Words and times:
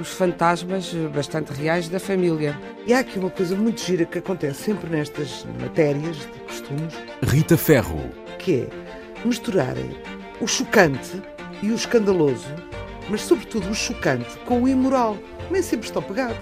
os 0.00 0.08
fantasmas 0.08 0.92
bastante 1.14 1.52
reais 1.52 1.88
da 1.88 2.00
família. 2.00 2.58
E 2.86 2.92
há 2.92 3.00
aqui 3.00 3.18
uma 3.18 3.30
coisa 3.30 3.54
muito 3.56 3.80
gira 3.80 4.04
que 4.04 4.18
acontece 4.18 4.64
sempre 4.64 4.90
nestas 4.90 5.46
matérias 5.60 6.16
de 6.16 6.40
costumes. 6.46 6.94
Rita 7.22 7.56
Ferro. 7.56 8.10
Que 8.38 8.62
é 8.62 9.26
misturarem 9.26 9.96
o 10.40 10.46
chocante 10.46 11.22
e 11.62 11.70
o 11.70 11.74
escandaloso, 11.74 12.52
mas 13.08 13.22
sobretudo 13.22 13.70
o 13.70 13.74
chocante 13.74 14.36
com 14.44 14.62
o 14.62 14.68
imoral. 14.68 15.16
Nem 15.50 15.62
sempre 15.62 15.86
estão 15.86 16.02
pegados. 16.02 16.36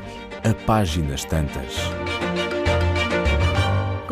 A 0.44 0.54
páginas 0.66 1.24
tantas. 1.24 1.74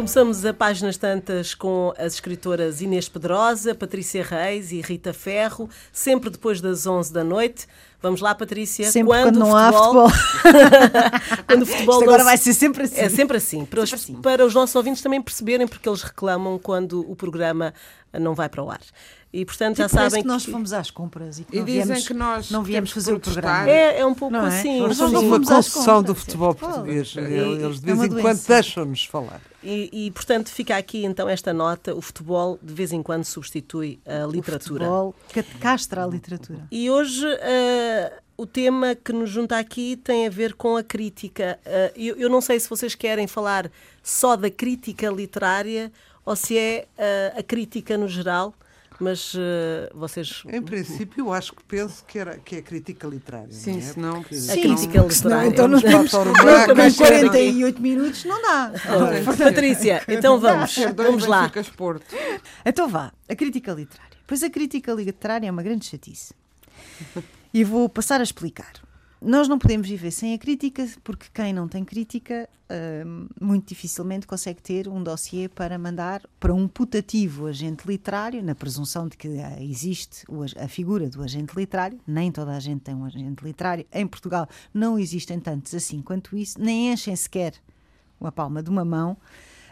Começamos 0.01 0.47
a 0.47 0.55
páginas 0.55 0.97
tantas 0.97 1.55
com 1.55 1.93
as 1.99 2.15
escritoras 2.15 2.81
Inês 2.81 3.09
Pedrosa, 3.09 3.75
Patrícia 3.75 4.25
Reis 4.25 4.73
e 4.73 4.81
Rita 4.81 5.13
Ferro, 5.13 5.69
sempre 5.93 6.31
depois 6.31 6.61
das 6.61 6.87
11 6.87 7.13
da 7.13 7.23
noite. 7.23 7.67
Vamos 8.03 8.21
lá, 8.21 8.35
Patrícia. 8.35 8.91
Sempre 8.91 9.13
quando, 9.13 9.25
quando 9.25 9.39
não 9.39 9.47
futebol... 9.51 10.07
há 10.07 10.11
futebol. 10.11 11.45
quando 11.47 11.63
o 11.63 11.67
futebol 11.67 11.95
Isto 11.95 12.05
agora 12.05 12.25
vai 12.25 12.37
ser 12.37 12.55
sempre 12.55 12.85
assim. 12.85 13.01
É 13.01 13.09
sempre 13.09 13.37
assim. 13.37 13.65
Para, 13.65 13.87
sempre 13.87 13.97
os, 13.97 14.03
assim. 14.03 14.15
para 14.15 14.47
os 14.47 14.55
nossos 14.55 14.75
ouvintes 14.75 15.03
também 15.03 15.21
perceberem 15.21 15.69
porque 15.69 15.89
eles 15.89 16.03
reclamam 16.03 16.59
quando 16.59 17.01
o 17.11 17.15
programa 17.15 17.75
não 18.13 18.35
vai 18.35 18.49
para 18.49 18.63
o 18.63 18.71
ar. 18.71 18.81
E 19.33 19.45
portanto 19.45 19.77
já 19.77 19.89
sabem 19.89 20.23
que 20.23 20.27
nós 20.27 20.45
fomos 20.45 20.73
às 20.73 20.91
compras 20.91 21.39
e, 21.39 21.45
que 21.45 21.57
e 21.57 21.63
dizem 21.63 21.85
viemos, 21.85 22.09
que 22.09 22.15
nós 22.15 22.51
não 22.51 22.65
viemos 22.65 22.91
fazer 22.91 23.13
o 23.13 23.21
programa. 23.21 23.71
É, 23.71 24.01
é 24.01 24.07
um 24.07 24.15
pouco 24.15 24.35
não 24.35 24.45
é? 24.45 24.49
assim. 24.59 24.81
Nós 24.81 24.97
somos 24.97 25.23
uma 25.23 25.39
concessão 25.39 26.03
do 26.03 26.17
futebol 26.17 26.53
português. 26.53 27.15
E, 27.17 27.21
Eles 27.21 27.79
de 27.79 27.87
vez 27.87 28.01
é 28.01 28.07
em 28.07 28.21
quando 28.21 28.47
deixam-nos 28.47 29.05
falar. 29.05 29.41
E, 29.63 30.07
e, 30.07 30.11
portanto 30.11 30.49
fica 30.49 30.77
aqui 30.77 31.05
então 31.05 31.29
esta 31.29 31.53
nota: 31.53 31.95
o 31.95 32.01
futebol 32.01 32.59
de 32.61 32.75
vez 32.75 32.93
em 32.93 33.05
quando 33.05 33.25
substitui 33.25 34.01
a 34.05 34.27
literatura. 34.27 34.91
O 34.91 35.15
futebol 35.29 35.61
castra 35.61 36.05
a 36.05 36.07
literatura. 36.07 36.67
E 36.71 36.91
hoje. 36.91 37.25
Uh, 37.25 38.31
o 38.37 38.47
tema 38.47 38.95
que 38.95 39.13
nos 39.13 39.29
junta 39.29 39.59
aqui 39.59 39.97
tem 39.97 40.27
a 40.27 40.31
ver 40.31 40.55
com 40.55 40.75
a 40.75 40.83
crítica. 40.83 41.61
Uh, 41.67 41.93
eu, 41.95 42.17
eu, 42.17 42.31
não 42.31 42.41
sei 42.41 42.59
se 42.59 42.71
vocês 42.71 42.95
querem 42.95 43.27
falar 43.27 43.71
só 44.03 44.35
da 44.35 44.51
crítica 44.51 45.11
literária 45.11 45.93
ou 46.25 46.35
se 46.35 46.57
é 46.57 46.87
uh, 46.97 47.39
a 47.39 47.43
crítica 47.43 47.99
no 47.99 48.09
geral 48.09 48.55
mas 49.01 49.35
uh, 49.35 49.39
vocês. 49.95 50.43
Em 50.47 50.63
princípio, 50.63 51.25
eu 51.27 51.33
acho 51.33 51.55
que 51.55 51.65
penso 51.65 52.05
que, 52.07 52.19
era, 52.19 52.39
que 52.39 52.57
é 52.57 52.63
crítica 52.63 53.09
literária. 53.09 53.51
Sim, 53.51 53.79
é? 53.79 53.81
senão. 53.81 54.25
Sim, 54.31 54.51
a 54.51 54.55
crítica 54.55 55.01
literária. 55.01 55.49
então, 55.49 55.67
nos 55.67 55.83
temos, 55.83 56.13
em 56.13 56.95
48 56.95 57.81
minutos 57.81 58.25
não 58.25 58.41
dá. 58.43 58.73
Oh, 58.75 59.37
Patrícia, 59.37 60.03
então 60.09 60.39
vamos. 60.39 60.77
Vamos 60.95 61.27
lá. 61.27 61.51
Então 62.65 62.89
vá, 62.89 63.13
a 63.29 63.35
crítica 63.35 63.73
literária. 63.73 64.19
Pois 64.27 64.43
a 64.43 64.51
crítica 64.51 64.93
literária 64.93 65.49
é 65.49 65.51
uma 65.51 65.63
grande 65.63 65.87
chatice. 65.87 66.35
E 67.53 67.65
vou 67.65 67.89
passar 67.89 68.21
a 68.21 68.23
explicar. 68.23 68.73
Nós 69.23 69.49
não 69.49 69.59
podemos 69.59 69.87
viver 69.87 70.11
sem 70.11 70.33
a 70.33 70.39
crítica, 70.39 70.89
porque 71.05 71.27
quem 71.35 71.53
não 71.53 71.69
tem 71.69 71.85
crítica 71.85 72.49
uh, 72.71 73.29
muito 73.39 73.69
dificilmente 73.69 74.27
consegue 74.27 74.63
ter 74.63 74.89
um 74.89 75.03
dossiê 75.03 75.47
para 75.47 75.79
mandar 75.79 76.23
para 76.39 76.55
um 76.55 76.67
putativo 76.67 77.47
agente 77.47 77.87
literário, 77.87 78.43
na 78.43 78.55
presunção 78.55 79.07
de 79.07 79.19
que 79.19 79.29
uh, 79.29 79.61
existe 79.61 80.25
a 80.59 80.67
figura 80.69 81.11
do 81.11 81.23
agente 81.23 81.55
literário. 81.55 82.01
Nem 82.07 82.33
toda 82.33 82.53
a 82.57 82.61
gente 82.61 82.81
tem 82.81 82.95
um 82.95 83.05
agente 83.05 83.45
literário. 83.45 83.85
Em 83.93 84.07
Portugal 84.07 84.49
não 84.73 84.99
existem 84.99 85.39
tantos 85.39 85.75
assim 85.75 86.01
quanto 86.01 86.35
isso, 86.35 86.59
nem 86.59 86.91
enchem 86.91 87.15
sequer 87.15 87.53
a 88.23 88.33
palma 88.33 88.63
de 88.63 88.71
uma 88.71 88.87
mão 88.87 89.19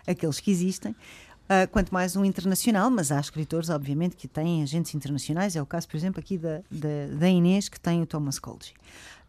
aqueles 0.07 0.41
que 0.41 0.51
existem. 0.51 0.93
Uh, 0.93 1.67
quanto 1.73 1.95
mais 1.95 2.15
um 2.15 2.23
internacional, 2.27 2.91
mas 2.91 3.11
há 3.11 3.19
escritores, 3.19 3.71
obviamente, 3.71 4.15
que 4.15 4.29
têm 4.29 4.63
agentes 4.63 4.95
internacionais. 4.95 5.57
É 5.57 5.63
o 5.63 5.65
caso, 5.65 5.89
por 5.89 5.97
exemplo, 5.97 6.21
aqui 6.21 6.37
da, 6.37 6.61
da, 6.71 7.17
da 7.19 7.29
Inês, 7.31 7.71
que 7.71 7.81
tem 7.81 8.03
o 8.03 8.07
Thomas 8.07 8.39
Colgi 8.39 8.75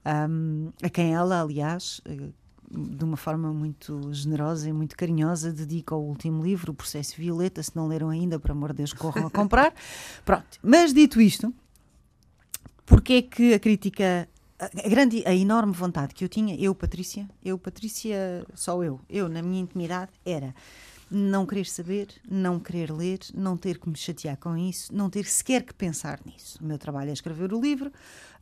um, 0.05 0.71
a 0.81 0.89
quem 0.89 1.13
ela, 1.13 1.41
aliás, 1.41 2.01
eh, 2.05 2.29
de 2.71 3.03
uma 3.03 3.17
forma 3.17 3.51
muito 3.51 4.13
generosa 4.13 4.69
e 4.69 4.73
muito 4.73 4.95
carinhosa, 4.95 5.51
dedica 5.51 5.95
o 5.95 6.07
último 6.07 6.43
livro, 6.43 6.71
O 6.71 6.75
Processo 6.75 7.15
Violeta. 7.17 7.61
Se 7.63 7.75
não 7.75 7.87
leram 7.87 8.09
ainda, 8.09 8.39
por 8.39 8.51
amor 8.51 8.71
de 8.71 8.77
Deus, 8.77 8.93
corram 8.93 9.27
a 9.27 9.31
comprar. 9.31 9.73
Pronto. 10.23 10.59
Mas 10.61 10.93
dito 10.93 11.19
isto, 11.19 11.53
porque 12.85 13.13
é 13.13 13.21
que 13.21 13.53
a 13.53 13.59
crítica. 13.59 14.27
A, 14.59 14.89
grande, 14.89 15.23
a 15.25 15.33
enorme 15.33 15.71
vontade 15.71 16.13
que 16.13 16.23
eu 16.23 16.27
tinha, 16.27 16.53
eu, 16.55 16.75
Patrícia, 16.75 17.29
eu, 17.41 17.57
Patrícia, 17.57 18.45
só 18.53 18.83
eu, 18.83 18.99
eu, 19.09 19.29
na 19.29 19.41
minha 19.41 19.61
intimidade, 19.61 20.11
era 20.25 20.53
não 21.09 21.45
querer 21.45 21.65
saber, 21.65 22.09
não 22.29 22.59
querer 22.59 22.91
ler, 22.91 23.19
não 23.33 23.55
ter 23.55 23.79
que 23.79 23.89
me 23.89 23.95
chatear 23.95 24.37
com 24.37 24.57
isso, 24.57 24.93
não 24.93 25.09
ter 25.09 25.25
sequer 25.25 25.63
que 25.63 25.73
pensar 25.73 26.19
nisso. 26.25 26.59
O 26.61 26.65
meu 26.65 26.77
trabalho 26.77 27.09
é 27.09 27.13
escrever 27.13 27.53
o 27.53 27.59
livro, 27.59 27.91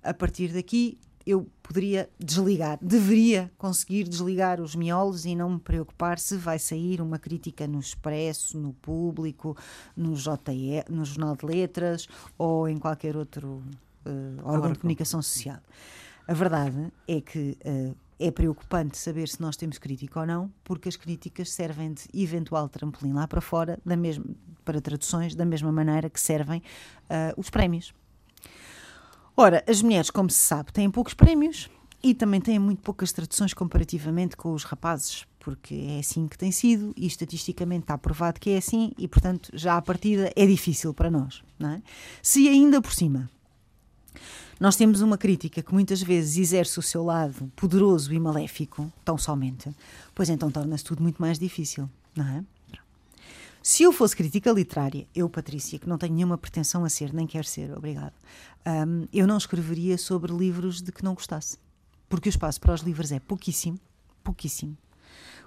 a 0.04 0.14
partir 0.14 0.52
daqui 0.52 0.98
eu 1.28 1.46
poderia 1.62 2.10
desligar, 2.18 2.80
deveria 2.82 3.52
conseguir 3.58 4.06
desligar 4.06 4.62
os 4.62 4.74
miolos 4.74 5.26
e 5.26 5.36
não 5.36 5.50
me 5.50 5.60
preocupar 5.60 6.18
se 6.18 6.38
vai 6.38 6.58
sair 6.58 7.02
uma 7.02 7.20
crítica 7.20 7.68
no 7.68 7.80
Expresso, 7.80 8.58
no 8.58 8.72
Público, 8.72 9.56
no 9.96 10.16
JE, 10.16 10.86
no 10.90 11.04
Jornal 11.04 11.36
de 11.36 11.46
Letras 11.46 12.08
ou 12.38 12.70
em 12.70 12.78
qualquer 12.78 13.18
outro 13.18 13.62
uh, 14.06 14.42
órgão 14.46 14.72
de 14.72 14.80
comunicação 14.80 15.22
social. 15.22 15.60
A 16.26 16.34
verdade 16.34 16.92
é 17.06 17.20
que 17.20 17.58
uh, 17.66 17.96
é 18.18 18.32
preocupante 18.32 18.98
saber 18.98 19.28
se 19.28 19.42
nós 19.42 19.58
temos 19.58 19.78
crítica 19.78 20.22
ou 20.22 20.26
não, 20.26 20.52
porque 20.64 20.88
as 20.88 20.96
críticas 20.96 21.52
servem 21.52 21.94
de 21.94 22.04
eventual 22.14 22.70
trampolim 22.70 23.12
lá 23.12 23.28
para 23.28 23.42
fora, 23.42 23.78
da 23.86 23.98
mesma, 23.98 24.26
para 24.64 24.80
traduções, 24.80 25.36
da 25.36 25.46
mesma 25.46 25.74
maneira 25.74 26.10
que 26.10 26.22
servem 26.22 26.60
uh, 26.60 27.34
os 27.36 27.50
prémios. 27.50 27.94
Ora, 29.40 29.64
as 29.68 29.84
mulheres, 29.84 30.10
como 30.10 30.32
se 30.32 30.40
sabe, 30.40 30.74
têm 30.74 30.90
poucos 30.90 31.14
prémios 31.14 31.70
e 32.04 32.16
também 32.16 32.42
têm 32.42 32.58
muito 32.58 32.82
poucas 32.82 33.12
traduções 33.12 33.54
comparativamente 33.54 34.36
com 34.36 34.52
os 34.52 34.64
rapazes, 34.64 35.28
porque 35.40 35.76
é 35.76 36.00
assim 36.00 36.28
que 36.28 36.36
tem 36.36 36.52
sido 36.52 36.92
e 36.98 37.06
estatisticamente 37.06 37.84
está 37.84 37.96
provado 38.00 38.40
que 38.40 38.50
é 38.50 38.58
assim 38.58 38.94
e, 38.98 39.08
portanto, 39.08 39.52
já 39.54 39.78
à 39.78 39.82
partida 39.82 40.34
é 40.36 40.44
difícil 40.48 40.92
para 40.92 41.12
nós. 41.12 41.44
Não 41.60 41.70
é? 41.70 41.84
Se 42.20 42.50
ainda 42.50 42.82
por 42.82 42.92
cima 42.92 43.30
nós 44.60 44.76
temos 44.76 45.02
uma 45.02 45.20
crítica 45.20 45.62
que 45.62 45.72
muitas 45.72 46.02
vezes 46.02 46.36
exerce 46.38 46.80
o 46.80 46.82
seu 46.82 47.04
lado 47.04 47.52
poderoso 47.56 48.12
e 48.12 48.20
maléfico, 48.20 48.92
tão 49.06 49.20
somente, 49.20 49.70
pois 50.16 50.30
então 50.30 50.50
torna-se 50.50 50.84
tudo 50.84 51.04
muito 51.04 51.22
mais 51.22 51.38
difícil, 51.38 51.88
não 52.16 52.28
é? 52.28 52.44
Se 53.70 53.84
eu 53.84 53.92
fosse 53.92 54.16
crítica 54.16 54.50
literária, 54.50 55.06
eu, 55.14 55.30
Patrícia, 55.30 55.78
que 55.78 55.90
não 55.90 55.98
tenho 55.98 56.14
nenhuma 56.14 56.38
pretensão 56.38 56.86
a 56.86 56.90
ser, 56.90 57.14
nem 57.14 57.28
quero 57.28 57.46
ser, 57.46 57.78
obrigado, 57.78 58.14
um, 58.66 59.06
eu 59.12 59.28
não 59.28 59.36
escreveria 59.36 59.98
sobre 59.98 60.32
livros 60.32 60.82
de 60.82 60.90
que 60.90 61.04
não 61.04 61.14
gostasse. 61.14 61.58
Porque 62.08 62.30
o 62.30 62.32
espaço 62.32 62.62
para 62.62 62.74
os 62.74 62.80
livros 62.80 63.12
é 63.12 63.20
pouquíssimo, 63.20 63.78
pouquíssimo. 64.24 64.78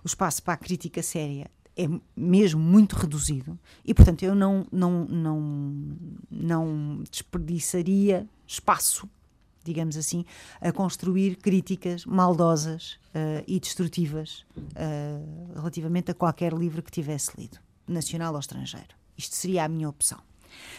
O 0.05 0.07
espaço 0.07 0.43
para 0.43 0.53
a 0.53 0.57
crítica 0.59 1.03
séria 1.03 1.51
é 1.75 1.89
mesmo 2.15 2.61
muito 2.61 2.95
reduzido 2.95 3.59
e, 3.83 3.95
portanto, 3.95 4.23
eu 4.23 4.35
não, 4.35 4.67
não, 4.71 5.07
não, 5.07 5.97
não 6.31 7.03
desperdiçaria 7.11 8.29
espaço, 8.47 9.09
digamos 9.65 9.97
assim, 9.97 10.27
a 10.61 10.71
construir 10.71 11.37
críticas 11.37 12.05
maldosas 12.05 12.99
uh, 13.15 13.43
e 13.47 13.59
destrutivas 13.59 14.45
uh, 14.59 15.55
relativamente 15.55 16.11
a 16.11 16.15
qualquer 16.15 16.53
livro 16.53 16.83
que 16.83 16.91
tivesse 16.91 17.31
lido 17.41 17.59
nacional 17.92 18.34
ou 18.34 18.41
estrangeiro. 18.41 18.95
Isto 19.16 19.37
seria 19.37 19.65
a 19.65 19.69
minha 19.69 19.89
opção. 19.89 20.19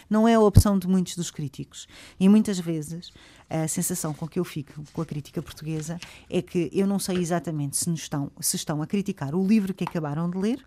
Não 0.08 0.28
é 0.28 0.34
a 0.34 0.40
opção 0.40 0.78
de 0.78 0.86
muitos 0.86 1.16
dos 1.16 1.30
críticos. 1.30 1.86
E 2.18 2.28
muitas 2.28 2.58
vezes 2.58 3.12
a 3.48 3.66
sensação 3.68 4.12
com 4.12 4.26
que 4.26 4.38
eu 4.38 4.44
fico 4.44 4.82
com 4.92 5.02
a 5.02 5.06
crítica 5.06 5.42
portuguesa 5.42 5.98
é 6.28 6.42
que 6.42 6.70
eu 6.72 6.86
não 6.86 6.98
sei 6.98 7.18
exatamente 7.18 7.76
se, 7.76 7.92
estão, 7.92 8.30
se 8.40 8.56
estão 8.56 8.82
a 8.82 8.86
criticar 8.86 9.34
o 9.34 9.46
livro 9.46 9.74
que 9.74 9.84
acabaram 9.84 10.30
de 10.30 10.38
ler 10.38 10.66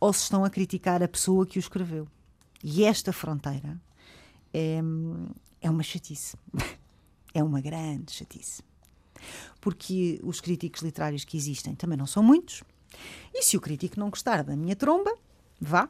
ou 0.00 0.12
se 0.12 0.22
estão 0.22 0.44
a 0.44 0.50
criticar 0.50 1.02
a 1.02 1.08
pessoa 1.08 1.46
que 1.46 1.58
o 1.58 1.60
escreveu. 1.60 2.08
E 2.62 2.84
esta 2.84 3.12
fronteira 3.12 3.80
é, 4.52 4.80
é 5.60 5.70
uma 5.70 5.82
chatice. 5.82 6.36
É 7.36 7.42
uma 7.42 7.60
grande 7.60 8.12
chatice. 8.12 8.62
Porque 9.60 10.20
os 10.22 10.40
críticos 10.40 10.82
literários 10.82 11.24
que 11.24 11.36
existem 11.36 11.74
também 11.74 11.98
não 11.98 12.06
são 12.06 12.22
muitos. 12.22 12.62
E 13.34 13.42
se 13.42 13.56
o 13.56 13.60
crítico 13.60 13.98
não 13.98 14.08
gostar 14.08 14.44
da 14.44 14.54
minha 14.54 14.76
tromba, 14.76 15.12
vá. 15.60 15.88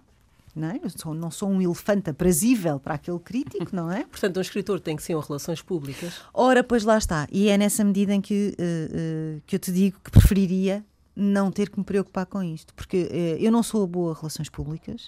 Não, 0.55 0.69
é? 0.69 0.81
sou, 0.97 1.13
não 1.13 1.33
sou 1.33 1.51
um 1.51 1.61
elefante 1.61 2.11
aprazível 2.11 2.79
para 2.79 2.95
aquele 2.95 3.19
crítico, 3.19 3.75
não 3.75 3.91
é? 3.91 4.05
Portanto, 4.07 4.37
um 4.37 4.41
escritor 4.41 4.79
tem 4.79 4.95
que 4.95 5.03
ser 5.03 5.17
um 5.17 5.21
relações 5.21 5.61
públicas. 5.61 6.15
Ora, 6.33 6.63
pois 6.63 6.85
lá 6.85 6.97
está. 6.97 7.27
E 7.33 7.49
é 7.49 7.59
nessa 7.59 7.83
medida 7.83 8.15
em 8.15 8.21
que, 8.21 8.55
uh, 8.57 9.39
uh, 9.39 9.43
que 9.47 9.57
eu 9.57 9.59
te 9.59 9.73
digo 9.73 9.99
que 10.03 10.13
preferiria 10.13 10.85
não 11.17 11.51
ter 11.51 11.71
que 11.71 11.79
me 11.79 11.85
preocupar 11.85 12.27
com 12.27 12.43
isto, 12.43 12.75
porque 12.75 13.09
eh, 13.11 13.37
eu 13.39 13.53
não 13.53 13.63
sou 13.63 13.87
boa 13.87 14.13
a 14.13 14.17
relações 14.17 14.49
públicas. 14.49 15.07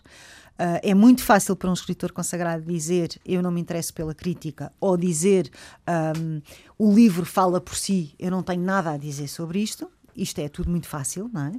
Uh, 0.59 0.81
é 0.83 0.95
muito 0.95 1.23
fácil 1.23 1.55
para 1.55 1.69
um 1.69 1.75
escritor 1.75 2.13
consagrado 2.13 2.65
dizer 2.65 3.21
eu 3.27 3.43
não 3.43 3.51
me 3.51 3.61
interesso 3.61 3.93
pela 3.93 4.15
crítica 4.15 4.73
ou 4.81 4.97
dizer 4.97 5.51
um, 6.17 6.41
o 6.79 6.95
livro 6.95 7.27
fala 7.27 7.61
por 7.61 7.77
si, 7.77 8.15
eu 8.19 8.31
não 8.31 8.43
tenho 8.43 8.63
nada 8.63 8.93
a 8.93 8.97
dizer 8.97 9.29
sobre 9.29 9.59
isto. 9.59 9.91
Isto 10.17 10.39
é 10.39 10.49
tudo 10.49 10.71
muito 10.71 10.89
fácil, 10.89 11.29
não 11.31 11.49
é? 11.49 11.53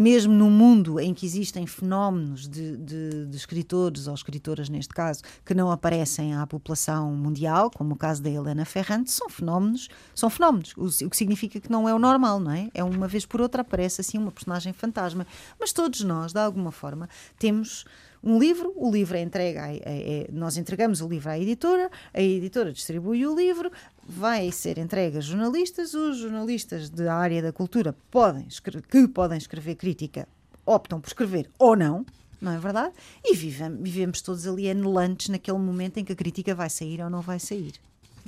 Mesmo 0.00 0.32
no 0.32 0.48
mundo 0.48 0.98
em 0.98 1.12
que 1.12 1.26
existem 1.26 1.66
fenómenos 1.66 2.48
de, 2.48 2.74
de, 2.78 3.26
de, 3.26 3.36
escritores, 3.36 4.06
ou 4.06 4.14
escritoras 4.14 4.70
neste 4.70 4.94
caso, 4.94 5.22
que 5.44 5.52
não 5.52 5.70
aparecem 5.70 6.34
à 6.34 6.46
população 6.46 7.14
mundial, 7.14 7.70
como 7.70 7.92
o 7.92 7.96
caso 7.96 8.22
da 8.22 8.30
Helena 8.30 8.64
Ferrante, 8.64 9.10
são 9.10 9.28
fenómenos, 9.28 9.90
são 10.14 10.30
fenómenos, 10.30 10.72
o, 10.74 10.86
o, 11.06 11.10
que 11.10 11.16
significa 11.16 11.60
que 11.60 11.70
não 11.70 11.86
é 11.86 11.92
o 11.92 11.98
normal, 11.98 12.40
não 12.40 12.50
é? 12.50 12.70
É 12.72 12.82
uma 12.82 13.06
vez 13.06 13.26
por 13.26 13.42
outra 13.42 13.60
aparece 13.60 14.00
assim 14.00 14.16
uma 14.16 14.32
personagem 14.32 14.72
fantasma. 14.72 15.26
Mas 15.60 15.70
todos 15.70 16.00
nós, 16.00 16.32
de 16.32 16.40
alguma 16.40 16.72
forma, 16.72 17.06
temos 17.38 17.84
um 18.22 18.38
livro, 18.38 18.72
o 18.76 18.90
livro 18.90 19.16
é 19.16 19.22
entregue, 19.22 19.58
a, 19.58 19.68
é, 19.74 20.28
nós 20.32 20.56
entregamos 20.56 21.00
o 21.00 21.08
livro 21.08 21.30
à 21.30 21.38
editora, 21.38 21.90
a 22.12 22.22
editora 22.22 22.72
distribui 22.72 23.26
o 23.26 23.34
livro, 23.34 23.70
vai 24.06 24.50
ser 24.50 24.78
entregue 24.78 25.18
a 25.18 25.20
jornalistas, 25.20 25.94
os 25.94 26.18
jornalistas 26.18 26.90
da 26.90 27.14
área 27.14 27.42
da 27.42 27.52
cultura 27.52 27.94
podem 28.10 28.46
que 28.88 29.08
podem 29.08 29.38
escrever 29.38 29.76
crítica 29.76 30.26
optam 30.64 31.00
por 31.00 31.08
escrever 31.08 31.50
ou 31.58 31.76
não, 31.76 32.04
não 32.40 32.52
é 32.52 32.58
verdade? 32.58 32.94
E 33.24 33.34
vivemos, 33.34 33.80
vivemos 33.82 34.22
todos 34.22 34.46
ali 34.46 34.70
anelantes 34.70 35.28
naquele 35.28 35.58
momento 35.58 35.98
em 35.98 36.04
que 36.04 36.12
a 36.12 36.16
crítica 36.16 36.54
vai 36.54 36.70
sair 36.70 37.02
ou 37.02 37.10
não 37.10 37.20
vai 37.20 37.38
sair. 37.38 37.74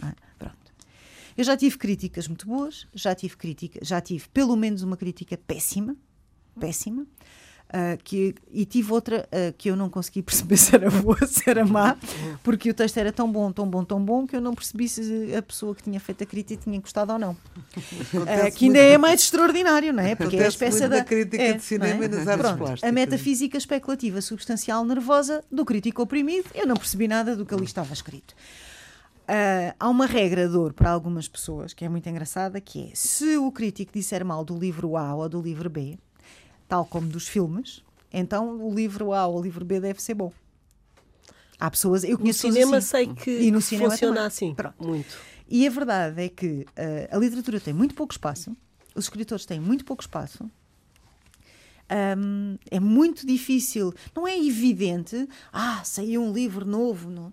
Não 0.01 0.09
é? 0.09 0.15
Pronto. 0.39 0.57
Eu 1.37 1.45
já 1.45 1.57
tive 1.57 1.79
críticas 1.79 2.29
muito 2.29 2.47
boas, 2.47 2.87
já 2.93 3.15
tive 3.15 3.37
crítica, 3.37 3.81
já 3.83 4.01
tive 4.01 4.29
pelo 4.29 4.57
menos 4.57 4.83
uma 4.83 4.97
crítica 4.97 5.39
péssima, 5.39 5.97
péssima. 6.61 7.07
Uh, 7.73 7.97
que, 8.05 8.35
e 8.53 8.67
tive 8.67 8.93
outra 8.93 9.27
uh, 9.33 9.51
que 9.57 9.71
eu 9.71 9.77
não 9.77 9.89
consegui 9.89 10.21
perceber 10.23 10.59
se 10.59 10.75
era 10.75 10.91
boa, 10.91 11.17
se 11.27 11.49
era 11.49 11.65
má, 11.65 11.97
porque 12.43 12.69
o 12.69 12.75
texto 12.75 12.99
era 12.99 13.11
tão 13.11 13.33
bom, 13.33 13.51
tão 13.51 13.67
bom, 13.67 13.83
tão 13.83 14.05
bom, 14.05 14.27
que 14.27 14.37
eu 14.37 14.43
não 14.43 14.55
percebi 14.55 14.87
se 14.87 15.35
a 15.35 15.41
pessoa 15.41 15.75
que 15.75 15.83
tinha 15.83 15.99
feito 15.99 16.23
a 16.23 16.27
crítica 16.27 16.65
tinha 16.65 16.79
gostado 16.79 17.15
ou 17.15 17.19
não. 17.19 17.33
Uh, 17.33 18.55
que 18.55 18.67
ainda 18.67 18.79
é 18.79 18.99
mais 18.99 19.23
extraordinário, 19.23 19.91
não 19.91 20.03
é? 20.03 20.15
Porque 20.15 20.37
é 20.37 20.45
a 20.45 20.49
espécie 20.49 20.87
da 20.87 21.03
crítica 21.03 21.43
é, 21.43 21.55
de 21.55 21.63
cinema 21.63 22.03
é? 22.03 22.07
e 22.07 22.09
nas 22.09 22.29
artes 22.29 22.43
Pronto, 22.43 22.59
plásticas. 22.59 22.91
A 22.91 22.93
metafísica 22.93 23.57
especulativa 23.57 24.21
substancial 24.21 24.85
nervosa 24.85 25.43
do 25.51 25.65
crítico 25.65 26.03
oprimido, 26.03 26.51
eu 26.55 26.67
não 26.67 26.77
percebi 26.77 27.09
nada 27.09 27.35
do 27.35 27.47
que 27.47 27.55
ali 27.55 27.65
estava 27.65 27.95
escrito. 27.95 28.35
Uh, 29.23 29.73
há 29.81 29.89
uma 29.89 30.05
regra 30.05 30.47
de 30.47 30.57
ouro 30.57 30.75
para 30.75 30.91
algumas 30.91 31.27
pessoas 31.27 31.73
que 31.73 31.87
é 31.87 31.89
muito 31.89 32.07
engraçada, 32.07 32.61
que 32.61 32.89
é 32.89 32.91
se 32.93 33.39
o 33.39 33.51
crítico 33.51 33.93
disser 33.95 34.25
mal 34.27 34.45
do 34.45 34.59
livro 34.59 34.95
A 34.97 35.15
ou 35.15 35.27
do 35.27 35.41
livro 35.41 35.71
B, 35.71 35.97
tal 36.73 36.87
como 36.87 37.07
dos 37.07 37.29
filmes, 37.29 37.83
então 38.11 38.67
o 38.67 38.75
livro 38.75 39.13
A 39.13 39.27
ou 39.27 39.39
o 39.39 39.43
livro 39.43 39.63
B 39.63 39.79
deve 39.79 40.01
ser 40.01 40.15
bom. 40.15 40.33
Há 41.61 41.71
pessoas, 41.71 42.03
eu 42.03 42.17
conheço 42.17 42.47
no 42.47 42.55
cinema 42.55 42.77
assim. 42.79 42.87
sei 42.89 43.07
que 43.15 43.41
e 43.43 43.51
no 43.51 43.61
cinema 43.61 43.91
funciona 43.91 44.15
também. 44.15 44.27
assim, 44.27 44.55
Pronto. 44.55 44.83
muito. 44.83 45.15
E 45.47 45.67
a 45.67 45.71
verdade 45.71 46.23
é 46.23 46.31
que 46.31 46.47
uh, 46.47 47.15
a 47.15 47.19
literatura 47.19 47.61
tem 47.61 47.75
muito 47.75 47.95
pouco 47.95 48.15
espaço, 48.15 48.57
os 48.95 49.05
escritores 49.05 49.45
têm 49.45 49.61
muito 49.61 49.85
pouco 49.85 50.03
espaço. 50.03 50.51
Um, 52.17 52.57
é 52.71 52.81
muito 52.81 53.27
difícil, 53.27 53.93
não 54.17 54.27
é 54.27 54.35
evidente. 54.39 55.29
Ah, 55.53 55.83
saiu 55.85 56.23
um 56.23 56.33
livro 56.33 56.65
novo. 56.65 57.11
Não. 57.11 57.31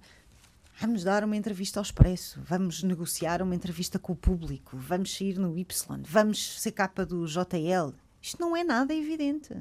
Vamos 0.81 1.06
dar 1.06 1.24
uma 1.24 1.38
entrevista 1.38 1.80
ao 1.80 1.83
Expresso, 1.83 2.41
vamos 2.45 2.83
negociar 2.83 3.41
uma 3.41 3.56
entrevista 3.56 3.97
com 3.97 4.12
o 4.12 4.18
público, 4.18 4.75
vamos 4.75 5.15
sair 5.15 5.39
no 5.39 5.57
Y, 5.57 6.01
vamos 6.06 6.59
ser 6.59 6.74
capa 6.74 7.06
do 7.06 7.25
JL. 7.25 7.94
Isto 8.21 8.42
não 8.42 8.56
é 8.56 8.63
nada 8.63 8.94
evidente. 8.94 9.56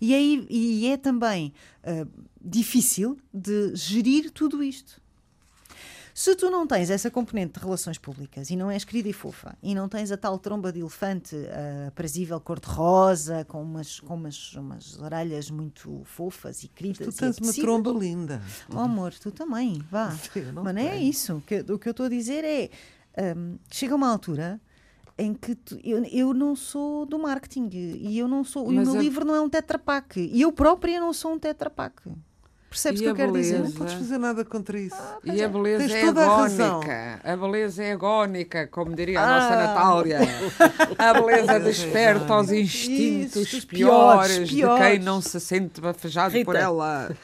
E 0.00 0.14
é, 0.14 0.20
e 0.20 0.86
é 0.86 0.96
também 0.96 1.52
uh, 1.84 2.08
difícil 2.40 3.16
de 3.32 3.74
gerir 3.74 4.30
tudo 4.30 4.62
isto. 4.62 5.00
Se 6.14 6.36
tu 6.36 6.50
não 6.50 6.66
tens 6.66 6.90
essa 6.90 7.10
componente 7.10 7.54
de 7.58 7.64
relações 7.64 7.96
públicas 7.96 8.50
e 8.50 8.56
não 8.56 8.70
és 8.70 8.84
querida 8.84 9.08
e 9.08 9.12
fofa 9.14 9.56
e 9.62 9.74
não 9.74 9.88
tens 9.88 10.12
a 10.12 10.16
tal 10.16 10.38
tromba 10.38 10.70
de 10.70 10.80
elefante 10.80 11.34
uh, 11.34 11.88
aprazível 11.88 12.38
cor-de-rosa 12.38 13.46
com 13.46 13.62
umas, 13.62 13.98
com 14.00 14.14
umas, 14.14 14.54
umas 14.54 14.98
orelhas 14.98 15.50
muito 15.50 16.02
fofas 16.04 16.64
e 16.64 16.68
queridas 16.68 17.06
Mas 17.06 17.14
tu 17.14 17.18
tens 17.18 17.38
uma 17.38 17.52
tromba 17.52 17.90
linda. 17.92 18.42
Oh, 18.70 18.80
amor, 18.80 19.14
tu 19.14 19.30
também, 19.30 19.82
vá. 19.90 20.10
Sim, 20.32 20.52
Mas 20.52 20.74
não 20.74 20.82
é 20.82 21.02
isso. 21.02 21.42
Que, 21.46 21.60
o 21.60 21.78
que 21.78 21.88
eu 21.88 21.92
estou 21.92 22.06
a 22.06 22.10
dizer 22.10 22.44
é 22.44 22.68
um, 23.34 23.56
chega 23.70 23.94
uma 23.94 24.08
altura 24.10 24.60
em 25.18 25.34
que 25.34 25.54
tu, 25.54 25.78
eu, 25.84 26.04
eu 26.04 26.34
não 26.34 26.56
sou 26.56 27.06
do 27.06 27.18
marketing 27.18 27.68
e 27.72 28.18
eu 28.18 28.26
não 28.26 28.44
sou, 28.44 28.70
Mas 28.70 28.88
o 28.88 28.92
meu 28.92 29.00
a... 29.00 29.02
livro 29.02 29.24
não 29.24 29.34
é 29.34 29.40
um 29.40 29.48
tetrapack 29.48 30.20
e 30.20 30.40
eu 30.40 30.52
própria 30.52 31.00
não 31.00 31.12
sou 31.12 31.32
um 31.32 31.38
tetrapack. 31.38 32.02
Percebes 32.72 33.00
o 33.00 33.04
que 33.04 33.10
eu 33.10 33.14
quero 33.14 33.32
dizer? 33.32 33.58
Não 33.58 33.70
podes 33.70 33.92
fazer 33.92 34.16
nada 34.16 34.46
contra 34.46 34.80
isso. 34.80 34.96
Ah, 34.98 35.18
e 35.24 35.42
a 35.42 35.44
é. 35.44 35.48
beleza 35.48 35.86
Tens 35.86 35.92
é 35.92 36.08
agónica. 36.08 37.20
A, 37.22 37.32
a, 37.32 37.36
beleza 37.36 37.84
é 37.84 37.92
agónica, 37.92 38.66
como 38.66 38.96
diria 38.96 39.20
a 39.20 39.26
nossa 39.26 39.52
ah. 39.52 39.66
Natália. 39.66 40.18
A 40.96 41.12
beleza 41.12 41.60
desperta 41.60 42.34
os 42.34 42.50
instintos 42.50 43.52
isso, 43.52 43.66
piores, 43.66 44.32
piores, 44.32 44.50
piores, 44.50 44.82
de 44.82 44.90
quem 44.90 44.98
não 45.00 45.20
se 45.20 45.38
sente 45.38 45.82
bafejado 45.82 46.32
Rita. 46.32 46.46
por 46.46 46.56
ela. 46.56 47.14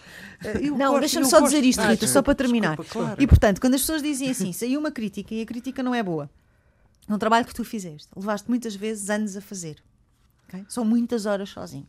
Eu 0.60 0.76
não, 0.76 1.00
deixa-me 1.00 1.24
só 1.24 1.40
gosto. 1.40 1.52
dizer 1.52 1.66
isto, 1.66 1.80
Rita, 1.80 2.04
ah, 2.04 2.08
só 2.08 2.20
para 2.20 2.34
terminar. 2.34 2.76
Desculpa, 2.76 3.06
claro. 3.06 3.22
E 3.22 3.26
portanto, 3.26 3.58
quando 3.58 3.74
as 3.74 3.80
pessoas 3.80 4.02
dizem 4.02 4.30
assim, 4.30 4.52
saiu 4.52 4.78
uma 4.78 4.90
crítica 4.90 5.34
e 5.34 5.40
a 5.40 5.46
crítica 5.46 5.82
não 5.82 5.94
é 5.94 6.02
boa, 6.02 6.28
num 7.08 7.18
trabalho 7.18 7.46
que 7.46 7.54
tu 7.54 7.64
fizeste, 7.64 8.08
levaste 8.14 8.48
muitas 8.48 8.74
vezes 8.74 9.08
anos 9.08 9.36
a 9.36 9.40
fazer. 9.40 9.82
Okay? 10.46 10.64
São 10.68 10.84
muitas 10.84 11.26
horas 11.26 11.48
sozinho. 11.48 11.88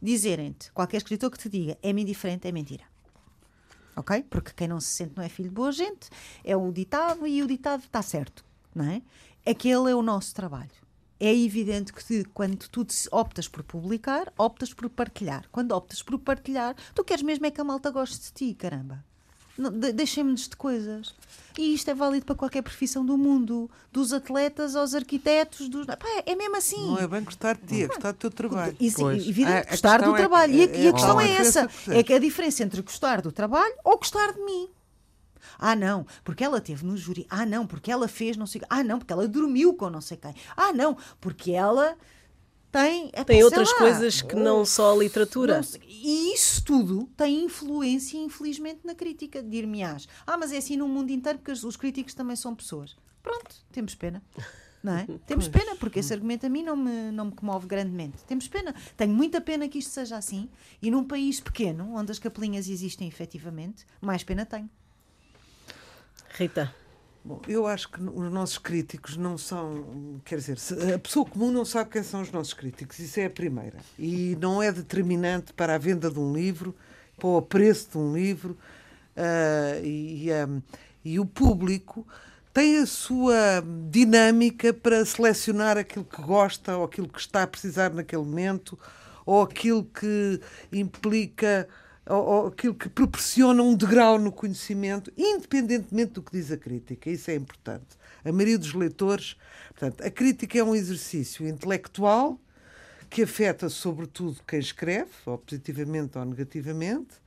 Dizerem-te, 0.00 0.72
qualquer 0.72 0.98
escritor 0.98 1.30
que 1.30 1.38
te 1.38 1.48
diga 1.48 1.78
é-me 1.82 2.02
indiferente, 2.02 2.48
é 2.48 2.52
mentira. 2.52 2.84
Ok? 3.96 4.24
Porque 4.28 4.52
quem 4.52 4.68
não 4.68 4.80
se 4.80 4.88
sente 4.88 5.14
não 5.16 5.22
é 5.22 5.28
filho 5.28 5.48
de 5.50 5.54
boa 5.54 5.70
gente, 5.70 6.08
é 6.42 6.56
o 6.56 6.72
ditado 6.72 7.26
e 7.26 7.42
o 7.42 7.46
ditado 7.46 7.84
está 7.84 8.02
certo. 8.02 8.44
Não 8.74 8.84
é? 8.84 9.02
Aquele 9.46 9.90
é 9.90 9.94
o 9.94 10.02
nosso 10.02 10.34
trabalho. 10.34 10.84
É 11.20 11.32
evidente 11.32 11.92
que 11.92 12.24
quando 12.24 12.68
tu 12.68 12.86
optas 13.12 13.46
por 13.46 13.62
publicar, 13.62 14.32
optas 14.36 14.74
por 14.74 14.90
partilhar. 14.90 15.46
Quando 15.52 15.72
optas 15.72 16.02
por 16.02 16.18
partilhar, 16.18 16.74
tu 16.94 17.04
queres 17.04 17.22
mesmo 17.22 17.46
é 17.46 17.50
que 17.50 17.60
a 17.60 17.64
malta 17.64 17.90
goste 17.90 18.26
de 18.26 18.32
ti, 18.32 18.54
caramba. 18.54 19.04
Deixemos-nos 19.94 20.48
de 20.48 20.56
coisas. 20.56 21.14
E 21.56 21.72
isto 21.72 21.88
é 21.88 21.94
válido 21.94 22.26
para 22.26 22.34
qualquer 22.34 22.62
profissão 22.62 23.06
do 23.06 23.16
mundo, 23.16 23.70
dos 23.92 24.12
atletas 24.12 24.74
aos 24.74 24.92
arquitetos, 24.92 25.68
dos... 25.68 25.86
Pá, 25.86 25.96
é 26.26 26.34
mesmo 26.34 26.56
assim. 26.56 26.84
Não 26.84 26.98
é 26.98 27.06
bem 27.06 27.22
gostar 27.22 27.56
de 27.56 27.66
ti, 27.66 27.82
é 27.84 27.86
gostar 27.86 28.10
do 28.10 28.18
teu 28.18 28.30
trabalho. 28.30 28.76
Isso, 28.80 29.08
evidente, 29.10 29.70
gostar 29.70 30.02
do 30.02 30.14
é 30.14 30.16
trabalho. 30.16 30.52
Que, 30.52 30.62
é, 30.62 30.64
e 30.64 30.78
a, 30.78 30.80
e 30.80 30.88
a 30.88 30.92
questão 30.92 31.20
é, 31.20 31.28
é 31.28 31.32
essa: 31.36 31.70
é 31.88 32.02
que 32.02 32.12
a 32.12 32.18
diferença 32.18 32.64
entre 32.64 32.82
gostar 32.82 33.22
do 33.22 33.30
trabalho 33.30 33.74
ou 33.84 33.96
gostar 33.96 34.32
de 34.32 34.40
mim. 34.40 34.68
Ah, 35.56 35.76
não, 35.76 36.04
porque 36.24 36.42
ela 36.42 36.60
teve 36.60 36.84
no 36.84 36.96
júri. 36.96 37.24
Ah, 37.30 37.46
não, 37.46 37.66
porque 37.66 37.90
ela 37.90 38.08
fez 38.08 38.36
não 38.36 38.46
sei 38.46 38.60
Ah, 38.68 38.82
não, 38.82 38.98
porque 38.98 39.12
ela 39.12 39.28
dormiu 39.28 39.74
com 39.74 39.88
não 39.88 40.00
sei 40.00 40.16
quem. 40.16 40.34
Ah, 40.56 40.72
não, 40.72 40.96
porque 41.20 41.52
ela 41.52 41.96
tem. 42.74 43.08
É, 43.12 43.22
tem 43.22 43.44
outras 43.44 43.70
lá, 43.70 43.78
coisas 43.78 44.20
que 44.20 44.34
não 44.34 44.64
só 44.64 44.92
a 44.92 44.98
literatura. 44.98 45.60
Não, 45.60 45.80
e 45.86 46.34
isso 46.34 46.64
tudo 46.64 47.08
tem 47.16 47.44
influência, 47.44 48.18
infelizmente, 48.18 48.80
na 48.84 48.96
crítica. 48.96 49.40
Dir-me-ás. 49.40 50.08
Ah, 50.26 50.36
mas 50.36 50.52
é 50.52 50.56
assim 50.56 50.76
no 50.76 50.88
mundo 50.88 51.10
inteiro, 51.10 51.38
porque 51.38 51.52
os 51.52 51.76
críticos 51.76 52.14
também 52.14 52.34
são 52.34 52.52
pessoas. 52.52 52.96
Pronto, 53.22 53.54
temos 53.70 53.94
pena. 53.94 54.20
Não 54.82 54.92
é? 54.92 55.06
Temos 55.24 55.48
pena, 55.48 55.76
porque 55.76 56.00
esse 56.00 56.12
argumento 56.12 56.44
a 56.44 56.48
mim 56.50 56.62
não 56.62 56.76
me, 56.76 57.10
não 57.10 57.26
me 57.26 57.32
comove 57.32 57.66
grandemente. 57.66 58.22
Temos 58.24 58.48
pena. 58.48 58.74
Tenho 58.96 59.14
muita 59.14 59.40
pena 59.40 59.66
que 59.66 59.78
isto 59.78 59.90
seja 59.90 60.16
assim. 60.18 60.50
E 60.82 60.90
num 60.90 61.04
país 61.04 61.40
pequeno, 61.40 61.94
onde 61.94 62.12
as 62.12 62.18
capelinhas 62.18 62.68
existem 62.68 63.08
efetivamente, 63.08 63.86
mais 64.00 64.22
pena 64.22 64.44
tenho. 64.44 64.68
Rita. 66.30 66.74
Bom, 67.24 67.40
eu 67.48 67.66
acho 67.66 67.88
que 67.88 68.02
os 68.02 68.30
nossos 68.30 68.58
críticos 68.58 69.16
não 69.16 69.38
são. 69.38 70.20
Quer 70.26 70.36
dizer, 70.36 70.58
a 70.94 70.98
pessoa 70.98 71.24
comum 71.24 71.50
não 71.50 71.64
sabe 71.64 71.88
quem 71.88 72.02
são 72.02 72.20
os 72.20 72.30
nossos 72.30 72.52
críticos, 72.52 72.98
isso 72.98 73.18
é 73.18 73.24
a 73.24 73.30
primeira. 73.30 73.78
E 73.98 74.36
não 74.38 74.62
é 74.62 74.70
determinante 74.70 75.50
para 75.54 75.74
a 75.74 75.78
venda 75.78 76.10
de 76.10 76.18
um 76.18 76.34
livro, 76.34 76.74
para 77.16 77.26
o 77.26 77.40
preço 77.40 77.92
de 77.92 77.98
um 77.98 78.12
livro. 78.12 78.58
Uh, 79.16 79.82
e, 79.82 80.28
um, 80.46 80.62
e 81.02 81.18
o 81.18 81.24
público 81.24 82.06
tem 82.52 82.76
a 82.76 82.84
sua 82.86 83.64
dinâmica 83.90 84.74
para 84.74 85.02
selecionar 85.06 85.78
aquilo 85.78 86.04
que 86.04 86.20
gosta 86.20 86.76
ou 86.76 86.84
aquilo 86.84 87.08
que 87.08 87.20
está 87.20 87.44
a 87.44 87.46
precisar 87.46 87.90
naquele 87.94 88.22
momento 88.22 88.78
ou 89.24 89.40
aquilo 89.40 89.82
que 89.84 90.40
implica 90.70 91.66
ou, 92.06 92.24
ou 92.24 92.46
aquilo 92.48 92.74
que 92.74 92.88
proporciona 92.88 93.62
um 93.62 93.74
degrau 93.74 94.18
no 94.18 94.30
conhecimento, 94.30 95.12
independentemente 95.16 96.12
do 96.12 96.22
que 96.22 96.32
diz 96.32 96.50
a 96.52 96.56
crítica. 96.56 97.10
Isso 97.10 97.30
é 97.30 97.34
importante. 97.34 97.96
A 98.24 98.32
maioria 98.32 98.58
dos 98.58 98.74
leitores. 98.74 99.36
Portanto, 99.70 100.02
a 100.02 100.10
crítica 100.10 100.58
é 100.58 100.64
um 100.64 100.74
exercício 100.74 101.46
intelectual 101.46 102.38
que 103.08 103.22
afeta 103.22 103.68
sobretudo 103.68 104.40
quem 104.46 104.58
escreve, 104.58 105.10
ou 105.26 105.38
positivamente 105.38 106.18
ou 106.18 106.24
negativamente. 106.24 107.22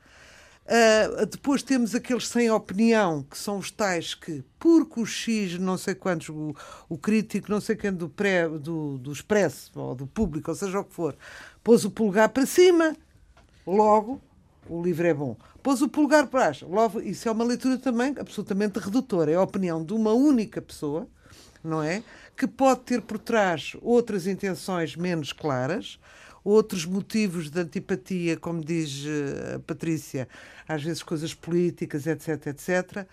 Uh, 0.65 1.25
depois 1.25 1.63
temos 1.63 1.95
aqueles 1.95 2.27
sem 2.27 2.51
opinião, 2.51 3.23
que 3.23 3.37
são 3.37 3.57
os 3.57 3.71
tais 3.71 4.13
que, 4.13 4.43
porque 4.59 4.99
o 4.99 5.05
X, 5.05 5.57
não 5.57 5.77
sei 5.77 5.95
quantos, 5.95 6.27
o, 6.27 6.53
o 6.89 6.97
crítico, 6.97 7.49
não 7.49 7.61
sei 7.61 7.77
quem 7.77 7.93
do, 7.93 8.09
pré, 8.09 8.49
do, 8.49 8.97
do 8.97 9.13
Expresso, 9.13 9.71
ou 9.75 9.95
do 9.95 10.05
público, 10.05 10.51
ou 10.51 10.55
seja 10.55 10.81
o 10.81 10.83
que 10.83 10.93
for, 10.93 11.15
pôs 11.63 11.85
o 11.85 11.91
polegar 11.91 12.27
para 12.27 12.45
cima, 12.45 12.97
logo 13.65 14.21
o 14.69 14.81
livro 14.81 15.07
é 15.07 15.13
bom. 15.13 15.35
Pôs 15.61 15.81
o 15.81 15.89
polegar 15.89 16.27
para 16.27 16.45
baixo, 16.45 16.67
logo, 16.67 16.99
isso 17.01 17.27
é 17.27 17.31
uma 17.31 17.43
leitura 17.43 17.77
também 17.77 18.13
absolutamente 18.19 18.79
redutora. 18.79 19.31
É 19.31 19.35
a 19.35 19.41
opinião 19.41 19.83
de 19.83 19.93
uma 19.93 20.13
única 20.13 20.61
pessoa, 20.61 21.07
não 21.63 21.81
é? 21.81 22.03
Que 22.35 22.47
pode 22.47 22.81
ter 22.81 23.01
por 23.01 23.17
trás 23.19 23.75
outras 23.81 24.27
intenções 24.27 24.95
menos 24.95 25.33
claras 25.33 25.99
outros 26.47 26.85
motivos 26.85 27.49
de 27.49 27.59
antipatia, 27.59 28.37
como 28.37 28.63
diz 28.63 29.03
eh, 29.05 29.55
a 29.55 29.59
Patrícia, 29.59 30.29
às 30.65 30.81
vezes 30.81 31.03
coisas 31.03 31.33
políticas, 31.33 32.07
etc, 32.07 32.47
etc. 32.47 33.05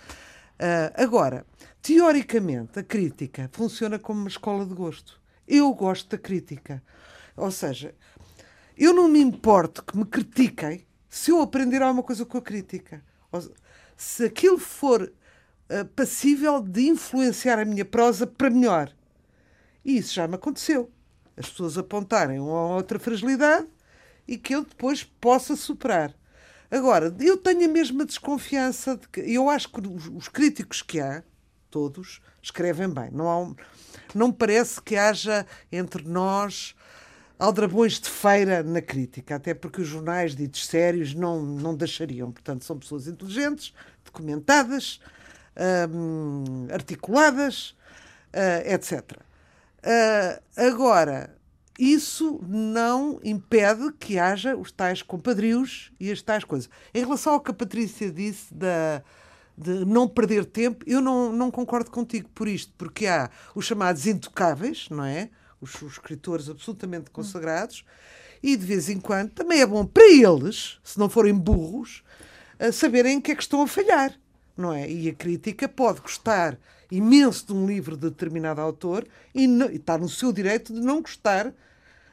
Uh, 0.55 1.03
agora, 1.03 1.45
teoricamente, 1.83 2.79
a 2.79 2.83
crítica 2.85 3.51
funciona 3.53 3.99
como 3.99 4.21
uma 4.21 4.29
escola 4.29 4.65
de 4.65 4.73
gosto. 4.73 5.21
Eu 5.49 5.73
gosto 5.75 6.11
da 6.11 6.19
crítica. 6.19 6.81
Ou 7.37 7.51
seja, 7.51 7.93
eu 8.79 8.95
não 8.95 9.09
me 9.09 9.21
importo 9.21 9.83
que 9.85 9.97
me 9.99 10.05
critiquem 10.05 10.87
se 11.17 11.31
eu 11.31 11.41
aprender 11.41 11.83
alguma 11.83 12.03
coisa 12.03 12.25
com 12.25 12.39
a 12.39 12.43
crítica. 12.43 13.03
Se 13.97 14.25
aquilo 14.25 14.59
for 14.59 15.03
uh, 15.03 15.85
passível 15.97 16.61
de 16.61 16.89
influenciar 16.89 17.59
a 17.59 17.65
minha 17.65 17.85
prosa 17.85 18.27
para 18.27 18.51
melhor. 18.51 18.93
E 19.85 19.99
isso 19.99 20.15
já 20.15 20.27
me 20.27 20.35
aconteceu 20.35 20.91
as 21.37 21.49
pessoas 21.49 21.77
apontarem 21.77 22.39
uma 22.39 22.69
ou 22.69 22.75
outra 22.77 22.99
fragilidade 22.99 23.67
e 24.27 24.39
que 24.39 24.55
eu 24.55 24.65
depois 24.65 25.03
possa 25.03 25.57
superar. 25.57 26.15
Agora, 26.71 27.15
eu 27.21 27.37
tenho 27.37 27.69
a 27.69 27.73
mesma 27.73 28.05
desconfiança 28.05 28.97
de 28.97 29.09
que 29.09 29.21
eu 29.21 29.49
acho 29.49 29.71
que 29.71 29.87
os, 29.87 30.07
os 30.09 30.29
críticos 30.29 30.83
que 30.83 31.01
há, 31.01 31.23
todos, 31.71 32.21
escrevem 32.43 32.89
bem. 32.89 33.11
Não, 33.11 33.29
há, 33.31 33.55
não 34.15 34.33
parece 34.33 34.81
que 34.81 34.97
haja 34.97 35.47
entre 35.71 36.03
nós 36.05 36.75
aldrabões 37.39 38.01
de 38.01 38.09
feira 38.09 38.63
na 38.63 38.81
crítica, 38.81 39.37
até 39.37 39.55
porque 39.55 39.81
os 39.81 39.89
jornais 39.89 40.35
ditos 40.35 40.67
sérios 40.67 41.15
não, 41.15 41.43
não 41.43 41.75
deixariam. 41.75 42.31
Portanto, 42.31 42.65
são 42.65 42.79
pessoas 42.79 43.07
inteligentes, 43.07 43.75
documentadas, 44.05 45.01
hum, 45.91 46.67
articuladas, 46.71 47.75
uh, 48.33 48.73
etc. 48.73 49.19
Uh, 49.83 50.43
agora, 50.57 51.35
isso 51.79 52.41
não 52.47 53.21
impede 53.25 53.93
que 53.99 54.19
haja 54.19 54.57
os 54.57 54.71
tais 54.71 55.03
compadrios 55.03 55.93
e 55.99 56.11
as 56.11 56.23
tais 56.23 56.45
coisas. 56.45 56.71
Em 56.95 57.01
relação 57.01 57.35
ao 57.35 57.41
que 57.41 57.51
a 57.51 57.55
Patrícia 57.55 58.11
disse 58.11 58.55
da, 58.55 59.03
de 59.59 59.85
não 59.85 60.07
perder 60.09 60.45
tempo, 60.45 60.85
eu 60.87 61.01
não, 61.01 61.33
não 61.33 61.51
concordo 61.51 61.91
contigo 61.91 62.29
por 62.35 62.47
isto, 62.47 62.73
porque 62.79 63.07
há 63.07 63.29
os 63.55 63.65
chamados 63.65 64.07
intocáveis, 64.07 64.89
não 64.89 65.05
é? 65.05 65.31
Os, 65.65 65.83
os 65.83 65.93
escritores 65.95 66.49
absolutamente 66.49 67.11
consagrados, 67.11 67.85
e 68.43 68.57
de 68.57 68.67
vez 68.67 68.89
em 68.89 69.01
quando 69.01 69.31
também 69.31 69.61
é 69.61 69.67
bom 69.67 69.87
para 69.87 70.05
eles, 70.05 70.79
se 70.85 70.99
não 70.99 71.09
forem 71.09 71.35
burros, 71.35 72.05
saberem 72.73 73.21
que 73.21 73.33
é 73.33 73.35
que 73.35 73.43
estão 73.43 73.63
a 73.63 73.67
falhar, 73.67 74.15
não 74.57 74.73
é? 74.73 74.89
E 74.91 75.09
a 75.09 75.15
crítica 75.15 75.67
pode 75.69 76.01
gostar 76.01 76.59
imenso 76.91 77.47
de 77.47 77.53
um 77.53 77.67
livro 77.67 77.97
de 77.97 78.11
determinado 78.11 78.61
autor 78.61 79.07
e, 79.35 79.47
não, 79.47 79.71
e 79.71 79.77
está 79.77 79.99
no 79.99 80.09
seu 80.09 80.33
direito 80.33 80.73
de 80.73 80.81
não 80.81 81.01
gostar, 81.01 81.53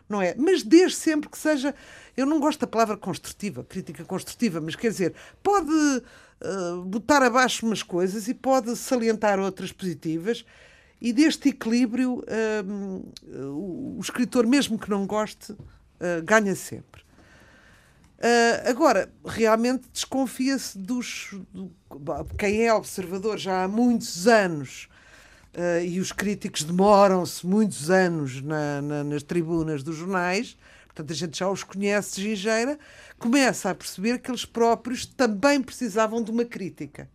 não 0.10 0.22
é? 0.22 0.36
Mas 0.38 0.63
desde 0.63 0.98
sempre 0.98 1.29
que 1.29 1.38
seja. 1.38 1.75
Eu 2.15 2.25
não 2.25 2.39
gosto 2.39 2.60
da 2.60 2.67
palavra 2.67 2.98
construtiva, 2.98 3.63
crítica 3.63 4.03
construtiva, 4.03 4.60
mas 4.60 4.75
quer 4.75 4.89
dizer, 4.89 5.13
pode 5.41 5.72
uh, 5.72 6.81
botar 6.84 7.24
abaixo 7.24 7.65
umas 7.65 7.81
coisas 7.81 8.27
e 8.27 8.34
pode 8.34 8.75
salientar 8.75 9.39
outras 9.39 9.72
positivas. 9.72 10.46
E 11.01 11.12
deste 11.12 11.50
equilíbrio, 11.50 12.24
o, 13.34 13.98
o, 13.98 14.00
escritor, 14.00 14.46
mesmo 14.46 14.77
que 14.77 14.89
não 14.89 15.08
goste, 15.08 15.51
uh, 15.51 16.24
ganha 16.24 16.53
sempre. 16.55 17.01
Uh, 18.22 18.70
agora, 18.70 19.12
realmente 19.25 19.89
desconfia-se 19.91 20.77
dos. 20.77 21.34
Do, 21.51 21.72
quem 22.38 22.67
é 22.67 22.72
observador 22.72 23.39
já 23.39 23.63
há 23.63 23.67
muitos 23.67 24.27
anos 24.27 24.88
uh, 25.55 25.84
e 25.84 26.00
os 26.00 26.12
críticos 26.12 26.63
demoram-se 26.63 27.46
muitos 27.48 27.89
anos 27.89 28.39
na, 28.39 28.79
na, 28.79 29.03
nas 29.03 29.24
tribunas 29.24 29.81
dos 29.81 29.96
jornais, 29.96 30.55
portanto 30.86 31.12
a 31.12 31.15
gente 31.15 31.39
já 31.39 31.50
os 31.50 31.63
conhece 31.63 32.17
de 32.17 32.29
gingeira, 32.29 32.77
começa 33.17 33.72
a 33.72 33.75
perceber 33.75 34.20
que 34.20 34.29
eles 34.29 34.46
próprios 34.46 35.03
também 35.03 35.60
precisavam 35.60 36.22
de 36.24 36.29
uma 36.29 36.46
crítica. 36.46 37.10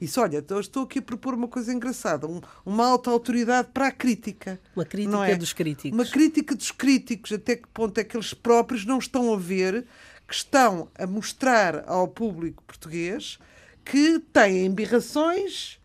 Isso, 0.00 0.20
olha, 0.20 0.42
estou 0.60 0.84
aqui 0.84 0.98
a 0.98 1.02
propor 1.02 1.34
uma 1.34 1.46
coisa 1.46 1.72
engraçada, 1.72 2.26
um, 2.26 2.40
uma 2.64 2.86
alta 2.86 3.10
autoridade 3.10 3.68
para 3.72 3.88
a 3.88 3.92
crítica. 3.92 4.58
Uma 4.74 4.84
crítica 4.84 5.28
é? 5.28 5.36
dos 5.36 5.52
críticos. 5.52 5.98
Uma 5.98 6.06
crítica 6.06 6.54
dos 6.54 6.70
críticos, 6.70 7.32
até 7.32 7.56
que 7.56 7.68
ponto 7.68 7.98
é 7.98 8.04
que 8.04 8.16
eles 8.16 8.32
próprios 8.32 8.86
não 8.86 8.98
estão 8.98 9.32
a 9.34 9.36
ver 9.36 9.86
que 10.26 10.34
estão 10.34 10.88
a 10.96 11.06
mostrar 11.06 11.84
ao 11.88 12.06
público 12.06 12.62
português 12.62 13.38
que 13.84 14.20
têm 14.32 14.66
embirrações, 14.66 15.78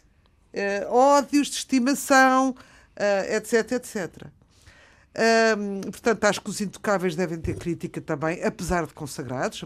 uh, 0.54 0.94
ódios 0.94 1.48
de 1.48 1.56
estimação, 1.56 2.52
uh, 2.52 3.36
etc, 3.36 3.72
etc. 3.72 4.28
Um, 5.58 5.82
portanto, 5.82 6.24
acho 6.26 6.42
que 6.42 6.50
os 6.50 6.62
intocáveis 6.62 7.16
devem 7.16 7.40
ter 7.40 7.58
crítica 7.58 8.02
também, 8.02 8.44
apesar 8.44 8.86
de 8.86 8.94
consagrados. 8.94 9.64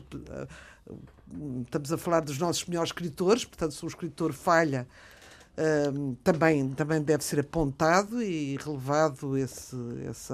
Estamos 1.63 1.91
a 1.91 1.97
falar 1.97 2.21
dos 2.21 2.37
nossos 2.37 2.65
melhores 2.65 2.89
escritores, 2.89 3.45
portanto, 3.45 3.73
se 3.73 3.83
um 3.85 3.87
escritor 3.87 4.33
falha, 4.33 4.87
também, 6.23 6.69
também 6.71 7.01
deve 7.01 7.23
ser 7.23 7.39
apontado 7.39 8.21
e 8.21 8.57
relevado 8.57 9.37
esse, 9.37 9.75
esse 10.09 10.33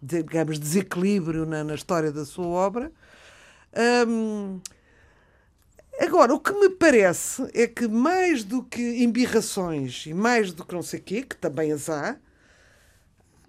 digamos, 0.00 0.58
desequilíbrio 0.58 1.44
na, 1.44 1.64
na 1.64 1.74
história 1.74 2.12
da 2.12 2.24
sua 2.24 2.46
obra. 2.46 2.92
Hum, 4.06 4.60
agora, 6.00 6.34
o 6.34 6.38
que 6.38 6.52
me 6.52 6.70
parece 6.70 7.48
é 7.54 7.66
que 7.66 7.88
mais 7.88 8.44
do 8.44 8.62
que 8.62 9.02
embirrações 9.02 10.06
e 10.06 10.14
mais 10.14 10.52
do 10.52 10.64
que 10.64 10.74
não 10.74 10.82
sei 10.82 11.00
o 11.00 11.02
quê, 11.02 11.22
que 11.22 11.36
também 11.36 11.72
as 11.72 11.88
há, 11.88 12.16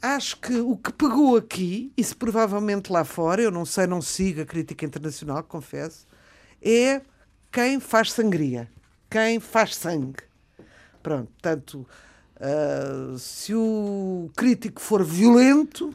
acho 0.02 0.40
que 0.40 0.56
o 0.56 0.76
que 0.76 0.92
pegou 0.92 1.38
aqui, 1.38 1.94
e 1.96 2.04
se 2.04 2.16
provavelmente 2.16 2.92
lá 2.92 3.04
fora, 3.04 3.42
eu 3.42 3.52
não 3.52 3.66
sei, 3.66 3.86
não 3.86 4.02
sigo 4.02 4.42
a 4.42 4.46
crítica 4.46 4.86
internacional, 4.86 5.44
confesso, 5.44 6.08
é 6.64 7.02
quem 7.52 7.80
faz 7.80 8.12
sangria, 8.12 8.70
quem 9.10 9.40
faz 9.40 9.76
sangue. 9.76 10.24
Pronto, 11.02 11.30
portanto, 11.32 11.88
uh, 12.38 13.18
se 13.20 13.54
o 13.54 14.32
crítico 14.36 14.82
for 14.82 15.04
violento, 15.04 15.94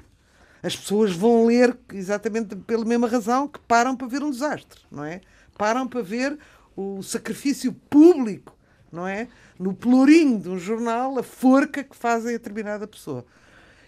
as 0.63 0.77
pessoas 0.77 1.13
vão 1.13 1.47
ler 1.47 1.77
exatamente 1.93 2.55
pela 2.55 2.85
mesma 2.85 3.09
razão 3.09 3.49
que 3.49 3.59
param 3.61 3.97
para 3.97 4.07
ver 4.07 4.23
um 4.23 4.31
desastre, 4.31 4.81
não 4.91 5.05
é? 5.05 5.21
Param 5.57 5.89
para 5.89 6.03
ver 6.03 6.39
o 6.77 7.03
sacrifício 7.03 7.73
público, 7.73 8.57
não 8.93 9.07
é? 9.07 9.29
No 9.59 9.75
pelourinho 9.75 10.39
de 10.39 10.49
um 10.49 10.59
jornal, 10.59 11.19
a 11.19 11.23
forca 11.23 11.83
que 11.83 11.97
fazem 11.97 12.35
a 12.35 12.39
determinada 12.39 12.87
pessoa. 12.87 13.25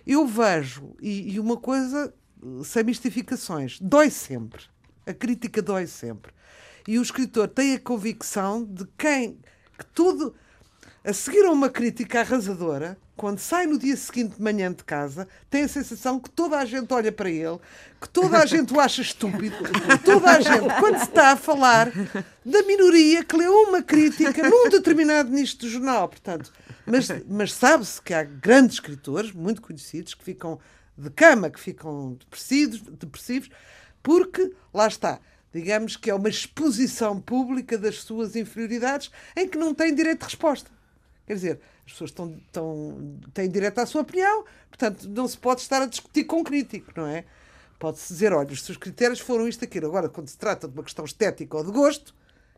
Eu 0.06 0.26
vejo, 0.26 0.94
e, 1.00 1.34
e 1.34 1.40
uma 1.40 1.56
coisa 1.56 2.12
sem 2.64 2.82
mistificações, 2.82 3.78
dói 3.80 4.10
sempre. 4.10 4.62
A 5.06 5.12
crítica 5.12 5.60
dói 5.60 5.86
sempre. 5.86 6.32
E 6.86 6.98
o 6.98 7.02
escritor 7.02 7.48
tem 7.48 7.74
a 7.74 7.80
convicção 7.80 8.64
de 8.64 8.86
quem 8.96 9.38
que 9.78 9.86
tudo 9.94 10.34
a 11.04 11.12
seguir 11.12 11.44
a 11.46 11.50
uma 11.50 11.70
crítica 11.70 12.20
arrasadora, 12.20 12.98
quando 13.16 13.38
sai 13.38 13.66
no 13.66 13.78
dia 13.78 13.96
seguinte 13.96 14.36
de 14.36 14.42
manhã 14.42 14.70
de 14.72 14.84
casa, 14.84 15.26
tem 15.48 15.62
a 15.62 15.68
sensação 15.68 16.20
que 16.20 16.30
toda 16.30 16.58
a 16.58 16.64
gente 16.64 16.92
olha 16.92 17.10
para 17.10 17.30
ele, 17.30 17.58
que 18.00 18.08
toda 18.08 18.38
a 18.38 18.46
gente 18.46 18.72
o 18.72 18.80
acha 18.80 19.00
estúpido, 19.02 19.56
toda 20.04 20.30
a 20.30 20.40
gente, 20.40 20.74
quando 20.78 20.98
se 20.98 21.04
está 21.04 21.32
a 21.32 21.36
falar 21.36 21.90
da 22.44 22.62
minoria 22.62 23.24
que 23.24 23.36
leu 23.36 23.52
uma 23.68 23.82
crítica 23.82 24.48
num 24.48 24.68
determinado 24.68 25.30
nicho 25.30 25.58
do 25.58 25.68
jornal, 25.68 26.08
portanto. 26.08 26.52
Mas, 26.86 27.08
mas 27.28 27.52
sabe-se 27.52 28.00
que 28.00 28.12
há 28.12 28.22
grandes 28.22 28.74
escritores, 28.74 29.32
muito 29.32 29.62
conhecidos, 29.62 30.14
que 30.14 30.24
ficam 30.24 30.58
de 30.96 31.10
cama, 31.10 31.50
que 31.50 31.60
ficam 31.60 32.14
depressivos, 32.14 32.80
depressivos 32.80 33.50
porque, 34.02 34.52
lá 34.72 34.86
está, 34.86 35.20
digamos 35.52 35.96
que 35.96 36.10
é 36.10 36.14
uma 36.14 36.28
exposição 36.28 37.20
pública 37.20 37.76
das 37.76 38.00
suas 38.00 38.36
inferioridades 38.36 39.10
em 39.36 39.48
que 39.48 39.58
não 39.58 39.74
têm 39.74 39.94
direito 39.94 40.20
de 40.20 40.24
resposta. 40.26 40.70
Quer 41.26 41.34
dizer, 41.34 41.60
as 41.86 41.92
pessoas 41.92 42.10
estão, 42.10 42.36
estão, 42.46 43.18
têm 43.32 43.48
direito 43.48 43.78
à 43.78 43.86
sua 43.86 44.02
opinião, 44.02 44.44
portanto, 44.68 45.08
não 45.08 45.26
se 45.26 45.38
pode 45.38 45.60
estar 45.60 45.82
a 45.82 45.86
discutir 45.86 46.24
com 46.24 46.40
um 46.40 46.44
crítico, 46.44 46.92
não 46.96 47.06
é? 47.06 47.24
Pode-se 47.78 48.12
dizer, 48.12 48.32
olha, 48.32 48.52
os 48.52 48.62
seus 48.62 48.76
critérios 48.76 49.20
foram 49.20 49.48
isto, 49.48 49.64
aquilo. 49.64 49.86
Agora, 49.86 50.08
quando 50.08 50.28
se 50.28 50.36
trata 50.36 50.68
de 50.68 50.74
uma 50.74 50.82
questão 50.82 51.04
estética 51.04 51.56
ou 51.56 51.64
de 51.64 51.72
gosto, 51.72 52.14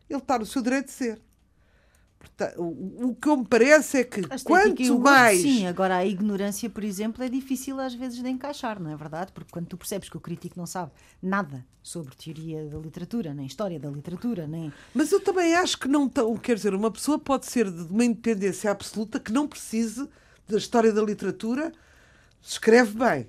ele 0.09 0.19
está 0.19 0.37
no 0.37 0.45
seu 0.45 0.61
direito 0.61 0.87
de 0.87 0.91
ser. 0.91 1.21
O, 2.57 3.15
que 3.15 3.35
me 3.35 3.45
parece 3.45 3.99
é 3.99 4.03
que 4.03 4.21
quanto 4.43 4.99
mais. 4.99 5.41
Sim, 5.41 5.67
agora 5.67 5.97
a 5.97 6.05
ignorância, 6.05 6.69
por 6.69 6.83
exemplo, 6.83 7.23
é 7.23 7.29
difícil 7.29 7.79
às 7.79 7.93
vezes 7.93 8.21
de 8.21 8.29
encaixar, 8.29 8.81
não 8.81 8.89
é 8.89 8.95
verdade? 8.95 9.31
Porque 9.31 9.51
quando 9.51 9.67
tu 9.67 9.77
percebes 9.77 10.09
que 10.09 10.17
o 10.17 10.19
crítico 10.19 10.57
não 10.57 10.65
sabe 10.65 10.91
nada 11.21 11.65
sobre 11.81 12.15
teoria 12.15 12.65
da 12.65 12.77
literatura, 12.77 13.33
nem 13.33 13.45
história 13.45 13.79
da 13.79 13.89
literatura, 13.89 14.47
nem. 14.47 14.73
Mas 14.93 15.11
eu 15.11 15.19
também 15.19 15.53
acho 15.55 15.77
que 15.77 15.87
não. 15.87 16.09
Quer 16.41 16.55
dizer, 16.55 16.73
uma 16.73 16.91
pessoa 16.91 17.19
pode 17.19 17.45
ser 17.45 17.69
de 17.69 17.83
uma 17.83 18.05
independência 18.05 18.71
absoluta 18.71 19.19
que 19.19 19.31
não 19.31 19.47
precise 19.47 20.07
da 20.47 20.57
história 20.57 20.91
da 20.91 21.01
literatura, 21.01 21.71
escreve 22.41 22.97
bem, 22.97 23.27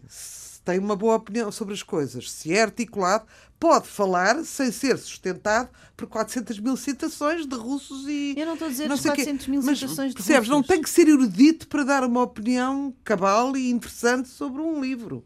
tem 0.64 0.78
uma 0.78 0.96
boa 0.96 1.16
opinião 1.16 1.52
sobre 1.52 1.74
as 1.74 1.82
coisas, 1.82 2.30
se 2.30 2.52
é 2.54 2.62
articulado, 2.62 3.26
pode 3.60 3.86
falar 3.86 4.42
sem 4.44 4.72
ser 4.72 4.98
sustentado 4.98 5.68
por 5.96 6.08
400 6.08 6.58
mil 6.58 6.76
citações 6.76 7.46
de 7.46 7.54
russos 7.54 8.06
e. 8.08 8.34
Eu 8.36 8.46
não 8.46 8.54
estou 8.54 8.66
a 8.66 8.70
dizer 8.70 8.88
não 8.88 8.98
400 8.98 9.46
mil 9.46 9.62
mas, 9.62 9.78
citações 9.78 10.10
de 10.10 10.16
percebes, 10.16 10.48
russos. 10.48 10.54
não 10.54 10.62
tem 10.62 10.82
que 10.82 10.90
ser 10.90 11.08
erudito 11.08 11.68
para 11.68 11.84
dar 11.84 12.04
uma 12.04 12.22
opinião 12.22 12.94
cabal 13.04 13.56
e 13.56 13.70
interessante 13.70 14.28
sobre 14.28 14.60
um 14.60 14.80
livro. 14.80 15.24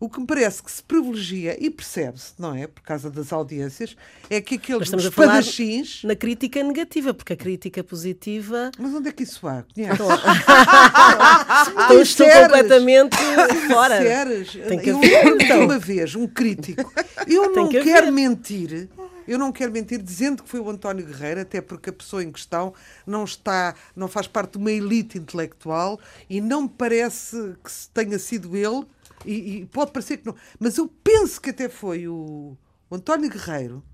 O 0.00 0.08
que 0.08 0.20
me 0.20 0.26
parece 0.26 0.62
que 0.62 0.70
se 0.70 0.80
privilegia, 0.80 1.56
e 1.58 1.68
percebe-se, 1.68 2.34
não 2.38 2.54
é? 2.54 2.68
Por 2.68 2.82
causa 2.82 3.10
das 3.10 3.32
audiências, 3.32 3.96
é 4.30 4.40
que 4.40 4.54
aqueles 4.54 4.82
estamos 4.82 5.04
espadachins. 5.04 6.04
na 6.04 6.14
crítica 6.14 6.62
negativa, 6.62 7.12
porque 7.12 7.32
a 7.32 7.36
crítica 7.36 7.82
positiva. 7.82 8.70
Mas 8.78 8.94
onde 8.94 9.08
é 9.08 9.12
que 9.12 9.24
isso 9.24 9.46
há? 9.48 9.64
Conhece? 9.74 9.94
Então, 9.94 10.08
estou 12.00 12.26
completamente 12.26 13.16
fora. 13.66 13.98
Disseres, 13.98 14.52
Tem 14.68 14.78
que 14.78 14.90
haver, 14.90 15.26
eu, 15.26 15.34
então. 15.40 15.64
uma 15.64 15.78
vez, 15.80 16.14
um 16.14 16.28
crítico. 16.28 16.92
Eu 17.26 17.52
não 17.52 17.68
que 17.68 17.82
quero 17.82 18.12
mentir. 18.12 18.88
Eu 19.26 19.38
não 19.38 19.52
quero 19.52 19.70
mentir 19.70 20.00
dizendo 20.00 20.42
que 20.42 20.48
foi 20.48 20.58
o 20.58 20.70
António 20.70 21.04
Guerreiro, 21.04 21.40
até 21.42 21.60
porque 21.60 21.90
a 21.90 21.92
pessoa 21.92 22.24
em 22.24 22.32
questão 22.32 22.72
não 23.06 23.24
está, 23.24 23.74
não 23.94 24.08
faz 24.08 24.26
parte 24.26 24.52
de 24.52 24.58
uma 24.58 24.70
elite 24.72 25.18
intelectual 25.18 26.00
e 26.30 26.40
não 26.40 26.62
me 26.62 26.68
parece 26.70 27.36
que 27.62 27.70
tenha 27.92 28.18
sido 28.18 28.56
ele 28.56 28.86
e, 29.28 29.58
e, 29.58 29.66
pode 29.66 29.92
parecer 29.92 30.16
que 30.18 30.26
não. 30.26 30.34
Mas 30.58 30.78
eu 30.78 30.88
penso 31.04 31.40
que 31.40 31.50
até 31.50 31.68
foi 31.68 32.08
o, 32.08 32.56
o 32.88 32.94
António 32.94 33.30
Guerreiro. 33.30 33.84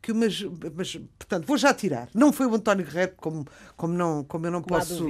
Que 0.00 0.12
mas, 0.12 0.42
mas, 0.74 0.96
portanto, 1.18 1.46
vou 1.46 1.56
já 1.56 1.72
tirar. 1.72 2.08
Não 2.14 2.30
foi 2.30 2.46
o 2.46 2.54
António 2.54 2.84
Guerreiro, 2.84 3.14
como, 3.16 3.46
como, 3.74 3.94
não, 3.94 4.22
como 4.24 4.46
eu 4.46 4.50
não 4.50 4.62
posso, 4.62 5.06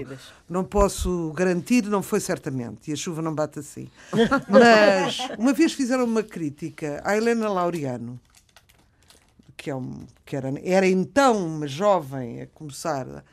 não 0.49 0.65
posso 0.65 1.33
garantir, 1.33 1.85
não 1.85 2.01
foi 2.01 2.21
certamente. 2.21 2.91
E 2.91 2.93
a 2.93 2.97
chuva 2.97 3.21
não 3.21 3.35
bate 3.35 3.59
assim. 3.59 3.89
mas 4.49 5.19
uma 5.37 5.53
vez 5.53 5.73
fizeram 5.73 6.05
uma 6.05 6.23
crítica 6.23 7.01
à 7.05 7.17
Helena 7.17 7.49
Laureano, 7.49 8.21
que, 9.57 9.69
é 9.69 9.75
um, 9.75 10.07
que 10.25 10.37
era, 10.37 10.53
era 10.63 10.87
então 10.87 11.45
uma 11.45 11.67
jovem 11.67 12.43
a 12.43 12.47
começar 12.47 13.25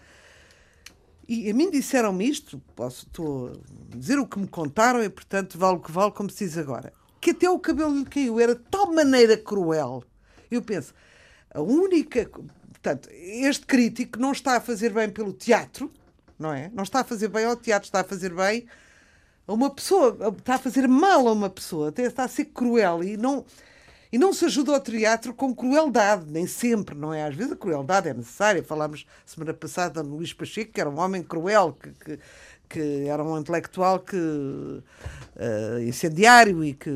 e 1.34 1.50
a 1.50 1.54
mim 1.54 1.70
disseram-me 1.70 2.30
isto, 2.30 2.62
posso 2.76 3.08
dizer 3.96 4.20
o 4.20 4.28
que 4.28 4.38
me 4.38 4.48
contaram 4.48 5.02
e, 5.02 5.10
portanto, 5.10 5.58
vale 5.58 5.78
o 5.78 5.80
que 5.80 5.92
vale, 5.92 6.12
como 6.12 6.30
se 6.30 6.46
diz 6.46 6.58
agora. 6.58 6.92
Que 7.22 7.32
até 7.32 7.50
o 7.50 7.58
cabelo 7.58 7.98
lhe 7.98 8.06
caiu, 8.06 8.40
era 8.40 8.54
de 8.54 8.62
tal 8.70 8.92
maneira 8.92 9.38
cruel. 9.38 10.04
Eu 10.50 10.62
penso, 10.62 10.94
a 11.54 11.62
única. 11.62 12.30
Portanto, 12.72 13.10
este 13.12 13.66
crítico 13.66 14.20
não 14.20 14.32
está 14.32 14.58
a 14.58 14.60
fazer 14.60 14.92
bem 14.92 15.10
pelo 15.10 15.32
teatro, 15.32 15.92
não 16.38 16.52
é? 16.52 16.70
Não 16.74 16.84
está 16.84 17.02
a 17.02 17.04
fazer 17.04 17.28
bem 17.28 17.46
ao 17.46 17.56
teatro, 17.56 17.88
está 17.88 18.02
a 18.02 18.04
fazer 18.04 18.34
bem 18.34 18.66
a 19.48 19.54
uma 19.54 19.70
pessoa, 19.70 20.18
está 20.38 20.56
a 20.56 20.60
fazer 20.60 20.88
mal 20.88 21.28
a 21.28 21.32
uma 21.32 21.50
pessoa, 21.50 21.90
até 21.90 22.04
está 22.04 22.24
a 22.24 22.28
ser 22.28 22.46
cruel 22.46 23.04
e 23.04 23.16
não. 23.16 23.46
E 24.12 24.18
não 24.18 24.34
se 24.34 24.44
ajuda 24.44 24.74
ao 24.74 24.82
teatro 24.82 25.34
com 25.34 25.56
crueldade, 25.56 26.26
nem 26.30 26.46
sempre, 26.46 26.94
não 26.96 27.14
é? 27.14 27.24
Às 27.24 27.34
vezes 27.34 27.54
a 27.54 27.56
crueldade 27.56 28.10
é 28.10 28.14
necessária. 28.14 28.62
Falámos 28.62 29.06
semana 29.26 29.54
passada 29.54 30.04
no 30.04 30.18
Luís 30.18 30.34
Pacheco, 30.34 30.74
que 30.74 30.82
era 30.82 30.90
um 30.90 31.00
homem 31.00 31.24
cruel, 31.24 31.78
que, 31.82 31.92
que, 31.92 32.20
que 32.68 33.08
era 33.08 33.24
um 33.24 33.38
intelectual 33.40 34.00
que 34.00 34.18
uh, 34.18 34.84
incendiário 35.88 36.62
e 36.64 36.74
que 36.74 36.92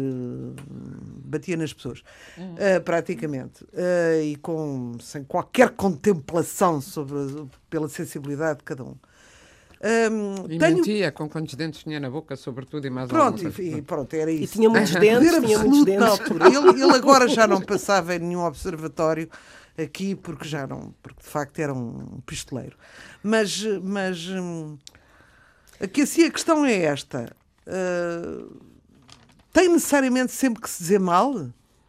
batia 1.24 1.56
nas 1.56 1.72
pessoas, 1.72 2.00
uh, 2.38 2.82
praticamente, 2.84 3.64
uh, 3.64 4.22
e 4.22 4.36
com, 4.38 4.98
sem 5.00 5.24
qualquer 5.24 5.70
contemplação 5.70 6.82
sobre, 6.82 7.48
pela 7.70 7.88
sensibilidade 7.88 8.60
de 8.60 8.66
cada 8.66 8.84
um. 8.84 8.96
Um, 9.82 10.46
e 10.50 10.58
tenho... 10.58 10.78
mentia 10.78 11.12
com 11.12 11.30
quantos 11.30 11.54
dentes 11.56 11.84
tinha 11.84 12.00
na 12.00 12.10
boca, 12.10 12.36
sobretudo, 12.36 12.88
e 12.88 12.90
mais 12.90 13.10
Pronto, 13.10 13.44
e, 13.60 13.78
e, 13.78 13.82
pronto, 13.82 14.14
era 14.14 14.32
isso. 14.32 14.44
E 14.44 14.48
tinha 14.48 14.70
muitos 14.70 14.94
dentes, 14.96 15.46
tinha 15.46 15.60
muitos 15.60 15.86
dentes. 15.86 16.00
na 16.00 16.08
altura. 16.08 16.48
Ele, 16.48 16.82
ele 16.82 16.94
agora 16.94 17.28
já 17.28 17.46
não 17.46 17.62
passava 17.62 18.16
em 18.16 18.20
nenhum 18.20 18.44
observatório 18.44 19.30
aqui, 19.78 20.16
porque 20.16 20.48
já 20.48 20.66
não, 20.66 20.94
porque 21.04 21.22
de 21.22 21.28
facto 21.28 21.60
era 21.60 21.74
um 21.74 22.22
pistoleiro. 22.26 22.78
Mas, 23.22 23.64
mas 23.84 24.28
hum, 24.28 24.78
aqui 25.80 26.02
assim 26.02 26.24
a 26.24 26.32
questão 26.32 26.66
é 26.66 26.84
esta. 26.84 27.36
Uh, 27.68 28.60
tem 29.52 29.70
necessariamente 29.70 30.32
sempre 30.32 30.62
que 30.62 30.70
se 30.70 30.84
dizer 30.84 31.00
mal? 31.00 31.34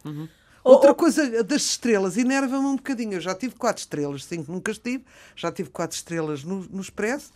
Uhum. 0.05 0.27
Outra 0.63 0.93
coisa 0.93 1.43
das 1.43 1.61
estrelas 1.61 2.17
enerva-me 2.17 2.65
um 2.65 2.75
bocadinho. 2.75 3.13
Eu 3.13 3.21
já 3.21 3.33
tive 3.33 3.55
quatro 3.55 3.79
estrelas, 3.79 4.25
cinco 4.25 4.51
nunca 4.51 4.71
estive, 4.71 5.05
já 5.35 5.49
tive 5.49 5.69
quatro 5.69 5.95
estrelas 5.95 6.43
no, 6.43 6.65
no 6.69 6.81
Expresso. 6.81 7.31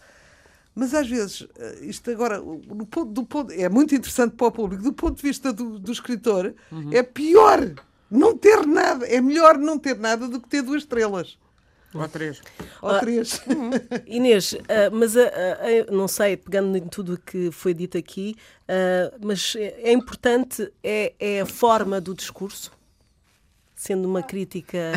Mas 0.73 0.93
às 0.93 1.07
vezes, 1.07 1.45
eh, 1.57 1.79
isto 1.81 2.09
agora, 2.09 2.39
do 2.39 2.85
ponto, 2.85 3.11
do 3.11 3.25
ponto, 3.25 3.51
é 3.51 3.67
muito 3.67 3.93
interessante 3.93 4.35
para 4.35 4.47
o 4.47 4.51
público, 4.51 4.83
do 4.83 4.93
ponto 4.93 5.17
de 5.17 5.21
vista 5.21 5.51
do, 5.51 5.77
do 5.77 5.91
escritor, 5.91 6.53
uhum. 6.71 6.89
é 6.93 7.03
pior 7.03 7.73
não 8.09 8.37
ter 8.37 8.65
nada. 8.65 9.05
É 9.05 9.19
melhor 9.19 9.57
não 9.57 9.77
ter 9.77 9.97
nada 9.97 10.27
do 10.27 10.39
que 10.39 10.47
ter 10.47 10.61
duas 10.61 10.83
estrelas. 10.83 11.37
Ou 11.93 12.07
três. 12.07 12.41
Ou 12.81 12.99
três. 12.99 13.33
Uh, 13.33 13.41
Inês, 14.05 14.53
uh, 14.53 14.59
mas 14.93 15.13
uh, 15.15 15.19
não 15.91 16.07
sei, 16.07 16.37
pegando 16.37 16.77
em 16.77 16.87
tudo 16.87 17.15
o 17.15 17.17
que 17.17 17.51
foi 17.51 17.73
dito 17.73 17.97
aqui, 17.97 18.35
mas 19.21 19.55
é, 19.57 19.89
é 19.89 19.91
importante, 19.91 20.71
é, 20.81 21.13
é 21.19 21.41
a 21.41 21.45
forma 21.45 21.99
do 21.99 22.15
discurso, 22.15 22.71
sendo 23.75 24.07
uma 24.07 24.23
crítica. 24.23 24.93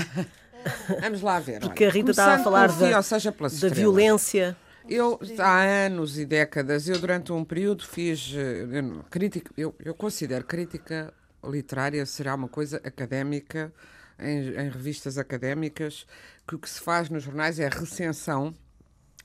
Vamos 1.00 1.20
lá 1.20 1.40
ver. 1.40 1.60
Porque 1.60 1.84
a 1.84 1.90
Rita 1.90 2.12
estava 2.12 2.34
a 2.34 2.38
falar 2.38 2.68
da, 2.68 3.02
seja, 3.02 3.34
da 3.60 3.68
violência. 3.68 4.56
Eu, 4.86 5.18
há 5.38 5.62
anos 5.86 6.18
e 6.18 6.26
décadas, 6.26 6.88
eu 6.88 6.98
durante 6.98 7.32
um 7.32 7.42
período 7.42 7.86
fiz 7.86 8.32
uh, 8.32 9.04
crítica, 9.10 9.50
eu, 9.56 9.74
eu 9.78 9.94
considero 9.94 10.44
crítica 10.44 11.12
literária 11.42 12.04
será 12.04 12.34
uma 12.34 12.48
coisa 12.48 12.76
académica, 12.84 13.72
em, 14.18 14.48
em, 14.48 14.68
revistas 14.68 15.16
académicas, 15.16 16.06
que 16.46 16.54
o 16.54 16.58
que 16.58 16.68
se 16.68 16.80
faz 16.80 17.08
nos 17.08 17.22
jornais 17.22 17.58
é 17.58 17.68
recensão, 17.68 18.54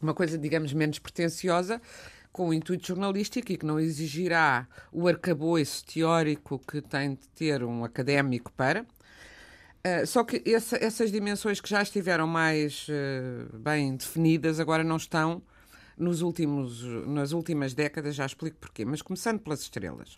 uma 0.02 0.13
coisa, 0.13 0.38
digamos, 0.38 0.74
menos 0.74 0.98
pretenciosa, 0.98 1.82
com 2.32 2.50
o 2.50 2.54
intuito 2.54 2.88
jornalístico 2.88 3.52
e 3.52 3.58
que 3.58 3.65
não 3.65 3.80
exigirá 3.80 4.67
o 4.93 5.08
arcabouço 5.08 5.86
teórico 5.86 6.60
que 6.60 6.82
tem 6.82 7.15
de 7.15 7.28
ter 7.30 7.63
um 7.63 7.84
académico 7.84 8.52
para. 8.54 8.86
Uh, 9.80 10.06
só 10.06 10.24
que 10.24 10.44
essa, 10.46 10.76
essas 10.78 11.12
dimensões 11.12 11.62
que 11.62 11.70
já 11.70 11.82
estiveram 11.82 12.28
mais 12.28 12.88
uh, 12.89 13.58
bem 13.58 13.96
definidas 13.96 14.60
agora 14.60 14.84
não 14.84 14.98
estão 14.98 15.42
nos 15.98 16.22
últimos, 16.22 16.84
nas 17.08 17.32
últimas 17.32 17.74
décadas, 17.74 18.15
já 18.15 18.26
explico 18.26 18.58
porquê, 18.58 18.84
mas 18.84 19.02
começando 19.02 19.39
pelas 19.39 19.62
estrelas. 19.62 20.18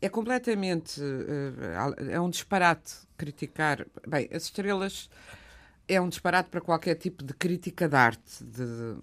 É 0.00 0.08
completamente. 0.08 1.00
Uh, 1.00 2.10
é 2.10 2.20
um 2.20 2.30
disparate 2.30 2.94
criticar. 3.16 3.86
Bem, 4.06 4.28
as 4.32 4.44
estrelas 4.44 5.10
é 5.86 6.00
um 6.00 6.08
disparate 6.08 6.48
para 6.50 6.60
qualquer 6.60 6.94
tipo 6.94 7.24
de 7.24 7.34
crítica 7.34 7.88
de 7.88 7.96
arte. 7.96 8.44
De, 8.44 8.96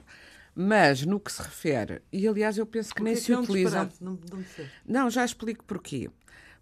mas 0.56 1.06
no 1.06 1.19
que 1.19 1.30
se 1.32 1.41
refere, 1.41 2.02
e 2.13 2.26
aliás 2.26 2.58
eu 2.58 2.65
penso 2.65 2.95
que 2.95 3.04
nem 3.04 3.13
se 3.13 3.34
é 3.34 3.38
um 3.38 3.41
utiliza. 3.41 3.91
Não, 4.00 4.17
não, 4.32 4.45
não, 4.86 5.10
já 5.10 5.26
explico 5.26 5.65
porquê. 5.65 6.10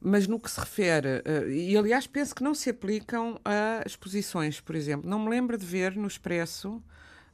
Mas 0.06 0.28
no 0.28 0.40
que 0.40 0.52
se 0.52 0.60
refere, 0.60 1.24
uh, 1.26 1.50
e 1.50 1.78
aliás 1.78 2.06
penso 2.06 2.36
que 2.36 2.44
não 2.44 2.54
se 2.54 2.70
aplicam 2.70 3.40
a 3.46 3.82
exposições, 3.86 4.60
por 4.60 4.76
exemplo. 4.76 5.10
Não 5.10 5.18
me 5.18 5.30
lembro 5.30 5.58
de 5.58 5.66
ver 5.66 5.96
no 5.96 6.08
Expresso 6.08 6.84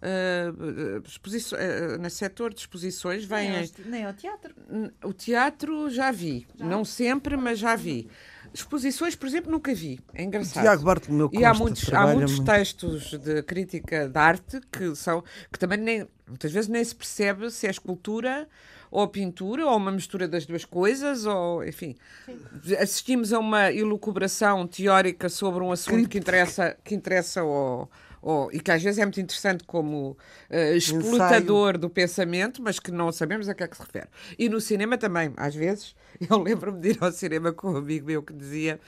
Uh, 0.02 0.96
uh, 0.96 2.02
no 2.02 2.10
setor 2.10 2.54
de 2.54 2.62
exposições 2.62 3.26
vem 3.26 3.52
nem, 3.52 3.72
nem 3.86 4.06
ao 4.06 4.14
teatro. 4.14 4.56
O 5.04 5.12
teatro 5.12 5.90
já 5.90 6.10
vi. 6.10 6.48
Já. 6.56 6.66
não 6.66 6.86
sempre 6.86 7.36
mas 7.36 7.60
já 7.60 7.76
vi. 7.76 8.10
Exposições 8.54 9.14
por 9.14 9.28
exemplo 9.28 9.52
nunca 9.52 9.74
vi. 9.74 10.00
É 10.14 10.24
engraçado. 10.24 10.64
Tiago 10.64 10.84
Bartolomeu 10.84 11.30
e 11.34 11.44
há 11.44 11.54
muitos 11.54 11.94
há 11.94 12.08
muitos 12.08 12.40
textos 12.40 13.12
de 13.20 13.44
crítica 13.44 14.08
de 14.08 14.18
arte 14.18 14.62
que 14.72 14.96
são 14.96 15.22
que 15.52 15.60
também 15.60 15.78
nem 15.78 16.08
muitas 16.26 16.54
vezes 16.54 16.70
nem 16.70 16.84
se 16.84 16.96
percebe 16.96 17.52
se 17.52 17.68
é 17.68 17.70
escultura 17.70 18.48
ou 18.92 19.08
pintura 19.08 19.66
ou 19.66 19.78
uma 19.78 19.92
mistura 19.92 20.28
das 20.28 20.46
duas 20.46 20.66
coisas 20.66 21.26
ou 21.26 21.64
enfim 21.64 21.96
Sim. 22.26 22.76
assistimos 22.76 23.34
a 23.34 23.40
uma 23.40 23.72
elucubração 23.72 24.68
teórica 24.68 25.30
sobre 25.30 25.64
um 25.64 25.72
assunto 25.72 26.10
que 26.10 26.18
interessa 26.18 26.78
que 26.84 26.96
interessa 26.96 27.42
ao 27.42 27.90
ou, 28.22 28.52
e 28.52 28.60
que 28.60 28.72
às 28.72 28.84
vezes 28.84 29.00
é 29.00 29.06
muito 29.06 29.20
interessante 29.20 29.64
como 29.64 30.12
uh, 30.50 30.76
explotador 30.76 31.70
Ensaio. 31.70 31.78
do 31.80 31.90
pensamento, 31.90 32.62
mas 32.62 32.80
que 32.80 32.92
não 32.92 33.12
sabemos 33.12 33.48
a 33.48 33.54
que 33.54 33.64
é 33.64 33.68
que 33.68 33.78
se 33.78 33.82
refere. 33.82 34.08
E 34.38 34.50
no 34.50 34.60
cinema 34.60 34.98
também, 34.98 35.32
às 35.38 35.56
vezes, 35.56 35.96
eu 36.30 36.38
lembro-me 36.38 36.80
de 36.80 36.90
ir 36.90 36.98
ao 37.00 37.12
cinema 37.12 37.54
com 37.54 37.72
um 37.72 37.78
amigo 37.78 38.08
meu 38.08 38.22
que 38.22 38.34
dizia 38.34 38.80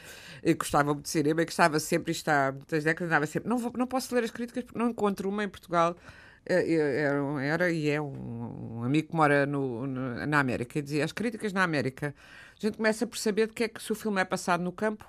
que 0.44 0.54
gostava 0.56 0.94
muito 0.94 1.04
de 1.04 1.10
cinema, 1.10 1.46
que 1.46 1.52
estava 1.52 1.80
sempre, 1.80 2.12
está 2.12 2.48
há 2.48 2.52
muitas 2.52 2.84
décadas, 2.84 3.12
andava 3.12 3.28
sempre, 3.28 3.48
não, 3.48 3.58
vou, 3.58 3.72
não 3.78 3.86
posso 3.86 4.14
ler 4.16 4.24
as 4.24 4.32
críticas 4.32 4.64
porque 4.64 4.78
não 4.78 4.90
encontro 4.90 5.30
uma 5.30 5.44
em 5.44 5.50
Portugal 5.50 5.96
era, 6.46 7.44
era 7.44 7.72
e 7.72 7.90
é 7.90 8.02
um, 8.02 8.80
um, 8.80 8.84
amigo 8.84 9.10
que 9.10 9.16
mora 9.16 9.46
no, 9.46 9.86
no, 9.86 10.26
na 10.26 10.40
América 10.40 10.82
dizia 10.82 11.06
as 11.06 11.12
críticas 11.12 11.54
na 11.54 11.64
América 11.64 12.16
a 12.58 12.60
gente 12.60 12.78
começa 12.78 13.06
por 13.06 13.18
saber 13.18 13.48
de 13.48 13.54
que 13.54 13.64
é 13.66 13.68
que 13.68 13.82
se 13.82 13.92
o 13.92 13.96
filme 13.96 14.20
é 14.22 14.26
passado 14.26 14.64
no 14.64 14.72
campo 14.72 15.06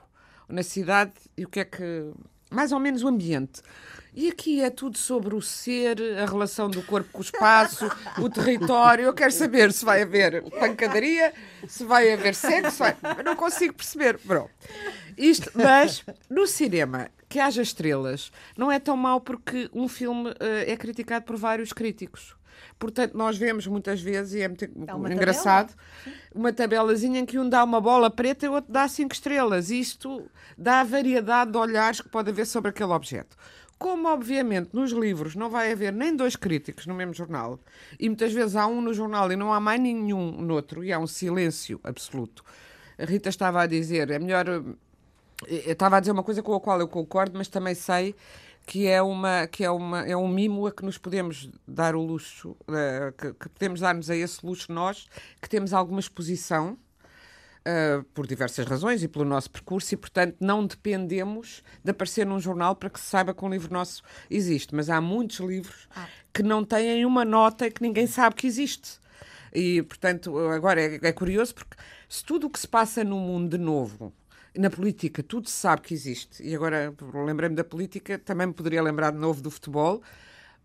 na 0.49 0.63
cidade 0.63 1.13
e 1.37 1.45
o 1.45 1.49
que 1.49 1.61
é 1.61 1.65
que 1.65 2.11
mais 2.51 2.71
ou 2.71 2.79
menos 2.79 3.03
o 3.03 3.09
ambiente 3.09 3.63
e 4.15 4.29
aqui 4.29 4.61
é 4.61 4.69
tudo 4.69 4.99
sobre 4.99 5.35
o 5.35 5.41
ser, 5.41 5.97
a 6.19 6.27
relação 6.27 6.69
do 6.69 6.83
corpo 6.83 7.09
com 7.13 7.21
o 7.21 7.23
espaço, 7.23 7.91
o 8.19 8.29
território. 8.29 9.07
Eu 9.07 9.15
quero 9.15 9.33
saber 9.33 9.73
se 9.73 9.87
vai 9.87 10.03
haver 10.03 10.43
pancadaria, 10.51 11.33
se 11.67 11.83
vai 11.83 12.13
haver 12.13 12.35
sexo. 12.35 12.81
Vai... 12.81 12.95
Eu 13.17 13.25
não 13.25 13.35
consigo 13.35 13.73
perceber. 13.73 14.21
Bro. 14.23 14.51
Isto, 15.17 15.51
mas 15.55 16.05
no 16.29 16.47
cinema, 16.47 17.09
que 17.33 17.41
haja 17.41 17.63
estrelas, 17.63 18.31
não 18.59 18.71
é 18.71 18.79
tão 18.79 18.95
mau 18.95 19.19
porque 19.19 19.71
um 19.73 19.89
filme 19.89 20.29
uh, 20.29 20.37
é 20.67 20.77
criticado 20.77 21.25
por 21.25 21.35
vários 21.35 21.73
críticos. 21.73 22.37
Portanto, 22.79 23.17
nós 23.17 23.39
vemos 23.39 23.67
muitas 23.67 24.03
vezes, 24.03 24.35
e 24.35 24.43
é 24.43 24.49
muito 24.49 24.67
engraçado, 25.11 25.75
tabela. 25.75 26.19
uma 26.35 26.53
tabelazinha 26.53 27.21
em 27.21 27.25
que 27.25 27.39
um 27.39 27.49
dá 27.49 27.65
uma 27.65 27.81
bola 27.81 28.11
preta 28.11 28.45
e 28.45 28.51
o 28.51 28.53
outro 28.53 28.71
dá 28.71 28.87
cinco 28.87 29.15
estrelas. 29.15 29.71
Isto 29.71 30.29
dá 30.59 30.81
a 30.81 30.85
variedade 30.85 31.53
de 31.53 31.57
olhares 31.57 32.03
que 32.03 32.09
pode 32.11 32.29
haver 32.29 32.47
sobre 32.47 32.69
aquele 32.69 32.93
objeto. 32.93 33.35
Como, 33.79 34.09
obviamente, 34.09 34.69
nos 34.75 34.93
livros 34.93 35.35
não 35.35 35.49
vai 35.49 35.73
haver 35.73 35.91
nem 35.91 36.15
dois 36.15 36.37
críticos 36.37 36.87
no 36.87 36.95
mesmo 36.95 37.15
jornal, 37.15 37.59
e 37.99 38.11
muitas 38.11 38.35
vezes 38.35 38.57
há 38.57 38.67
um 38.67 38.83
no 38.83 38.93
jornal 38.93 39.33
e 39.33 39.37
não 39.37 39.55
há 39.55 39.59
mais 39.59 39.81
nenhum 39.81 40.33
no 40.33 40.53
outro, 40.53 40.85
e 40.85 40.93
há 40.93 40.99
um 40.99 41.07
silêncio 41.07 41.81
absoluto. 41.83 42.45
A 42.99 43.07
Rita 43.07 43.31
estava 43.31 43.63
a 43.63 43.67
dizer, 43.67 44.11
é 44.11 44.19
melhor. 44.19 44.63
Eu 45.47 45.73
estava 45.73 45.97
a 45.97 46.01
dizer 46.01 46.13
uma 46.13 46.23
coisa 46.23 46.43
com 46.43 46.55
a 46.55 46.61
qual 46.61 46.81
eu 46.81 46.89
concordo, 46.89 47.37
mas 47.37 47.49
também 47.49 47.75
sei 47.75 48.15
que 48.67 48.87
é 48.87 49.03
uma 49.03 49.47
que 49.47 49.65
é 49.65 49.71
uma 49.71 50.07
é 50.07 50.17
um 50.17 50.29
mimo 50.29 50.67
a 50.67 50.73
que 50.73 50.85
nos 50.85 50.97
podemos 50.97 51.51
dar 51.67 51.97
o 51.97 52.01
luxo 52.01 52.51
uh, 52.51 53.13
que, 53.19 53.33
que 53.35 53.49
podemos 53.49 53.81
dar-nos 53.81 54.09
a 54.09 54.15
esse 54.15 54.45
luxo 54.47 54.73
nós 54.73 55.09
que 55.41 55.49
temos 55.49 55.73
alguma 55.73 55.99
exposição 55.99 56.79
uh, 57.63 58.03
por 58.15 58.27
diversas 58.27 58.67
razões 58.67 59.03
e 59.03 59.09
pelo 59.09 59.25
nosso 59.25 59.51
percurso, 59.51 59.95
e, 59.95 59.97
portanto, 59.97 60.37
não 60.41 60.67
dependemos 60.67 61.63
de 61.83 61.91
aparecer 61.91 62.27
num 62.27 62.41
jornal 62.41 62.75
para 62.77 62.91
que 62.91 63.01
se 63.01 63.07
saiba 63.07 63.35
que 63.35 63.45
um 63.45 63.51
livro 63.51 63.73
nosso 63.73 64.03
existe. 64.31 64.75
Mas 64.75 64.91
há 64.91 65.01
muitos 65.01 65.39
livros 65.41 65.89
ah. 65.95 66.07
que 66.33 66.43
não 66.43 66.65
têm 66.65 67.05
uma 67.05 67.25
nota 67.25 67.67
e 67.67 67.71
que 67.71 67.83
ninguém 67.83 68.07
sabe 68.07 68.37
que 68.37 68.47
existe. 68.47 69.01
E, 69.55 69.83
portanto, 69.83 70.37
agora 70.49 70.81
é, 70.81 70.99
é 71.03 71.13
curioso 71.13 71.55
porque 71.55 71.77
se 72.09 72.25
tudo 72.25 72.47
o 72.47 72.51
que 72.51 72.59
se 72.59 72.69
passa 72.69 73.05
no 73.05 73.19
mundo 73.19 73.57
de 73.57 73.63
novo 73.63 74.13
na 74.57 74.71
política 74.71 75.23
tudo 75.23 75.49
se 75.49 75.57
sabe 75.57 75.83
que 75.83 75.95
existe, 75.95 76.43
e 76.43 76.55
agora 76.55 76.95
lembrei-me 77.25 77.57
da 77.57 77.65
política, 77.65 78.19
também 78.19 78.49
me 78.49 78.53
poderia 78.53 78.83
lembrar 78.83 79.11
de 79.11 79.19
novo 79.19 79.41
do 79.41 79.51
futebol, 79.51 80.03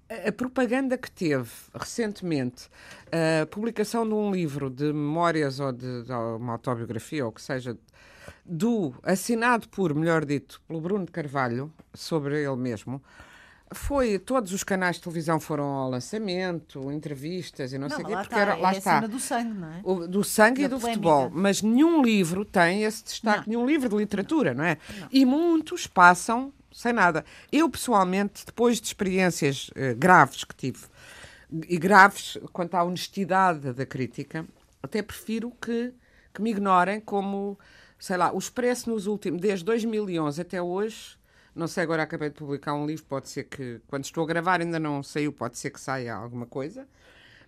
a 0.09 0.31
propaganda 0.31 0.97
que 0.97 1.11
teve 1.11 1.49
recentemente, 1.73 2.69
a 3.11 3.45
publicação 3.45 4.07
de 4.07 4.13
um 4.13 4.31
livro 4.31 4.69
de 4.69 4.85
memórias 4.85 5.59
ou 5.59 5.71
de, 5.71 6.03
de 6.03 6.11
uma 6.11 6.53
autobiografia, 6.53 7.25
ou 7.25 7.31
que 7.31 7.41
seja, 7.41 7.77
do 8.45 8.93
assinado 9.03 9.67
por, 9.67 9.93
melhor 9.93 10.25
dito, 10.25 10.61
pelo 10.67 10.79
Bruno 10.79 11.05
Carvalho, 11.07 11.71
sobre 11.93 12.41
ele 12.41 12.55
mesmo, 12.55 13.01
foi, 13.71 14.17
todos 14.17 14.53
os 14.53 14.63
canais 14.63 14.95
de 14.95 15.01
televisão 15.01 15.39
foram 15.39 15.65
ao 15.65 15.89
lançamento, 15.89 16.91
entrevistas 16.91 17.73
e 17.73 17.77
não, 17.77 17.87
não 17.87 17.95
sei 17.95 18.05
o 18.05 18.07
quê, 18.07 18.15
porque 18.15 18.35
era, 18.35 18.55
lá 18.55 18.73
é 18.73 18.77
está. 18.77 18.99
do 19.01 19.19
sangue, 19.19 19.53
não 19.53 19.67
é? 19.67 19.81
O, 19.83 20.07
do 20.07 20.23
sangue 20.23 20.61
da 20.61 20.65
e 20.65 20.69
do 20.69 20.79
polémica. 20.79 21.09
futebol. 21.09 21.29
Mas 21.33 21.61
nenhum 21.61 22.01
livro 22.01 22.45
tem 22.45 22.83
esse 22.83 23.03
destaque, 23.03 23.49
não. 23.49 23.57
nenhum 23.57 23.67
livro 23.67 23.89
de 23.89 23.95
literatura, 23.95 24.53
não 24.53 24.63
é? 24.63 24.77
Não. 24.99 25.07
E 25.11 25.25
muitos 25.25 25.85
passam 25.85 26.53
sem 26.71 26.93
nada. 26.93 27.25
Eu, 27.51 27.69
pessoalmente, 27.69 28.45
depois 28.45 28.79
de 28.79 28.87
experiências 28.87 29.69
uh, 29.69 29.95
graves 29.97 30.43
que 30.43 30.55
tive, 30.55 30.85
e 31.67 31.77
graves 31.77 32.37
quanto 32.53 32.75
à 32.75 32.83
honestidade 32.83 33.73
da 33.73 33.85
crítica, 33.85 34.45
até 34.81 35.01
prefiro 35.01 35.51
que, 35.61 35.93
que 36.33 36.41
me 36.41 36.51
ignorem 36.51 36.99
como, 36.99 37.57
sei 37.97 38.15
lá, 38.15 38.31
o 38.31 38.37
Expresso 38.37 38.89
nos 38.89 39.07
últimos, 39.07 39.41
desde 39.41 39.65
2011 39.65 40.39
até 40.39 40.61
hoje, 40.61 41.16
não 41.57 41.67
sei, 41.67 41.83
agora 41.83 42.03
acabei 42.03 42.29
de 42.29 42.35
publicar 42.35 42.75
um 42.75 42.85
livro, 42.85 43.03
pode 43.05 43.29
ser 43.29 43.45
que, 43.45 43.81
quando 43.87 44.05
estou 44.05 44.23
a 44.23 44.27
gravar 44.27 44.61
ainda 44.61 44.79
não 44.79 45.01
saiu, 45.01 45.33
pode 45.33 45.57
ser 45.57 45.71
que 45.71 45.81
saia 45.81 46.13
alguma 46.13 46.45
coisa. 46.45 46.87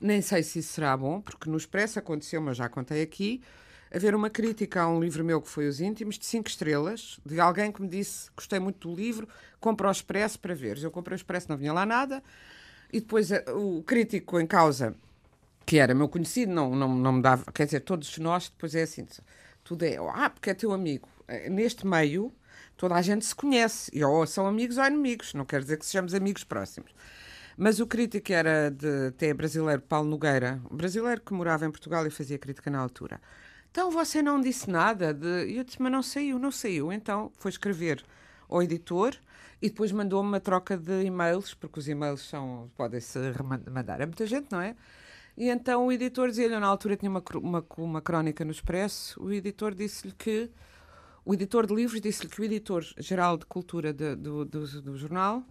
Nem 0.02 0.20
sei 0.22 0.42
se 0.42 0.60
isso 0.60 0.74
será 0.74 0.98
bom, 0.98 1.22
porque 1.22 1.48
no 1.50 1.56
Expresso 1.56 2.00
aconteceu, 2.00 2.42
mas 2.42 2.58
já 2.58 2.68
contei 2.68 3.04
aqui, 3.04 3.42
haver 3.94 4.16
uma 4.16 4.30
crítica 4.30 4.82
a 4.82 4.90
um 4.90 5.00
livro 5.00 5.24
meu 5.24 5.40
que 5.40 5.48
foi 5.48 5.68
Os 5.68 5.80
Íntimos, 5.80 6.18
de 6.18 6.26
cinco 6.26 6.50
estrelas, 6.50 7.20
de 7.24 7.40
alguém 7.40 7.72
que 7.72 7.82
me 7.82 7.88
disse 7.88 8.32
gostei 8.36 8.60
muito 8.60 8.88
do 8.88 8.96
livro, 8.96 9.28
compra 9.60 9.88
o 9.88 9.92
Expresso 9.92 10.40
para 10.40 10.56
ver. 10.56 10.82
Eu 10.82 10.90
comprei 10.90 11.16
o 11.16 11.18
Expresso, 11.18 11.48
não 11.48 11.58
vinha 11.58 11.72
lá 11.72 11.86
nada, 11.86 12.24
e 12.92 13.00
depois 13.00 13.32
eh, 13.32 13.46
o 13.52 13.84
crítico 13.84 14.40
em 14.40 14.48
causa, 14.48 14.96
que 15.68 15.78
era 15.78 15.94
meu 15.94 16.10
conhecido, 16.10 16.52
não, 16.52 16.76
não, 16.76 16.96
não 16.96 17.14
me 17.14 17.22
dava, 17.22 17.46
quer 17.52 17.66
dizer, 17.66 17.82
todos 17.82 18.18
nós, 18.18 18.50
depois 18.50 18.74
é 18.74 18.82
assim, 18.82 19.06
tudo 19.64 19.84
é, 19.84 19.98
ah, 19.98 20.32
porque 20.32 20.50
é 20.50 20.54
teu 20.56 20.72
amigo. 20.72 21.08
Eh, 21.28 21.48
neste 21.48 21.86
meio, 21.86 22.34
toda 22.80 22.96
a 22.96 23.02
gente 23.02 23.26
se 23.26 23.36
conhece, 23.36 23.92
e 23.94 24.02
ou 24.06 24.26
são 24.26 24.48
amigos 24.48 24.78
ou 24.78 24.86
inimigos, 24.86 25.34
não 25.34 25.44
quer 25.44 25.62
dizer 25.62 25.78
que 25.78 25.86
sejamos 25.86 26.14
amigos 26.14 26.46
próximos. 26.46 26.96
Mas 27.58 27.82
o 27.82 27.86
crítico 27.86 28.32
era 28.32 28.72
de 28.72 29.08
até 29.08 29.34
brasileiro, 29.34 29.82
Paulo 29.82 30.10
Nogueira, 30.10 30.62
brasileiro 30.72 31.20
que 31.20 31.34
morava 31.34 31.66
em 31.66 31.72
Portugal 31.72 32.08
e 32.08 32.10
fazia 32.10 32.40
crítica 32.40 32.72
na 32.72 32.80
altura. 32.80 33.20
Então 33.70 33.92
você 33.92 34.22
não 34.22 34.40
disse 34.40 34.70
nada 34.70 35.14
de. 35.14 35.58
Eu 35.58 35.66
disse, 35.66 35.82
mas 35.82 35.92
não 35.92 36.02
saiu, 36.02 36.40
não 36.40 36.52
saiu. 36.52 36.90
Então 36.90 37.34
foi 37.38 37.52
escrever 37.52 38.02
ao 38.48 38.64
editor 38.64 39.14
e 39.62 39.70
depois 39.70 39.92
mandou-me 39.92 40.30
uma 40.30 40.40
troca 40.40 40.78
de 40.78 41.04
e-mails, 41.04 41.54
porque 41.54 41.80
os 41.80 41.90
e-mails 41.90 42.22
são, 42.22 42.72
podem-se 42.78 43.20
mandar 43.70 44.02
a 44.02 44.06
muita 44.06 44.26
gente, 44.26 44.48
não 44.50 44.62
é? 44.62 44.74
E 45.36 45.50
então 45.50 45.86
o 45.88 45.92
editor 45.92 46.30
dizia-lhe, 46.30 46.58
na 46.58 46.68
altura 46.68 46.96
tinha 46.96 47.12
uma, 47.12 47.22
uma, 47.36 47.66
uma 47.78 48.02
crónica 48.02 48.46
no 48.46 48.52
Expresso, 48.52 49.22
o 49.22 49.34
editor 49.34 49.76
disse-lhe 49.76 50.14
que. 50.14 50.50
O 51.30 51.34
editor 51.36 51.68
de 51.68 51.76
livros 51.76 52.02
disse-lhe 52.02 52.28
que 52.28 52.42
o 52.42 52.44
editor-geral 52.44 53.38
de 53.38 53.46
cultura 53.46 53.94
de, 53.94 54.16
do, 54.16 54.44
do, 54.44 54.82
do 54.82 54.98
jornal 54.98 55.44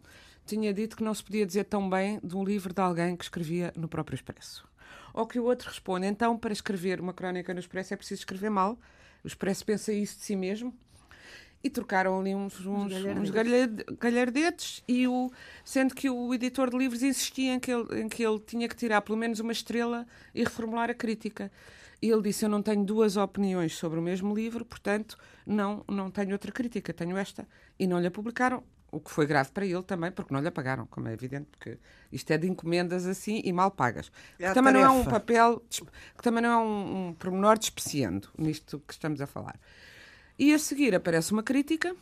tinha 0.44 0.74
dito 0.74 0.96
que 0.96 1.04
não 1.04 1.14
se 1.14 1.22
podia 1.22 1.46
dizer 1.46 1.66
tão 1.66 1.88
bem 1.88 2.18
de 2.20 2.34
um 2.34 2.42
livro 2.42 2.74
de 2.74 2.82
alguém 2.82 3.14
que 3.14 3.22
escrevia 3.22 3.72
no 3.76 3.86
próprio 3.86 4.16
Expresso. 4.16 4.68
Ou 5.14 5.24
que 5.24 5.38
o 5.38 5.44
outro 5.44 5.68
responde, 5.68 6.04
então, 6.08 6.36
para 6.36 6.52
escrever 6.52 7.00
uma 7.00 7.12
crónica 7.12 7.54
no 7.54 7.60
Expresso 7.60 7.94
é 7.94 7.96
preciso 7.96 8.22
escrever 8.22 8.50
mal. 8.50 8.76
O 9.22 9.28
Expresso 9.28 9.64
pensa 9.64 9.92
isso 9.92 10.18
de 10.18 10.24
si 10.24 10.34
mesmo. 10.34 10.74
E 11.62 11.70
trocaram 11.70 12.18
ali 12.18 12.34
uns, 12.34 12.58
uns, 12.66 12.92
uns 12.92 13.30
galhardetes, 14.00 14.82
e 14.88 15.06
o, 15.06 15.30
sendo 15.64 15.94
que 15.94 16.10
o 16.10 16.34
editor 16.34 16.70
de 16.70 16.76
livros 16.76 17.04
insistia 17.04 17.54
em 17.54 17.60
que, 17.60 17.70
ele, 17.70 18.00
em 18.00 18.08
que 18.08 18.24
ele 18.24 18.40
tinha 18.40 18.68
que 18.68 18.74
tirar 18.74 19.00
pelo 19.02 19.16
menos 19.16 19.38
uma 19.38 19.52
estrela 19.52 20.08
e 20.34 20.42
reformular 20.42 20.90
a 20.90 20.94
crítica. 20.94 21.52
E 22.00 22.10
ele 22.10 22.22
disse: 22.22 22.44
Eu 22.44 22.48
não 22.48 22.62
tenho 22.62 22.84
duas 22.84 23.16
opiniões 23.16 23.76
sobre 23.76 23.98
o 23.98 24.02
mesmo 24.02 24.34
livro, 24.34 24.64
portanto, 24.64 25.16
não, 25.46 25.84
não 25.88 26.10
tenho 26.10 26.32
outra 26.32 26.52
crítica, 26.52 26.92
tenho 26.92 27.16
esta. 27.16 27.46
E 27.78 27.86
não 27.86 28.00
lhe 28.00 28.06
a 28.06 28.10
publicaram 28.10 28.62
o 28.90 29.00
que 29.00 29.10
foi 29.10 29.26
grave 29.26 29.50
para 29.50 29.66
ele 29.66 29.82
também, 29.82 30.10
porque 30.10 30.32
não 30.32 30.40
lhe 30.40 30.48
apagaram, 30.48 30.86
como 30.86 31.08
é 31.08 31.12
evidente, 31.12 31.46
porque 31.50 31.78
isto 32.10 32.30
é 32.30 32.38
de 32.38 32.48
encomendas 32.48 33.06
assim 33.06 33.40
e 33.44 33.52
mal 33.52 33.70
pagas. 33.70 34.10
É 34.38 34.48
que 34.48 34.54
também 34.54 34.72
tarefa. 34.72 34.92
não 34.92 34.98
é 34.98 35.00
um 35.00 35.04
papel, 35.04 35.62
que 35.70 36.22
também 36.22 36.42
não 36.42 36.50
é 36.50 36.56
um, 36.56 37.08
um 37.08 37.14
pormenor 37.14 37.58
despreciando 37.58 38.28
nisto 38.36 38.82
que 38.86 38.92
estamos 38.92 39.20
a 39.20 39.26
falar. 39.26 39.58
E 40.38 40.54
a 40.54 40.58
seguir 40.58 40.94
aparece 40.94 41.32
uma 41.32 41.42
crítica 41.42 41.94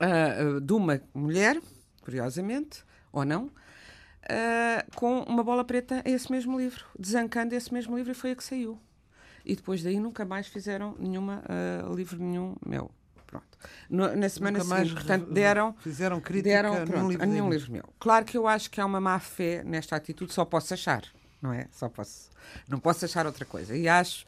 uh, 0.00 0.60
de 0.60 0.72
uma 0.72 1.00
mulher, 1.14 1.60
curiosamente, 2.02 2.84
ou 3.12 3.24
não, 3.24 3.44
uh, 3.44 4.96
com 4.96 5.20
uma 5.20 5.44
bola 5.44 5.64
preta 5.64 6.02
a 6.04 6.10
esse 6.10 6.30
mesmo 6.32 6.58
livro, 6.58 6.84
desancando 6.98 7.54
esse 7.54 7.72
mesmo 7.72 7.96
livro 7.96 8.10
e 8.10 8.14
foi 8.14 8.32
a 8.32 8.36
que 8.36 8.42
saiu. 8.42 8.80
E 9.46 9.54
depois 9.54 9.82
daí 9.82 10.00
nunca 10.00 10.24
mais 10.24 10.48
fizeram 10.48 10.96
nenhuma 10.98 11.42
livro 11.94 12.18
nenhum 12.18 12.56
meu. 12.66 12.90
Pronto. 13.26 13.46
No, 13.90 14.16
na 14.16 14.28
semana 14.28 14.58
Nunca 14.58 14.76
seguinte, 14.76 14.94
portanto, 14.94 15.32
deram. 15.32 15.74
Fizeram 15.80 16.20
crítica 16.20 16.48
deram, 16.48 16.84
pronto, 16.84 17.06
a, 17.06 17.08
livro 17.08 17.22
a 17.22 17.26
nenhum 17.26 17.50
livro 17.50 17.72
meu. 17.72 17.84
Claro 17.98 18.24
que 18.24 18.36
eu 18.36 18.46
acho 18.46 18.70
que 18.70 18.80
há 18.80 18.86
uma 18.86 19.00
má 19.00 19.18
fé 19.18 19.62
nesta 19.64 19.96
atitude, 19.96 20.32
só 20.32 20.44
posso 20.44 20.74
achar, 20.74 21.04
não 21.40 21.52
é? 21.52 21.66
Só 21.72 21.88
posso. 21.88 22.30
Não 22.68 22.78
posso 22.78 23.04
achar 23.04 23.26
outra 23.26 23.44
coisa. 23.44 23.76
E 23.76 23.88
acho. 23.88 24.26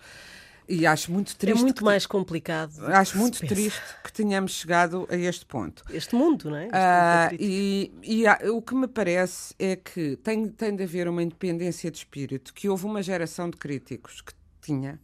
E 0.69 0.87
acho 0.87 1.11
muito 1.11 1.35
triste. 1.35 1.59
É 1.59 1.63
muito 1.63 1.79
que, 1.79 1.85
mais 1.85 2.05
complicado. 2.05 2.87
Acho 2.89 3.17
muito 3.17 3.39
triste 3.47 3.81
que 4.05 4.13
tenhamos 4.13 4.53
chegado 4.53 5.09
a 5.11 5.17
este 5.17 5.47
ponto. 5.47 5.83
Este 5.89 6.15
mundo, 6.15 6.51
não 6.51 6.59
é? 6.59 6.67
Uh, 6.67 7.37
e, 7.41 7.93
e 8.03 8.27
há, 8.27 8.39
o 8.53 8.61
que 8.61 8.75
me 8.75 8.87
parece 8.87 9.55
é 9.59 9.77
que 9.77 10.17
tem, 10.17 10.47
tem 10.49 10.77
de 10.77 10.83
haver 10.83 11.09
uma 11.09 11.23
independência 11.23 11.91
de 11.91 11.97
espírito, 11.97 12.53
que 12.53 12.69
houve 12.69 12.85
uma 12.85 13.03
geração 13.03 13.49
de 13.49 13.57
críticos 13.57 14.21
que 14.21 14.35
tinha, 14.69 15.01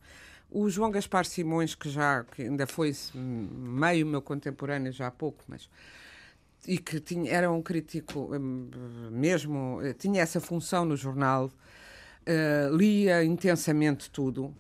o 0.51 0.69
João 0.69 0.91
Gaspar 0.91 1.25
Simões, 1.25 1.75
que 1.75 1.89
já 1.89 2.25
que 2.25 2.43
ainda 2.43 2.67
foi 2.67 2.95
meio 3.15 4.07
meu 4.07 4.21
contemporâneo 4.21 4.93
já 4.93 5.07
há 5.07 5.11
pouco, 5.11 5.43
mas 5.49 5.69
e 6.67 6.79
que 6.79 7.01
tinha, 7.01 7.31
era 7.31 7.51
um 7.51 7.61
crítico 7.61 8.35
hum, 8.35 8.71
mesmo, 9.11 9.81
eh, 9.83 9.93
tinha 9.93 10.23
essa 10.23 10.41
função 10.41 10.85
no 10.85 10.97
jornal, 10.97 11.47
uh, 11.47 12.75
lia 12.75 13.23
intensamente 13.23 14.11
tudo 14.11 14.55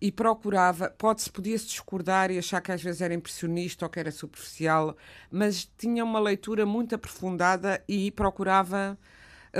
e 0.00 0.10
procurava, 0.10 0.88
pode-se, 0.88 1.30
podia-se 1.30 1.66
discordar 1.66 2.30
e 2.30 2.38
achar 2.38 2.62
que 2.62 2.72
às 2.72 2.82
vezes 2.82 3.02
era 3.02 3.12
impressionista 3.12 3.84
ou 3.84 3.90
que 3.90 4.00
era 4.00 4.10
superficial, 4.10 4.96
mas 5.30 5.70
tinha 5.76 6.02
uma 6.02 6.18
leitura 6.18 6.64
muito 6.64 6.94
aprofundada 6.94 7.82
e 7.86 8.10
procurava 8.10 8.96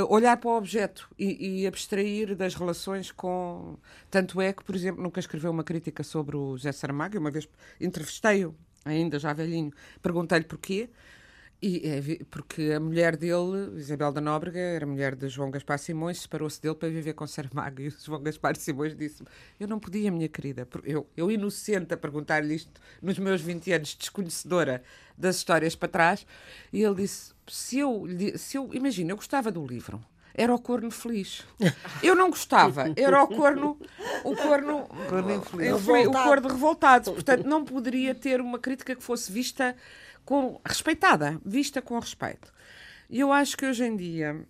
olhar 0.09 0.37
para 0.37 0.51
o 0.51 0.57
objeto 0.57 1.09
e, 1.19 1.63
e, 1.63 1.67
abstrair 1.67 2.37
das 2.37 2.55
relações 2.55 3.11
com. 3.11 3.77
Tanto 4.11 4.41
é 4.41 4.53
que, 4.53 4.63
por 4.63 4.75
exemplo, 4.75 5.03
nunca 5.03 5.21
escreveu 5.21 5.51
uma 5.51 5.65
crítica 5.65 6.03
sobre 6.03 6.37
o 6.37 6.57
José 6.57 6.73
Saramago, 6.73 7.19
uma 7.19 7.31
vez 7.31 7.49
entrevistei-o, 7.81 8.55
ainda 8.85 9.19
já 9.19 9.33
velhinho, 9.33 9.73
perguntei-lhe 10.03 10.45
porquê. 10.45 10.91
E 11.63 11.83
é, 11.87 12.25
porque 12.31 12.73
a 12.75 12.81
mulher 12.81 13.17
dele, 13.19 13.77
Isabel 13.77 14.11
da 14.11 14.21
Nóbrega, 14.21 14.59
era 14.59 14.87
mulher 14.87 15.15
de 15.15 15.29
João 15.29 15.51
Gaspar 15.51 15.79
Simões, 15.79 16.23
separou-se 16.23 16.61
dele 16.61 16.75
para 16.75 16.89
viver 16.89 17.13
com 17.13 17.27
Saramago. 17.27 17.83
E 17.83 17.89
o 17.89 17.91
João 17.91 18.23
Gaspar 18.23 18.57
Simões 18.57 18.97
disse 18.97 19.23
Eu 19.59 19.69
não 19.69 19.79
podia, 19.79 20.11
minha 20.11 20.29
querida. 20.29 20.67
Eu, 20.85 21.07
eu 21.15 21.31
inocente, 21.31 21.93
a 21.93 21.99
perguntar-lhe 21.99 22.55
isto 22.55 22.81
nos 23.03 23.19
meus 23.19 23.43
20 23.43 23.73
anos, 23.73 23.95
desconhecedora 23.95 24.83
das 25.21 25.37
histórias 25.37 25.77
para 25.77 25.89
trás. 25.89 26.27
E 26.73 26.83
ele 26.83 26.95
disse: 26.97 27.33
Se 27.47 27.79
eu, 27.79 28.05
se 28.37 28.57
eu 28.57 28.71
imagina, 28.73 29.13
eu 29.13 29.17
gostava 29.17 29.51
do 29.51 29.65
livro 29.67 30.03
era 30.35 30.55
o 30.55 30.59
corno 30.59 30.91
feliz. 30.91 31.43
Eu 32.03 32.15
não 32.15 32.31
gostava, 32.31 32.93
era 32.97 33.23
o 33.23 33.29
corno, 33.29 33.79
o 34.25 34.35
corno, 34.35 34.89
corno 35.09 35.35
infeliz. 35.35 35.87
o 35.87 36.13
corno 36.13 36.49
revoltado. 36.49 37.13
Portanto, 37.13 37.45
não 37.45 37.65
poderia 37.65 38.15
ter 38.15 38.41
uma 38.41 38.59
crítica 38.59 38.95
que 38.95 39.03
fosse 39.03 39.31
vista 39.31 39.77
com, 40.25 40.61
respeitada, 40.65 41.39
vista 41.45 41.83
com 41.83 41.99
respeito. 41.99 42.53
E 43.09 43.21
eu 43.21 43.33
acho 43.33 43.57
que 43.57 43.67
hoje 43.67 43.85
em 43.85 43.97
dia 43.97 44.47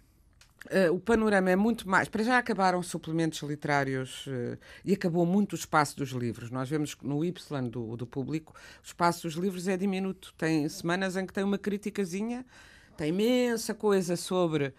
Uh, 0.66 0.92
o 0.92 1.00
panorama 1.00 1.50
é 1.50 1.56
muito 1.56 1.88
mais. 1.88 2.08
Para 2.08 2.22
já 2.22 2.36
acabaram 2.36 2.82
suplementos 2.82 3.40
literários 3.42 4.26
uh, 4.26 4.58
e 4.84 4.92
acabou 4.92 5.24
muito 5.24 5.52
o 5.52 5.56
espaço 5.56 5.96
dos 5.96 6.10
livros. 6.10 6.50
Nós 6.50 6.68
vemos 6.68 6.94
no 7.02 7.24
Y 7.24 7.68
do, 7.70 7.96
do 7.96 8.06
público, 8.06 8.54
o 8.82 8.86
espaço 8.86 9.26
dos 9.26 9.36
livros 9.36 9.66
é 9.68 9.76
diminuto. 9.76 10.34
Tem 10.36 10.68
semanas 10.68 11.16
em 11.16 11.24
que 11.24 11.32
tem 11.32 11.44
uma 11.44 11.56
criticazinha, 11.56 12.44
tem 12.94 13.08
imensa 13.08 13.72
coisa 13.72 14.16
sobre 14.16 14.74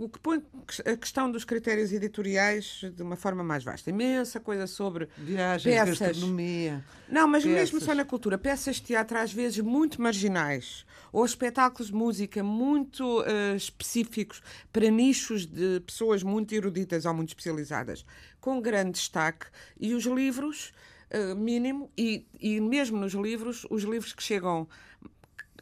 o 0.00 0.08
que 0.08 0.18
põe 0.18 0.42
a 0.84 0.96
questão 0.96 1.30
dos 1.30 1.44
critérios 1.44 1.92
editoriais 1.92 2.80
de 2.94 3.02
uma 3.02 3.14
forma 3.14 3.44
mais 3.44 3.62
vasta. 3.62 3.90
Imensa 3.90 4.40
coisa 4.40 4.66
sobre 4.66 5.08
Viagens, 5.16 5.74
peças. 5.74 5.98
gastronomia. 5.98 6.84
Não, 7.08 7.28
mas 7.28 7.44
peças. 7.44 7.58
mesmo 7.58 7.80
só 7.80 7.94
na 7.94 8.04
cultura. 8.04 8.36
Peças 8.36 8.76
de 8.76 8.82
teatro 8.82 9.16
às 9.16 9.32
vezes 9.32 9.60
muito 9.60 10.02
marginais 10.02 10.84
ou 11.12 11.24
espetáculos 11.24 11.88
de 11.88 11.94
música 11.94 12.42
muito 12.42 13.20
uh, 13.20 13.56
específicos 13.56 14.42
para 14.72 14.90
nichos 14.90 15.46
de 15.46 15.78
pessoas 15.80 16.24
muito 16.24 16.52
eruditas 16.52 17.04
ou 17.04 17.14
muito 17.14 17.28
especializadas, 17.28 18.04
com 18.40 18.60
grande 18.60 18.92
destaque. 18.92 19.46
E 19.78 19.94
os 19.94 20.04
livros, 20.04 20.72
uh, 21.12 21.36
mínimo, 21.36 21.88
e, 21.96 22.26
e 22.40 22.60
mesmo 22.60 22.98
nos 22.98 23.12
livros, 23.12 23.64
os 23.70 23.84
livros 23.84 24.12
que 24.12 24.22
chegam 24.24 24.66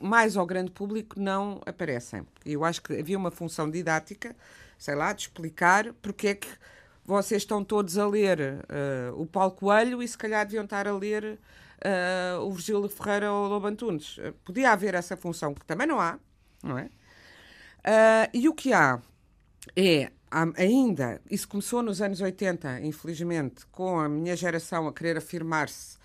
mais 0.01 0.37
ao 0.37 0.47
grande 0.47 0.71
público 0.71 1.19
não 1.19 1.61
aparecem. 1.67 2.27
Eu 2.45 2.65
acho 2.65 2.83
que 2.83 2.99
havia 2.99 3.19
uma 3.19 3.31
função 3.31 3.71
didática, 3.71 4.35
sei 4.79 4.95
lá, 4.95 5.13
de 5.13 5.23
explicar 5.23 5.93
porque 5.95 6.29
é 6.29 6.35
que 6.35 6.49
vocês 7.05 7.43
estão 7.43 7.65
todos 7.65 7.99
a 7.99 8.07
ler 8.07 8.39
uh, 8.41 9.21
o 9.21 9.27
Paulo 9.27 9.53
Coelho 9.53 10.03
e 10.03 10.09
se 10.09 10.17
calhar 10.17 10.45
deviam 10.45 10.65
estar 10.65 10.87
a 10.87 10.97
ler 10.97 11.39
uh, 11.85 12.41
o 12.41 12.53
Virgílio 12.53 12.89
Ferreira 12.89 13.33
ou 13.33 13.47
o 13.47 13.49
Lobo 13.49 13.67
Antunes. 13.67 14.19
Uh, 14.19 14.33
podia 14.45 14.73
haver 14.73 14.95
essa 14.95 15.17
função, 15.17 15.53
que 15.55 15.65
também 15.65 15.87
não 15.87 16.01
há, 16.01 16.19
não 16.63 16.79
é? 16.79 16.89
e 18.33 18.49
o 18.49 18.55
que 18.55 18.73
há 18.73 19.01
é 19.75 20.13
ainda, 20.57 21.21
isso 21.29 21.49
começou 21.49 21.83
nos 21.83 22.01
anos 22.01 22.21
80, 22.21 22.81
infelizmente, 22.83 23.67
com 23.67 23.99
a 23.99 24.09
minha 24.09 24.37
geração 24.37 24.87
a 24.87 24.93
querer 24.93 25.19
afirmar-se 25.19 25.99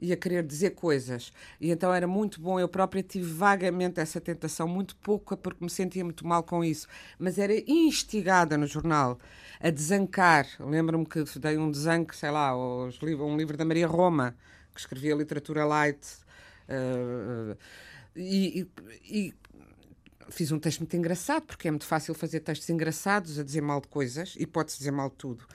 e 0.00 0.12
a 0.12 0.16
querer 0.16 0.42
dizer 0.42 0.70
coisas. 0.70 1.32
E 1.60 1.70
então 1.70 1.92
era 1.92 2.06
muito 2.06 2.40
bom. 2.40 2.58
Eu 2.58 2.68
própria 2.68 3.02
tive 3.02 3.30
vagamente 3.32 4.00
essa 4.00 4.20
tentação, 4.20 4.66
muito 4.68 4.96
pouca, 4.96 5.36
porque 5.36 5.64
me 5.64 5.70
sentia 5.70 6.04
muito 6.04 6.26
mal 6.26 6.42
com 6.42 6.64
isso. 6.64 6.86
Mas 7.18 7.38
era 7.38 7.54
instigada 7.70 8.56
no 8.56 8.66
jornal 8.66 9.18
a 9.60 9.70
desancar. 9.70 10.46
Lembro-me 10.60 11.06
que 11.06 11.24
dei 11.38 11.56
um 11.56 11.70
desanque, 11.70 12.16
sei 12.16 12.30
lá, 12.30 12.56
um 12.56 13.36
livro 13.36 13.56
da 13.56 13.64
Maria 13.64 13.86
Roma, 13.86 14.36
que 14.72 14.80
escrevia 14.80 15.14
literatura 15.14 15.64
light. 15.64 16.04
Uh, 16.68 17.56
e, 18.16 18.66
e, 19.04 19.34
fiz 20.30 20.50
um 20.52 20.58
texto 20.58 20.80
muito 20.80 20.96
engraçado, 20.96 21.42
porque 21.44 21.68
é 21.68 21.70
muito 21.70 21.86
fácil 21.86 22.14
fazer 22.14 22.40
textos 22.40 22.68
engraçados 22.70 23.38
a 23.38 23.44
dizer 23.44 23.60
mal 23.60 23.80
de 23.80 23.88
coisas 23.88 24.34
e 24.38 24.46
pode-se 24.46 24.78
dizer 24.78 24.90
mal 24.90 25.10
de 25.10 25.16
tudo. 25.16 25.46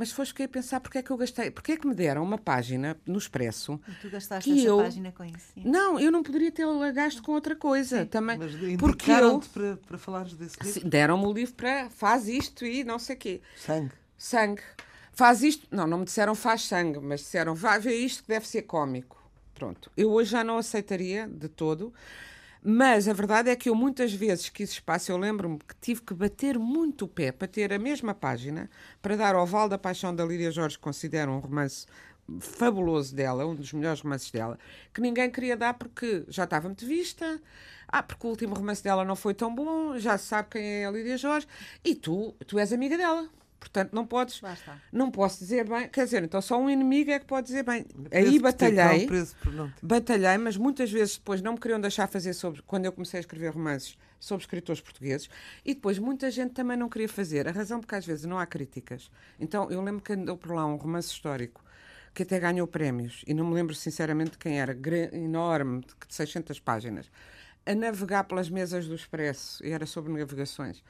Mas 0.00 0.08
depois 0.08 0.30
fiquei 0.30 0.46
a 0.46 0.48
pensar 0.48 0.80
porque 0.80 0.96
é 0.96 1.02
que 1.02 1.10
eu 1.10 1.16
gastei, 1.18 1.50
porque 1.50 1.72
é 1.72 1.76
que 1.76 1.86
me 1.86 1.94
deram 1.94 2.22
uma 2.22 2.38
página 2.38 2.98
no 3.04 3.18
Expresso. 3.18 3.78
E 3.86 3.92
tu 4.00 4.08
gastaste 4.08 4.50
essa 4.50 4.66
eu... 4.66 4.78
página 4.78 5.12
com 5.12 5.22
isso? 5.22 5.52
Sim. 5.52 5.62
Não, 5.66 6.00
eu 6.00 6.10
não 6.10 6.22
poderia 6.22 6.50
ter 6.50 6.64
gasto 6.94 7.22
com 7.22 7.32
outra 7.32 7.54
coisa 7.54 8.00
sim. 8.00 8.06
também. 8.06 8.38
Mas 8.38 8.52
porque 8.78 9.10
eu 9.10 9.40
para, 9.52 9.76
para 9.76 9.98
falares 9.98 10.32
desse 10.32 10.56
livro? 10.62 10.88
Deram-me 10.88 11.26
o 11.26 11.32
livro 11.34 11.52
para 11.52 11.90
faz 11.90 12.28
isto 12.28 12.64
e 12.64 12.82
não 12.82 12.98
sei 12.98 13.14
o 13.14 13.18
quê. 13.18 13.42
Sangue. 13.54 13.92
Sangue. 14.16 14.62
Faz 15.12 15.42
isto. 15.42 15.66
Não, 15.70 15.86
não 15.86 15.98
me 15.98 16.06
disseram 16.06 16.34
faz 16.34 16.62
sangue, 16.62 16.98
mas 16.98 17.20
disseram 17.20 17.54
vai 17.54 17.78
ver 17.78 17.94
isto 17.94 18.22
que 18.22 18.28
deve 18.30 18.48
ser 18.48 18.62
cómico. 18.62 19.22
Pronto. 19.54 19.92
Eu 19.94 20.10
hoje 20.12 20.30
já 20.30 20.42
não 20.42 20.56
aceitaria 20.56 21.28
de 21.28 21.46
todo. 21.46 21.92
Mas 22.62 23.08
a 23.08 23.12
verdade 23.14 23.48
é 23.48 23.56
que 23.56 23.70
eu 23.70 23.74
muitas 23.74 24.12
vezes 24.12 24.50
quis 24.50 24.70
espaço, 24.70 25.10
eu 25.10 25.16
lembro-me 25.16 25.58
que 25.58 25.74
tive 25.80 26.02
que 26.02 26.12
bater 26.12 26.58
muito 26.58 27.06
o 27.06 27.08
pé 27.08 27.32
para 27.32 27.48
ter 27.48 27.72
a 27.72 27.78
mesma 27.78 28.14
página, 28.14 28.68
para 29.00 29.16
dar 29.16 29.34
ao 29.34 29.46
Val 29.46 29.66
da 29.66 29.78
Paixão 29.78 30.14
da 30.14 30.24
Lídia 30.24 30.50
Jorge, 30.50 30.76
que 30.76 30.82
considero 30.82 31.32
um 31.32 31.38
romance 31.38 31.86
fabuloso 32.38 33.14
dela, 33.14 33.46
um 33.46 33.54
dos 33.54 33.72
melhores 33.72 34.02
romances 34.02 34.30
dela, 34.30 34.58
que 34.92 35.00
ninguém 35.00 35.30
queria 35.30 35.56
dar 35.56 35.74
porque 35.74 36.24
já 36.28 36.44
estava 36.44 36.68
muito 36.68 36.86
vista. 36.86 37.40
Ah, 37.88 38.02
porque 38.02 38.26
o 38.26 38.30
último 38.30 38.54
romance 38.54 38.84
dela 38.84 39.04
não 39.04 39.16
foi 39.16 39.34
tão 39.34 39.52
bom, 39.52 39.98
já 39.98 40.16
se 40.16 40.26
sabe 40.26 40.50
quem 40.50 40.62
é 40.62 40.86
a 40.86 40.90
Lídia 40.90 41.16
Jorge, 41.16 41.46
e 41.84 41.94
tu, 41.94 42.34
tu 42.46 42.58
és 42.58 42.72
amiga 42.72 42.96
dela. 42.96 43.28
Portanto, 43.60 43.92
não 43.92 44.06
podes. 44.06 44.40
Não 44.90 45.10
posso 45.10 45.38
dizer 45.38 45.68
bem. 45.68 45.86
Quer 45.90 46.04
dizer, 46.04 46.24
então 46.24 46.40
só 46.40 46.58
um 46.58 46.68
inimigo 46.68 47.10
é 47.10 47.18
que 47.20 47.26
pode 47.26 47.46
dizer 47.48 47.62
bem. 47.62 47.84
Aí 48.10 48.38
batalhei. 48.38 49.06
Batalhei, 49.82 50.38
mas 50.38 50.56
muitas 50.56 50.90
vezes 50.90 51.18
depois 51.18 51.42
não 51.42 51.52
me 51.52 51.60
queriam 51.60 51.78
deixar 51.78 52.06
fazer 52.06 52.32
sobre. 52.32 52.62
Quando 52.62 52.86
eu 52.86 52.92
comecei 52.92 53.18
a 53.18 53.20
escrever 53.20 53.50
romances 53.50 53.98
sobre 54.18 54.42
escritores 54.42 54.80
portugueses. 54.80 55.28
E 55.64 55.74
depois 55.74 55.98
muita 55.98 56.30
gente 56.30 56.52
também 56.52 56.76
não 56.76 56.88
queria 56.88 57.08
fazer. 57.08 57.46
A 57.46 57.52
razão 57.52 57.80
porque 57.80 57.94
às 57.94 58.06
vezes 58.06 58.24
não 58.24 58.38
há 58.38 58.46
críticas. 58.46 59.10
Então 59.38 59.70
eu 59.70 59.82
lembro 59.82 60.02
que 60.02 60.14
andou 60.14 60.38
por 60.38 60.52
lá 60.52 60.64
um 60.64 60.76
romance 60.76 61.08
histórico 61.08 61.62
que 62.14 62.22
até 62.22 62.40
ganhou 62.40 62.66
prémios. 62.66 63.22
E 63.26 63.34
não 63.34 63.44
me 63.44 63.54
lembro 63.54 63.74
sinceramente 63.74 64.38
quem 64.38 64.58
era. 64.58 64.76
Enorme, 65.12 65.82
de 65.82 66.14
600 66.14 66.58
páginas. 66.60 67.10
A 67.66 67.74
navegar 67.74 68.24
pelas 68.24 68.48
mesas 68.48 68.88
do 68.88 68.94
Expresso. 68.94 69.64
E 69.64 69.70
era 69.70 69.84
sobre 69.84 70.10
navegações 70.10 70.82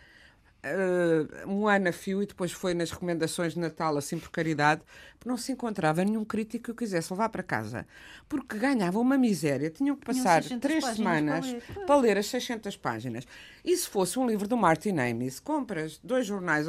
uh, 0.64 1.48
um 1.48 1.66
ano 1.66 1.88
a 1.88 1.92
fio 1.92 2.22
e 2.22 2.26
depois 2.26 2.52
foi 2.52 2.74
nas 2.74 2.90
recomendações 2.90 3.54
de 3.54 3.60
Natal, 3.60 3.96
assim 3.96 4.18
por 4.18 4.30
caridade, 4.30 4.82
porque 5.18 5.28
não 5.28 5.36
se 5.36 5.52
encontrava 5.52 6.04
nenhum 6.04 6.24
crítico 6.24 6.64
que 6.64 6.70
eu 6.70 6.74
quisesse 6.74 7.12
levar 7.12 7.28
para 7.28 7.42
casa, 7.42 7.86
porque 8.28 8.58
ganhava 8.58 8.98
uma 8.98 9.18
miséria, 9.18 9.70
tinham 9.70 9.96
que 9.96 10.04
passar 10.04 10.42
três 10.60 10.84
semanas 10.84 11.46
para 11.46 11.52
ler. 11.52 11.86
para 11.86 11.96
ler. 11.96 12.18
as 12.18 12.26
600 12.26 12.76
páginas. 12.76 13.26
E 13.64 13.76
se 13.76 13.88
fosse 13.88 14.18
um 14.18 14.26
livro 14.26 14.46
do 14.46 14.56
Martin 14.56 14.98
Amis, 14.98 15.40
compras 15.40 15.98
dois 16.02 16.26
jornais, 16.26 16.66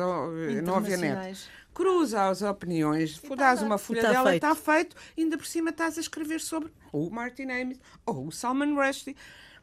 não 0.64 0.76
havia 0.76 0.98
net, 0.98 1.50
cruza 1.74 2.28
as 2.28 2.42
opiniões, 2.42 3.22
dás 3.38 3.62
uma 3.62 3.78
folha 3.78 4.02
tá 4.02 4.12
dela, 4.12 4.36
está 4.36 4.56
feito, 4.56 4.96
ainda 5.18 5.38
por 5.38 5.46
cima 5.46 5.70
estás 5.70 5.98
a 5.98 6.02
escrever 6.02 6.42
sobre 6.42 6.72
o 6.92 7.10
Martin 7.10 7.50
Amis 7.50 7.80
ou 8.06 8.28
o 8.28 8.32
Salman 8.32 8.76
Rushdie, 8.76 9.16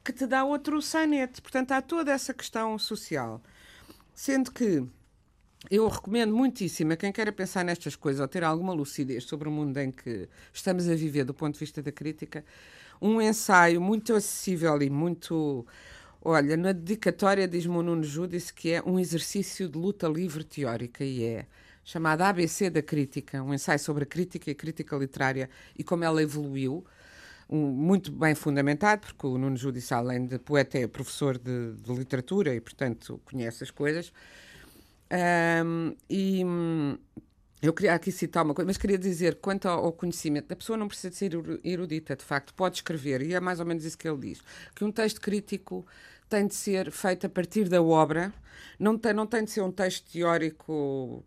que 0.03 0.13
te 0.13 0.27
dá 0.27 0.45
outro 0.45 0.81
sainete. 0.81 1.43
Portanto, 1.43 1.73
há 1.73 1.83
toda 1.83 2.11
essa 2.11 2.33
questão 2.33 2.79
social. 2.79 3.43
Sendo 4.19 4.51
que 4.51 4.85
eu 5.71 5.87
recomendo 5.87 6.35
muitíssimo 6.35 6.93
a 6.93 6.97
quem 6.97 7.13
queira 7.13 7.31
pensar 7.31 7.65
nestas 7.65 7.95
coisas 7.95 8.21
ou 8.21 8.27
ter 8.27 8.43
alguma 8.43 8.73
lucidez 8.73 9.23
sobre 9.23 9.49
o 9.49 9.53
mundo 9.53 9.79
em 9.79 9.93
que 9.93 10.29
estamos 10.53 10.89
a 10.89 10.95
viver 10.97 11.23
do 11.23 11.33
ponto 11.33 11.55
de 11.55 11.61
vista 11.61 11.81
da 11.81 11.93
crítica, 11.93 12.45
um 13.01 13.23
ensaio 13.23 13.81
muito 13.81 14.13
acessível 14.13 14.83
e 14.83 14.91
muito. 14.91 15.65
Olha, 16.21 16.57
na 16.57 16.73
dedicatória 16.73 17.47
diz-me 17.47 17.77
o 17.77 17.83
Nuno 17.83 18.03
Júdice 18.03 18.53
que 18.53 18.73
é 18.73 18.83
um 18.85 18.99
exercício 18.99 19.69
de 19.69 19.79
luta 19.79 20.09
livre 20.09 20.43
teórica 20.43 21.05
e 21.05 21.23
é 21.23 21.47
chamado 21.85 22.23
ABC 22.23 22.71
da 22.71 22.83
Crítica, 22.83 23.41
um 23.41 23.55
ensaio 23.55 23.79
sobre 23.79 24.03
a 24.03 24.07
crítica 24.07 24.51
e 24.51 24.53
a 24.53 24.57
crítica 24.57 24.97
literária 24.97 25.49
e 25.79 25.85
como 25.85 26.03
ela 26.03 26.21
evoluiu. 26.21 26.85
Um, 27.49 27.57
muito 27.59 28.13
bem 28.13 28.35
fundamentado, 28.35 29.07
porque 29.07 29.27
o 29.27 29.39
Nuno 29.39 29.57
Judice, 29.57 29.95
além 29.95 30.27
de 30.27 30.39
poeta, 30.39 30.79
é 30.79 30.87
professor 30.87 31.39
de, 31.39 31.73
de 31.77 31.93
literatura 31.95 32.55
e, 32.55 32.61
portanto, 32.61 33.21
conhece 33.25 33.65
as 33.65 33.71
coisas. 33.71 34.13
Um, 35.11 35.97
e 36.11 36.45
hum, 36.45 36.99
eu 37.63 37.73
queria 37.73 37.95
aqui 37.95 38.13
citar 38.13 38.45
uma 38.45 38.55
coisa, 38.55 38.67
mas 38.67 38.77
queria 38.77 38.99
dizer, 38.99 39.37
quanto 39.37 39.67
ao 39.67 39.93
conhecimento, 39.93 40.53
a 40.53 40.57
pessoa 40.57 40.77
não 40.77 40.87
precisa 40.87 41.11
de 41.11 41.17
ser 41.17 41.33
erudita, 41.65 42.15
de 42.15 42.25
facto, 42.25 42.53
pode 42.55 42.77
escrever, 42.77 43.23
e 43.23 43.35
é 43.35 43.41
mais 43.41 43.59
ou 43.61 43.67
menos 43.67 43.85
isso 43.85 43.97
que 43.97 44.07
ele 44.07 44.19
diz, 44.19 44.43
que 44.75 44.85
um 44.85 44.93
texto 44.93 45.21
crítico 45.21 45.87
tem 46.29 46.47
de 46.47 46.55
ser 46.55 46.91
feito 46.93 47.27
a 47.27 47.31
partir 47.31 47.69
da 47.69 47.83
obra, 47.83 48.33
não 48.79 48.99
tem, 48.99 49.15
não 49.15 49.27
tem 49.27 49.43
de 49.45 49.51
ser 49.51 49.63
um 49.63 49.73
texto 49.73 50.13
teórico 50.13 51.25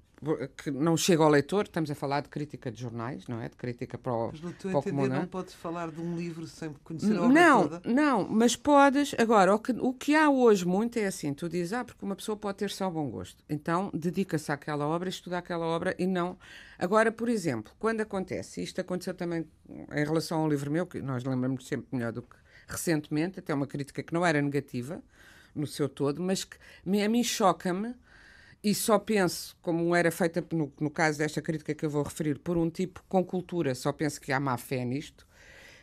que 0.56 0.70
não 0.70 0.96
chega 0.96 1.24
ao 1.24 1.30
leitor, 1.30 1.66
estamos 1.66 1.90
a 1.90 1.96
falar 1.96 2.22
de 2.22 2.30
crítica 2.30 2.72
de 2.72 2.80
jornais, 2.80 3.28
não 3.28 3.42
é? 3.42 3.50
De 3.50 3.56
crítica 3.56 3.98
para 3.98 4.14
o, 4.14 4.28
mas 4.32 4.42
no 4.42 4.54
teu 4.54 4.70
para 4.70 4.80
entender 4.80 4.96
comum, 4.96 5.08
não, 5.08 5.16
é? 5.16 5.20
não 5.20 5.28
podes 5.28 5.54
falar 5.56 5.90
de 5.90 6.00
um 6.00 6.16
livro 6.16 6.46
sem 6.46 6.72
conhecer 6.84 7.18
a 7.18 7.24
obra 7.24 7.34
não, 7.34 7.68
toda? 7.68 7.82
Não, 7.86 8.28
mas 8.30 8.56
podes. 8.56 9.16
Agora, 9.18 9.56
o 9.56 9.60
que, 9.60 9.72
o 9.72 9.94
que 9.94 10.16
há 10.16 10.30
hoje 10.30 10.66
muito 10.66 11.00
é 11.00 11.08
assim: 11.08 11.34
tu 11.34 11.50
dizes, 11.50 11.74
ah, 11.74 11.84
porque 11.84 12.06
uma 12.06 12.16
pessoa 12.16 12.38
pode 12.38 12.60
ter 12.60 12.70
só 12.70 12.90
bom 12.90 13.10
gosto. 13.10 13.44
Então, 13.50 13.90
dedica-se 13.94 14.52
àquela 14.52 14.86
obra, 14.86 15.10
estuda 15.10 15.40
aquela 15.40 15.66
obra 15.66 15.96
e 15.98 16.06
não. 16.06 16.38
Agora, 16.78 17.12
por 17.12 17.28
exemplo, 17.28 17.74
quando 17.80 18.02
acontece, 18.02 18.62
isto 18.62 18.80
aconteceu 18.80 19.16
também 19.16 19.48
em 19.68 20.06
relação 20.06 20.42
ao 20.42 20.50
livro 20.50 20.70
meu, 20.70 20.86
que 20.86 21.02
nós 21.02 21.24
lembramos 21.24 21.68
sempre 21.68 21.88
melhor 21.92 22.12
do 22.12 22.22
que 22.22 22.36
recentemente, 22.68 23.40
até 23.40 23.54
uma 23.54 23.68
crítica 23.68 24.02
que 24.04 24.14
não 24.14 24.26
era 24.26 24.42
negativa 24.42 25.02
no 25.54 25.68
seu 25.68 25.90
todo, 25.90 26.22
mas 26.22 26.44
que 26.44 26.58
a 26.86 27.10
mim 27.10 27.24
choca-me 27.24 27.94
e 28.64 28.76
só 28.76 29.00
penso, 29.00 29.58
como 29.62 29.96
era 29.96 30.12
feita 30.12 30.46
no, 30.52 30.72
no, 30.80 30.90
caso 30.90 31.18
desta 31.18 31.42
crítica 31.42 31.74
que 31.74 31.86
eu 31.86 31.90
vou 31.90 32.04
referir, 32.04 32.38
por 32.38 32.58
um 32.58 32.70
tipo 32.70 33.04
com 33.10 33.24
cultura, 33.26 33.74
só 33.74 33.92
penso 33.92 34.22
que 34.22 34.32
há 34.32 34.40
má 34.40 34.56
fé 34.58 34.86
nisto, 34.86 35.26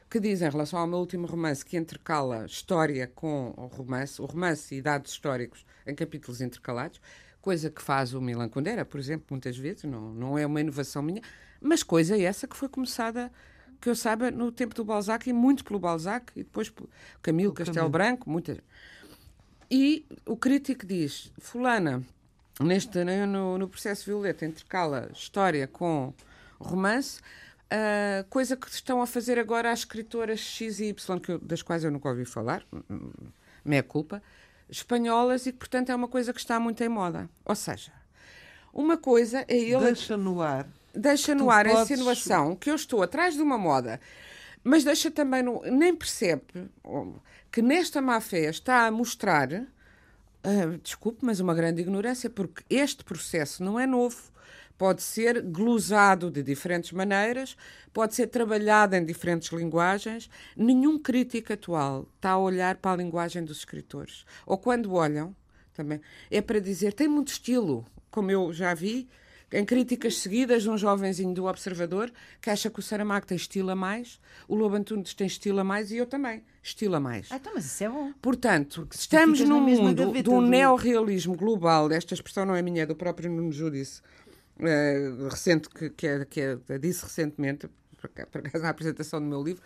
que 0.09 0.21
diz 0.21 0.41
em 0.41 0.49
relação 0.49 0.79
ao 0.79 0.87
meu 0.87 0.99
último 0.99 1.27
romance 1.27 1.65
que 1.65 1.77
intercala 1.77 2.47
história 2.47 3.07
com 3.09 3.53
o 3.57 3.67
romance, 3.67 4.23
o 4.23 4.27
romance 4.27 4.75
e 4.75 4.81
dados 4.81 5.13
históricos 5.13 5.67
em 5.87 5.95
capítulos 5.95 6.41
intercalados, 6.41 7.01
coisa 7.41 7.69
que 7.69 7.83
faz 7.83 8.15
o 8.15 8.21
Milan 8.21 8.49
Kundera, 8.49 8.85
por 8.85 9.01
exemplo, 9.01 9.27
muitas 9.31 9.57
vezes, 9.57 9.85
não, 9.85 10.15
não 10.15 10.39
é 10.39 10.47
uma 10.47 10.61
inovação 10.61 11.03
minha, 11.03 11.23
mas 11.61 11.83
coisa 11.83 12.17
essa 12.17 12.47
que 12.47 12.57
foi 12.57 12.69
começada, 12.69 13.33
que 13.81 13.91
eu 13.91 13.97
saiba, 13.97 14.31
no 14.31 14.53
tempo 14.53 14.75
do 14.75 14.85
Balzac 14.85 15.29
e 15.29 15.33
muito 15.33 15.65
pelo 15.65 15.81
Balzac 15.81 16.33
e 16.37 16.45
depois 16.45 16.71
pelo 16.71 16.89
Camilo 17.21 17.53
Castelo 17.53 17.89
Branco, 17.89 18.31
muitas. 18.31 18.59
E 19.71 20.07
o 20.25 20.37
crítico 20.37 20.87
diz: 20.87 21.33
Fulana 21.39 22.05
neste 22.61 23.05
no, 23.05 23.59
no 23.59 23.69
processo 23.69 24.05
violeta 24.07 24.45
intercala 24.45 25.11
história 25.13 25.67
com 25.67 26.13
romance, 26.59 27.21
uh, 27.21 28.25
coisa 28.29 28.57
que 28.57 28.69
estão 28.69 29.01
a 29.01 29.07
fazer 29.07 29.39
agora 29.39 29.71
as 29.71 29.81
escritoras 29.81 30.41
X 30.41 30.81
e 30.81 30.87
Y, 30.87 31.21
eu, 31.29 31.39
das 31.39 31.63
quais 31.63 31.85
eu 31.85 31.91
nunca 31.91 32.09
ouvi 32.09 32.25
falar, 32.25 32.65
meia 33.65 33.83
culpa, 33.83 34.23
espanholas, 34.69 35.47
e 35.47 35.53
que, 35.53 35.59
portanto, 35.59 35.91
é 35.91 35.95
uma 35.95 36.09
coisa 36.09 36.33
que 36.33 36.41
está 36.41 36.59
muito 36.59 36.83
em 36.83 36.89
moda. 36.89 37.29
Ou 37.45 37.55
seja, 37.55 37.93
uma 38.73 38.97
coisa 38.97 39.45
é 39.49 39.57
ele. 39.57 39.85
Deixa 39.85 40.17
no 40.17 40.43
ar. 40.43 40.67
Deixa 40.95 41.35
no 41.35 41.51
ar 41.51 41.67
podes... 41.67 41.79
a 41.79 41.83
insinuação 41.83 42.57
que 42.57 42.71
eu 42.71 42.75
estou 42.75 43.03
atrás 43.03 43.35
de 43.35 43.43
uma 43.43 43.57
moda, 43.57 44.01
mas 44.65 44.83
deixa 44.85 45.11
também. 45.11 45.43
No, 45.43 45.63
nem 45.63 45.95
percebe 45.95 46.43
que 47.53 47.63
nesta 47.63 48.03
má 48.03 48.21
fé 48.21 48.51
está 48.51 48.87
a 48.87 48.91
mostrar 48.91 49.49
Uh, 50.45 50.79
desculpe, 50.79 51.25
mas 51.25 51.41
uma 51.41 51.55
grande 51.55 51.83
ignorância, 51.83 52.31
porque 52.31 52.63
este 52.71 53.05
processo 53.05 53.63
não 53.63 53.79
é 53.79 53.87
novo. 53.87 54.33
Pode 54.77 55.03
ser 55.03 55.43
glosado 55.43 56.31
de 56.31 56.41
diferentes 56.41 56.93
maneiras, 56.93 57.57
pode 57.93 58.15
ser 58.15 58.29
trabalhado 58.29 58.95
em 58.95 59.05
diferentes 59.05 59.51
linguagens. 59.51 60.31
Nenhum 60.57 60.99
crítico 60.99 61.53
atual 61.53 62.09
está 62.15 62.31
a 62.31 62.39
olhar 62.39 62.77
para 62.77 62.93
a 62.93 62.97
linguagem 62.97 63.45
dos 63.45 63.59
escritores. 63.59 64.25
Ou 64.47 64.57
quando 64.57 64.95
olham, 64.95 65.35
também, 65.75 66.01
é 66.31 66.41
para 66.41 66.61
dizer 66.61 66.93
tem 66.93 67.09
muito 67.09 67.29
estilo, 67.29 67.85
como 68.11 68.31
eu 68.31 68.53
já 68.53 68.73
vi, 68.73 69.09
em 69.53 69.65
críticas 69.65 70.19
seguidas, 70.19 70.67
um 70.67 70.77
jovenzinho 70.77 71.33
do 71.33 71.47
Observador 71.47 72.13
que 72.41 72.51
acha 72.51 72.69
que 72.71 72.79
o 72.79 72.83
Saramago 72.83 73.27
tem 73.27 73.37
estilo 73.37 73.71
a 73.71 73.75
mais, 73.75 74.21
o 74.47 74.55
Lobo 74.55 74.77
Antunes 74.77 75.15
tem 75.15 75.27
estilo 75.27 75.61
a 75.61 75.65
mais 75.65 75.91
e 75.91 75.97
eu 75.97 76.07
também, 76.07 76.43
estilo 76.63 76.97
a 76.97 77.01
mais. 77.01 77.29
Ah, 77.31 77.37
então, 77.37 77.53
mas 77.55 77.65
isso 77.65 77.85
é 77.85 77.89
bom. 77.89 78.13
Portanto, 78.21 78.83
Porque 78.83 78.97
estamos 78.97 79.41
num 79.41 79.61
mundo 79.61 80.13
de 80.23 80.31
um 80.31 80.41
do... 80.41 80.41
neorrealismo 80.43 81.35
global, 81.37 81.91
esta 81.91 82.15
expressão 82.15 82.45
não 82.45 82.55
é 82.55 82.63
minha, 82.63 82.83
é 82.83 82.87
do 82.87 82.95
próprio 82.95 83.31
Nuno 83.31 83.53
Júdice, 83.53 84.03
uh, 84.59 85.29
recente, 85.29 85.69
que, 85.71 85.91
que, 85.91 86.07
é, 86.07 86.25
que 86.25 86.41
é, 86.41 86.79
disse 86.79 87.05
recentemente, 87.05 87.69
por 87.97 88.41
acaso 88.41 88.63
na 88.63 88.69
apresentação 88.71 89.21
do 89.21 89.27
meu 89.27 89.43
livro, 89.43 89.63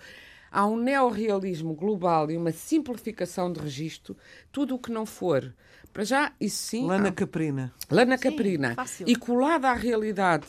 há 0.53 0.67
um 0.67 0.77
neorrealismo 0.77 1.75
global 1.75 2.31
e 2.31 2.37
uma 2.37 2.53
simplificação 2.53 3.51
de 3.51 3.59
registro, 3.59 4.17
tudo 4.53 4.75
o 4.75 4.79
que 4.79 4.93
não 4.93 5.07
for 5.07 5.53
para 5.93 6.05
já, 6.05 6.33
isso 6.41 6.69
sim. 6.69 6.87
Lana 6.87 7.09
há... 7.09 7.13
Caprina. 7.13 7.73
Lana 7.91 8.17
sim, 8.17 8.23
Caprina. 8.23 8.75
Fácil. 8.75 9.09
E 9.09 9.15
colada 9.15 9.69
à 9.69 9.75
realidade 9.75 10.47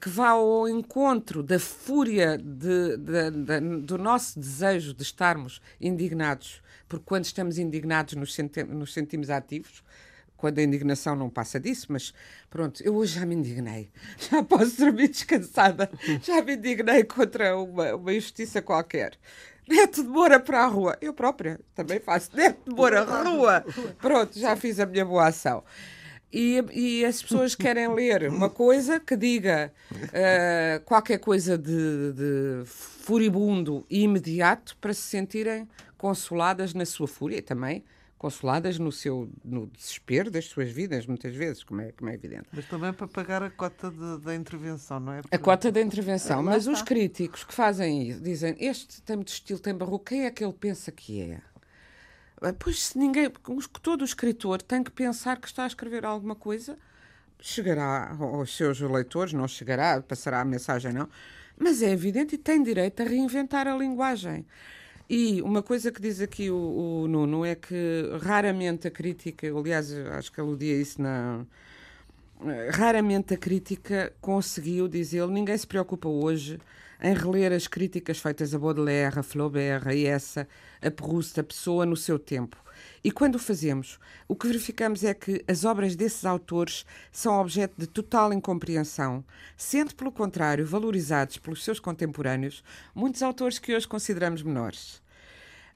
que 0.00 0.08
vá 0.08 0.30
ao 0.30 0.68
encontro 0.68 1.42
da 1.42 1.58
fúria 1.58 2.38
de, 2.38 2.96
de, 2.96 3.30
de, 3.30 3.60
do 3.82 3.98
nosso 3.98 4.38
desejo 4.38 4.94
de 4.94 5.02
estarmos 5.02 5.60
indignados, 5.80 6.62
porque 6.88 7.04
quando 7.04 7.24
estamos 7.24 7.58
indignados 7.58 8.14
nos, 8.14 8.34
senti 8.34 8.64
nos 8.64 8.94
sentimos 8.94 9.28
ativos, 9.28 9.84
quando 10.40 10.58
a 10.58 10.62
indignação 10.62 11.14
não 11.14 11.28
passa 11.28 11.60
disso, 11.60 11.88
mas 11.90 12.14
pronto, 12.48 12.82
eu 12.82 12.96
hoje 12.96 13.20
já 13.20 13.26
me 13.26 13.34
indignei, 13.34 13.90
já 14.18 14.42
posso 14.42 14.78
dormir 14.78 15.08
descansada, 15.08 15.90
já 16.22 16.42
me 16.42 16.54
indignei 16.54 17.04
contra 17.04 17.56
uma, 17.58 17.94
uma 17.94 18.12
injustiça 18.14 18.62
qualquer. 18.62 19.18
Neto 19.68 20.02
de 20.02 20.08
Moura 20.08 20.40
para 20.40 20.64
a 20.64 20.66
rua. 20.66 20.96
Eu 21.00 21.12
própria 21.12 21.60
também 21.76 22.00
faço. 22.00 22.34
Neto 22.34 22.58
de 22.68 22.74
Moura, 22.74 23.04
rua. 23.04 23.64
Pronto, 24.00 24.36
já 24.36 24.56
fiz 24.56 24.80
a 24.80 24.86
minha 24.86 25.04
boa 25.04 25.28
ação. 25.28 25.62
E, 26.32 26.64
e 26.72 27.04
as 27.04 27.22
pessoas 27.22 27.54
querem 27.54 27.92
ler 27.92 28.28
uma 28.28 28.48
coisa 28.48 28.98
que 28.98 29.16
diga 29.16 29.72
uh, 29.92 30.84
qualquer 30.84 31.18
coisa 31.18 31.58
de, 31.58 32.12
de, 32.12 32.62
furibundo 32.64 33.84
e 33.90 34.02
imediato 34.02 34.76
para 34.80 34.94
se 34.94 35.02
sentirem 35.02 35.68
consoladas 35.98 36.72
na 36.72 36.86
sua 36.86 37.06
fúria 37.06 37.42
também 37.42 37.84
consoladas 38.20 38.78
no 38.78 38.92
seu 38.92 39.30
no 39.42 39.66
desespero 39.68 40.30
das 40.30 40.44
suas 40.44 40.70
vidas, 40.70 41.06
muitas 41.06 41.34
vezes, 41.34 41.64
como 41.64 41.80
é, 41.80 41.90
como 41.90 42.10
é 42.10 42.14
evidente. 42.14 42.44
Mas 42.52 42.66
também 42.66 42.92
para 42.92 43.08
pagar 43.08 43.42
a 43.42 43.48
cota 43.48 43.90
da 44.18 44.34
intervenção, 44.34 45.00
não 45.00 45.14
é? 45.14 45.22
Porque... 45.22 45.34
A 45.34 45.38
cota 45.38 45.72
da 45.72 45.80
intervenção. 45.80 46.42
Mas 46.42 46.66
os 46.66 46.82
críticos 46.82 47.44
que 47.44 47.54
fazem 47.54 48.10
isso 48.10 48.20
dizem 48.20 48.54
este 48.60 49.00
tem 49.00 49.16
muito 49.16 49.30
estilo, 49.30 49.58
tem 49.58 49.74
barroco, 49.74 50.04
quem 50.04 50.26
é 50.26 50.30
que 50.30 50.44
ele 50.44 50.52
pensa 50.52 50.92
que 50.92 51.22
é? 51.22 51.40
Ah, 52.42 52.52
pois 52.52 52.88
se 52.88 52.98
ninguém, 52.98 53.30
todo 53.80 54.04
escritor 54.04 54.60
tem 54.60 54.84
que 54.84 54.90
pensar 54.90 55.40
que 55.40 55.46
está 55.46 55.64
a 55.64 55.66
escrever 55.66 56.04
alguma 56.04 56.34
coisa, 56.34 56.78
chegará 57.40 58.14
aos 58.20 58.54
seus 58.54 58.80
leitores, 58.80 59.32
não 59.32 59.48
chegará, 59.48 60.02
passará 60.02 60.42
a 60.42 60.44
mensagem, 60.44 60.92
não, 60.92 61.08
mas 61.58 61.80
é 61.80 61.90
evidente 61.90 62.34
e 62.34 62.38
tem 62.38 62.62
direito 62.62 63.00
a 63.00 63.06
reinventar 63.06 63.66
a 63.66 63.74
linguagem. 63.74 64.44
E 65.12 65.42
uma 65.42 65.60
coisa 65.60 65.90
que 65.90 66.00
diz 66.00 66.20
aqui 66.20 66.52
o, 66.52 67.02
o 67.02 67.08
Nuno 67.08 67.44
é 67.44 67.56
que 67.56 68.08
raramente 68.22 68.86
a 68.86 68.92
crítica, 68.92 69.48
aliás, 69.48 69.92
acho 69.92 70.30
que 70.30 70.40
aludia 70.40 70.80
isso 70.80 71.02
na. 71.02 71.44
Raramente 72.70 73.34
a 73.34 73.36
crítica 73.36 74.12
conseguiu, 74.20 74.86
diz 74.86 75.12
ele, 75.12 75.26
ninguém 75.32 75.58
se 75.58 75.66
preocupa 75.66 76.08
hoje 76.08 76.60
em 77.02 77.14
reler 77.14 77.52
as 77.52 77.66
críticas 77.66 78.18
feitas 78.18 78.54
a 78.54 78.58
Baudelaire, 78.58 79.18
a 79.18 79.22
Flaubert, 79.22 79.88
a 79.88 79.96
essa, 79.96 80.46
a 80.82 80.90
Proust, 80.90 81.38
a 81.40 81.44
pessoa 81.44 81.86
no 81.86 81.96
seu 81.96 82.18
tempo. 82.18 82.56
E 83.02 83.10
quando 83.10 83.36
o 83.36 83.38
fazemos, 83.38 83.98
o 84.28 84.36
que 84.36 84.46
verificamos 84.46 85.04
é 85.04 85.14
que 85.14 85.42
as 85.48 85.64
obras 85.64 85.96
desses 85.96 86.24
autores 86.24 86.84
são 87.10 87.40
objeto 87.40 87.74
de 87.78 87.86
total 87.86 88.32
incompreensão, 88.32 89.24
sendo, 89.56 89.94
pelo 89.94 90.12
contrário, 90.12 90.66
valorizados 90.66 91.38
pelos 91.38 91.64
seus 91.64 91.80
contemporâneos, 91.80 92.62
muitos 92.94 93.22
autores 93.22 93.58
que 93.58 93.74
hoje 93.74 93.88
consideramos 93.88 94.42
menores. 94.42 95.02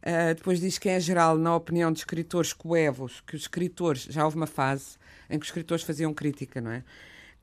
Uh, 0.02 0.34
depois 0.34 0.60
diz 0.60 0.76
que, 0.76 0.90
em 0.90 1.00
geral, 1.00 1.38
na 1.38 1.56
opinião 1.56 1.90
de 1.90 2.00
escritores 2.00 2.52
coevos, 2.52 3.22
que 3.26 3.34
os 3.34 3.42
escritores, 3.42 4.02
já 4.02 4.22
houve 4.22 4.36
uma 4.36 4.46
fase 4.46 4.98
em 5.30 5.38
que 5.38 5.44
os 5.44 5.48
escritores 5.48 5.82
faziam 5.82 6.12
crítica, 6.12 6.60
não 6.60 6.70
é? 6.70 6.84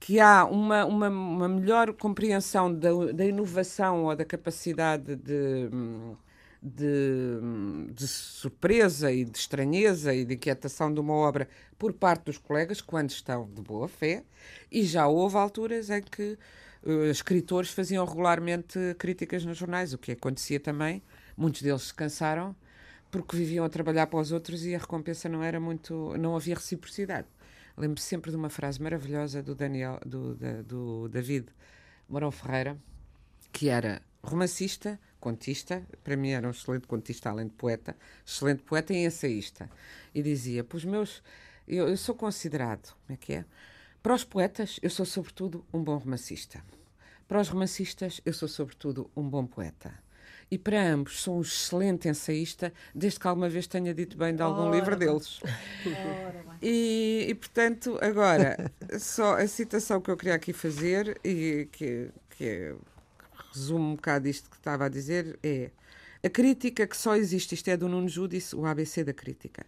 Que 0.02 0.20
há 0.20 0.44
uma, 0.46 0.84
uma, 0.86 1.10
uma 1.10 1.48
melhor 1.48 1.94
compreensão 1.94 2.74
da, 2.74 2.90
da 3.14 3.26
inovação 3.26 4.06
ou 4.06 4.16
da 4.16 4.26
capacidade 4.26 5.16
de 5.16 5.70
de, 6.62 7.40
de, 7.92 8.08
surpresa 8.08 9.12
e 9.12 9.26
de 9.26 9.36
estranheza 9.36 10.14
e 10.14 10.24
de 10.24 10.36
inquietação 10.36 10.94
de 10.94 11.00
uma 11.00 11.14
obra 11.14 11.50
por 11.78 11.92
parte 11.92 12.26
dos 12.26 12.38
colegas 12.38 12.82
quando 12.82 13.10
estão 13.10 13.50
de 13.52 13.62
boa 13.62 13.88
fé, 13.88 14.24
e 14.72 14.84
já 14.84 15.08
houve 15.08 15.38
alturas 15.38 15.90
em 15.90 16.04
que 16.04 16.38
uh, 16.84 17.06
escritores 17.06 17.72
faziam 17.72 18.06
regularmente 18.06 18.78
críticas 19.00 19.44
nos 19.44 19.58
jornais, 19.58 19.94
o 19.94 19.98
que 19.98 20.12
acontecia 20.12 20.60
também. 20.60 21.02
Muitos 21.36 21.64
deles 21.64 21.84
se 21.84 21.94
cansaram 21.94 22.56
porque 23.10 23.36
viviam 23.36 23.66
a 23.66 23.70
trabalhar 23.70 24.08
para 24.08 24.20
os 24.20 24.32
outros 24.32 24.64
e 24.66 24.76
a 24.76 24.78
recompensa 24.78 25.28
não 25.28 25.44
era 25.44 25.60
muito, 25.60 26.16
não 26.18 26.36
havia 26.36 26.56
reciprocidade. 26.56 27.28
Lembro 27.82 28.00
sempre 28.00 28.30
de 28.30 28.38
uma 28.38 28.52
frase 28.52 28.80
maravilhosa 28.80 29.42
do 29.42 29.56
Daniel, 29.56 30.00
do, 30.06 30.36
da, 30.36 30.62
do 30.62 31.10
David 31.10 31.48
Morão 32.08 32.30
Ferreira, 32.30 32.78
que 33.52 33.70
era 33.70 34.04
romancista, 34.22 35.00
contista, 35.20 35.84
para 36.04 36.16
mim 36.16 36.30
era 36.30 36.48
um 36.48 36.52
excelente 36.52 36.86
contista, 36.86 37.32
além 37.32 37.48
de 37.48 37.54
poeta, 37.54 37.98
excelente 38.24 38.62
poeta 38.62 38.94
e 38.94 39.04
ensaísta. 39.04 39.68
E 40.14 40.22
dizia: 40.22 40.64
Pois 40.64 40.86
meus, 40.86 41.24
eu, 41.68 41.88
eu 41.88 41.98
sou 41.98 42.14
considerado, 42.14 42.96
como 43.08 43.16
é 43.16 43.18
que 43.18 43.34
é? 43.34 43.46
Para 44.04 44.14
os 44.14 44.24
poetas, 44.24 44.80
eu 44.84 44.90
sou 44.92 45.04
sobretudo 45.04 45.66
um 45.74 45.84
bom 45.84 45.98
romancista. 45.98 46.64
Para 47.28 47.42
os 47.42 47.50
romancistas, 47.50 48.22
eu 48.24 48.34
sou 48.34 48.48
sobretudo 48.48 49.10
um 49.16 49.28
bom 49.28 49.48
poeta. 49.48 49.92
E 50.52 50.58
para 50.58 50.86
ambos 50.86 51.22
sou 51.22 51.38
um 51.38 51.42
excelente 51.42 52.10
ensaísta, 52.10 52.74
desde 52.94 53.18
que 53.18 53.26
alguma 53.26 53.48
vez 53.48 53.68
tenha 53.68 53.94
dito 53.94 54.18
bem 54.18 54.36
de 54.36 54.42
algum 54.42 54.64
Ora, 54.64 54.76
livro 54.76 54.98
deles. 54.98 55.40
E, 56.62 57.26
e, 57.30 57.36
portanto, 57.36 57.98
agora, 58.02 58.70
só 59.00 59.38
a 59.38 59.48
citação 59.48 60.02
que 60.02 60.12
eu 60.12 60.18
queria 60.18 60.36
aqui 60.36 60.52
fazer 60.52 61.18
e 61.24 61.70
que, 61.72 62.10
que 62.38 62.76
resume 63.54 63.86
um 63.86 63.96
bocado 63.96 64.28
isto 64.28 64.50
que 64.50 64.58
estava 64.58 64.86
a 64.86 64.90
dizer 64.90 65.40
é 65.42 65.72
a 66.22 66.30
crítica 66.30 66.86
que 66.86 66.98
só 66.98 67.16
existe, 67.16 67.56
isto 67.56 67.70
é 67.70 67.78
do 67.78 67.88
Nuno 67.88 68.10
Júdice, 68.10 68.54
o 68.54 68.66
ABC 68.66 69.06
da 69.06 69.14
crítica. 69.14 69.66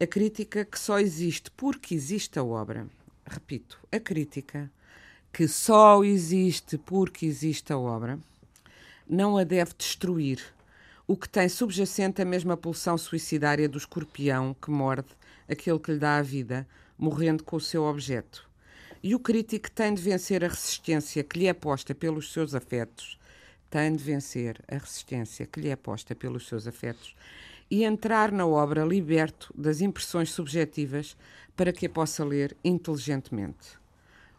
A 0.00 0.06
crítica 0.06 0.64
que 0.64 0.78
só 0.78 0.98
existe 0.98 1.50
porque 1.50 1.94
existe 1.94 2.38
a 2.38 2.42
obra. 2.42 2.88
Repito, 3.26 3.78
a 3.92 4.00
crítica 4.00 4.72
que 5.32 5.46
só 5.46 6.02
existe 6.02 6.78
porque 6.78 7.26
existe 7.26 7.72
a 7.72 7.78
obra 7.78 8.18
não 9.08 9.36
a 9.36 9.44
deve 9.44 9.72
destruir, 9.76 10.40
o 11.06 11.16
que 11.16 11.28
tem 11.28 11.48
subjacente 11.48 12.22
a 12.22 12.24
mesma 12.24 12.56
pulsão 12.56 12.96
suicidária 12.96 13.68
do 13.68 13.76
escorpião 13.76 14.54
que 14.54 14.70
morde 14.70 15.08
aquele 15.48 15.78
que 15.78 15.92
lhe 15.92 15.98
dá 15.98 16.16
a 16.16 16.22
vida, 16.22 16.66
morrendo 16.96 17.44
com 17.44 17.56
o 17.56 17.60
seu 17.60 17.84
objeto. 17.84 18.48
E 19.02 19.14
o 19.14 19.18
crítico 19.18 19.70
tem 19.70 19.92
de 19.92 20.00
vencer 20.00 20.42
a 20.42 20.48
resistência 20.48 21.22
que 21.22 21.38
lhe 21.38 21.46
é 21.46 21.52
posta 21.52 21.94
pelos 21.94 22.32
seus 22.32 22.54
afetos, 22.54 23.18
tem 23.68 23.94
de 23.94 24.02
vencer 24.02 24.62
a 24.66 24.78
resistência 24.78 25.46
que 25.46 25.60
lhe 25.60 25.68
é 25.68 25.76
posta 25.76 26.14
pelos 26.14 26.48
seus 26.48 26.66
afetos 26.66 27.14
e 27.70 27.84
entrar 27.84 28.32
na 28.32 28.46
obra 28.46 28.84
liberto 28.84 29.52
das 29.56 29.80
impressões 29.80 30.30
subjetivas 30.30 31.16
para 31.56 31.72
que 31.72 31.86
a 31.86 31.90
possa 31.90 32.24
ler 32.24 32.56
inteligentemente. 32.64 33.78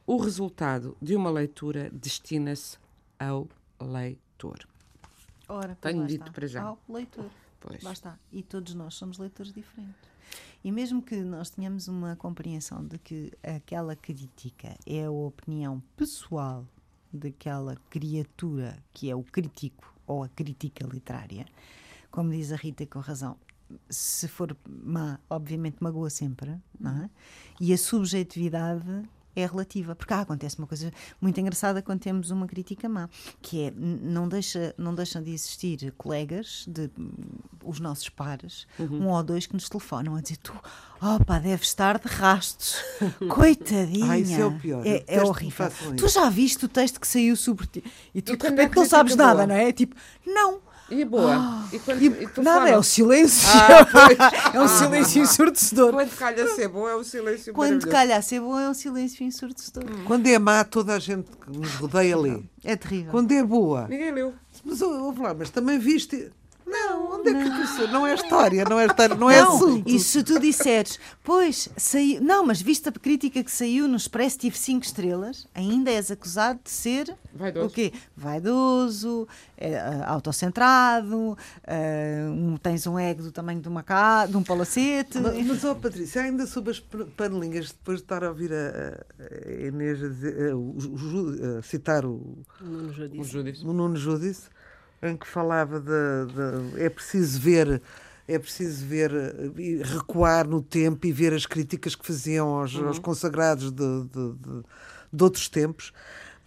O 0.08 0.18
resultado 0.18 0.98
de 1.02 1.16
uma 1.16 1.30
leitura 1.30 1.90
destina-se 1.92 2.78
ao 3.20 3.48
leitor. 3.80 4.25
Ora, 5.48 5.76
Tenho 5.76 6.06
dito 6.08 6.22
está. 6.22 6.32
para 6.32 6.48
já. 6.48 6.64
Ao 6.64 6.80
leitor. 6.90 7.30
Pois. 7.60 7.84
Lá 7.84 7.94
está. 7.94 8.20
E 8.32 8.44
todos 8.44 8.74
nós 8.74 8.94
somos 8.96 9.18
leitores 9.18 9.54
diferentes. 9.54 9.96
E 10.64 10.72
mesmo 10.72 11.02
que 11.02 11.18
nós 11.18 11.50
tenhamos 11.50 11.88
uma 11.88 12.16
compreensão 12.16 12.84
de 12.86 12.98
que 12.98 13.32
aquela 13.44 13.96
crítica 13.96 14.76
é 14.86 15.06
a 15.06 15.12
opinião 15.12 15.82
pessoal 15.96 16.66
daquela 17.14 17.76
criatura 17.90 18.78
que 18.92 19.10
é 19.10 19.16
o 19.16 19.24
crítico 19.24 19.94
ou 20.08 20.24
a 20.24 20.30
crítica 20.30 20.86
literária, 20.86 21.46
como 22.12 22.32
diz 22.32 22.52
a 22.52 22.56
Rita 22.56 22.86
com 22.86 23.00
razão, 23.00 23.38
se 23.90 24.28
for 24.28 24.56
má, 24.68 25.20
obviamente 25.30 25.78
magoa 25.80 26.10
sempre, 26.10 26.60
não 26.80 27.04
é? 27.04 27.10
E 27.60 27.74
a 27.74 27.78
subjetividade 27.78 29.04
é 29.36 29.46
relativa, 29.46 29.96
porque 29.96 30.14
ah, 30.14 30.22
acontece 30.22 30.58
uma 30.58 30.68
coisa 30.68 30.92
muito 31.20 31.40
engraçada 31.40 31.82
quando 31.82 32.00
temos 32.00 32.32
uma 32.32 32.48
crítica 32.48 32.88
má, 32.88 33.10
que 33.42 33.66
é 33.66 33.72
não 33.72 34.28
deixa 34.28 34.74
não 34.78 34.94
deixam 34.94 35.22
de 35.22 35.32
existir 35.32 35.94
colegas 35.98 36.66
de 36.68 36.90
os 37.64 37.80
nossos 37.80 38.10
pares, 38.10 38.68
um 38.80 39.08
ou 39.08 39.24
dois 39.24 39.46
que 39.46 39.54
nos 39.54 39.68
telefonam 39.68 40.16
a 40.16 40.22
dizer 40.22 40.38
tu, 40.38 40.54
opa, 41.02 41.40
deves 41.40 41.68
estar 41.68 42.00
de 42.00 42.08
rastos, 42.08 42.78
coitadinha. 43.30 44.12
Ah, 44.12 44.20
isso 44.20 44.40
é 44.40 44.46
o 44.46 44.60
pior. 44.60 44.86
É, 44.86 45.04
é 45.08 45.24
horrível. 45.24 45.72
Tu 45.98 46.08
já 46.08 46.30
viste 46.30 46.66
o 46.66 46.70
texto 46.70 47.00
que 47.00 47.08
saiu 47.08 47.36
sobre 47.36 47.66
ti? 47.68 47.84
E 48.14 48.22
tu 48.22 48.38
de 48.38 48.48
repente 48.48 48.76
não 48.76 48.86
sabes 48.86 49.16
nada, 49.16 49.46
não 49.48 49.56
é? 49.56 49.72
Tipo, 49.72 49.96
não. 50.26 50.65
E 50.90 51.04
boa. 51.04 51.64
e 51.74 51.80
quando, 51.80 52.02
E, 52.02 52.06
e 52.06 52.28
tu 52.28 52.44
nada, 52.44 52.70
é 52.70 52.78
o 52.78 52.84
silêncio. 52.84 53.48
Ah, 53.50 54.52
é 54.54 54.60
um 54.62 54.68
silêncio 54.68 55.22
ensurdecedor. 55.24 55.92
Quando 55.94 56.16
calha 56.16 56.48
ser 56.48 56.68
bom 56.68 56.88
é 56.88 56.96
o 56.96 57.04
silêncio 57.04 57.54
Quando 57.54 57.88
calha 57.88 58.18
a 58.18 58.22
ser 58.22 58.40
bom 58.40 58.60
é 58.60 58.70
um 58.70 58.74
silêncio 58.74 59.26
ensurdecedor. 59.26 59.84
Quando 60.06 60.28
é 60.28 60.38
má, 60.38 60.64
toda 60.64 60.94
a 60.94 61.00
gente 61.00 61.28
que 61.44 61.58
nos 61.58 61.74
rodeia 61.76 62.16
lê. 62.16 62.40
É 62.64 62.76
terrível. 62.76 63.12
Quando 63.12 63.32
é 63.32 63.44
boa, 63.44 63.88
Ninguém 63.88 64.12
leu. 64.12 64.34
mas 64.64 64.82
ou- 64.82 65.06
ouve 65.06 65.22
lá, 65.22 65.34
mas 65.34 65.50
também 65.50 65.80
viste. 65.80 66.32
Não, 66.68 67.05
onde 67.30 67.40
é 67.50 67.50
que 67.52 67.62
isso? 67.64 67.88
Não 67.88 68.06
é 68.08 68.14
história, 68.14 68.66
não 68.66 68.80
é 68.80 68.86
história, 68.86 69.16
não 69.16 69.30
é 69.30 69.42
Não, 69.42 69.56
assunto. 69.56 69.90
e 69.90 70.00
se 70.00 70.24
tu 70.24 70.40
disseres, 70.40 71.00
pois, 71.24 71.70
saiu. 71.78 72.22
Não, 72.22 72.46
mas 72.46 72.62
viste 72.62 72.90
a 72.90 72.92
crítica 72.92 73.44
que 73.44 73.52
saiu 73.52 73.88
no 73.88 73.96
Expresso, 73.96 74.38
tive 74.40 74.58
5 74.58 74.86
estrelas, 74.86 75.48
ainda 75.54 75.92
és 75.92 76.10
acusado 76.12 76.60
de 76.64 76.70
ser. 76.70 77.16
Vaidoso. 77.34 77.68
O 77.68 77.70
quê? 77.70 77.92
Vaidoso, 78.16 79.28
é, 79.58 79.78
ah, 79.78 80.12
autocentrado, 80.12 81.38
ah, 81.66 82.30
um- 82.32 82.58
tens 82.58 82.86
um 82.88 82.98
ego 83.00 83.24
do 83.24 83.32
tamanho 83.32 83.60
de, 83.62 83.68
uma 83.68 83.84
ca... 83.84 84.26
de 84.26 84.38
um 84.38 84.44
palacete. 84.44 85.20
Mas, 85.20 85.46
mas 85.46 85.64
ó 85.64 85.76
Patrícia, 85.76 86.22
ainda 86.22 86.46
sobre 86.46 86.72
as 86.72 86.80
pan- 86.80 87.08
panelinhas, 87.18 87.68
depois 87.72 87.98
de 87.98 88.04
estar 88.04 88.24
a 88.24 88.30
ouvir 88.30 88.52
a, 88.54 89.04
a 89.20 89.68
Inês 89.68 90.04
a, 90.04 90.08
dizer- 90.08 90.52
a- 90.52 90.56
o- 90.56 90.76
o 90.78 91.62
citar 91.64 92.06
o, 92.06 92.38
Nuno 92.62 92.90
O 92.90 93.08
disse. 93.10 93.30
Júdice. 93.32 93.66
o 93.66 93.74
Nuno 93.74 93.96
Judice, 93.98 94.44
em 95.08 95.16
que 95.18 95.28
falava 95.28 95.80
de, 95.80 95.86
de- 95.88 96.82
é 96.84 96.90
preciso 96.90 97.40
ver 97.40 97.82
é 98.28 98.40
preciso 98.40 98.84
ver 98.88 99.12
eh, 99.14 99.52
e 99.62 99.84
recuar 99.84 100.48
no 100.48 100.60
tempo 100.60 101.06
e 101.06 101.12
ver 101.12 101.32
as 101.34 101.46
críticas 101.46 101.94
que 101.96 102.06
faziam 102.08 102.48
aos, 102.48 102.76
aos 102.76 102.98
consagrados 102.98 103.72
de, 103.72 104.04
de, 104.06 104.34
de- 104.34 104.64
de 105.14 105.24
outros 105.24 105.48
tempos. 105.48 105.94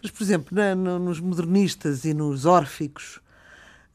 Mas, 0.03 0.11
por 0.11 0.21
exemplo, 0.21 0.49
na- 0.51 0.75
no- 0.75 0.99
nos 0.99 1.21
modernistas 1.21 2.03
e 2.03 2.13
nos 2.13 2.45
órficos 2.45 3.21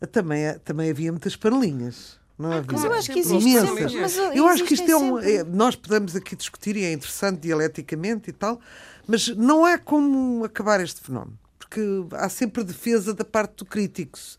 eh, 0.01 0.07
também, 0.07 0.45
eh, 0.47 0.59
também 0.65 0.91
havia 0.91 1.13
muitas 1.13 1.37
panelinhas. 1.37 2.19
Não 2.39 2.53
havia? 2.53 2.73
Mas 2.73 2.85
eu 2.85 2.93
acho 2.95 3.13
que 3.13 3.19
existe 3.21 3.51
sempre. 3.67 3.85
Mas 4.01 4.17
Eu 4.37 4.49
acho 4.49 4.65
que 4.65 4.75
isto 4.75 4.91
é 4.91 4.97
um. 4.97 5.19
é- 5.19 5.45
nós 5.45 5.77
podemos 5.77 6.17
aqui 6.17 6.35
discutir 6.35 6.77
e 6.77 6.85
é 6.85 6.93
interessante 6.93 7.41
dialeticamente 7.41 8.31
e 8.31 8.33
tal, 8.33 8.59
mas 9.07 9.29
não 9.37 9.65
há 9.65 9.77
como 9.79 10.43
acabar 10.43 10.81
este 10.81 11.01
fenómeno, 11.03 11.39
porque 11.59 11.81
há 12.13 12.29
sempre 12.31 12.65
defesa 12.65 13.13
da 13.15 13.25
parte 13.27 13.57
do 13.59 13.65
crítico. 13.67 14.19
Se 14.19 14.39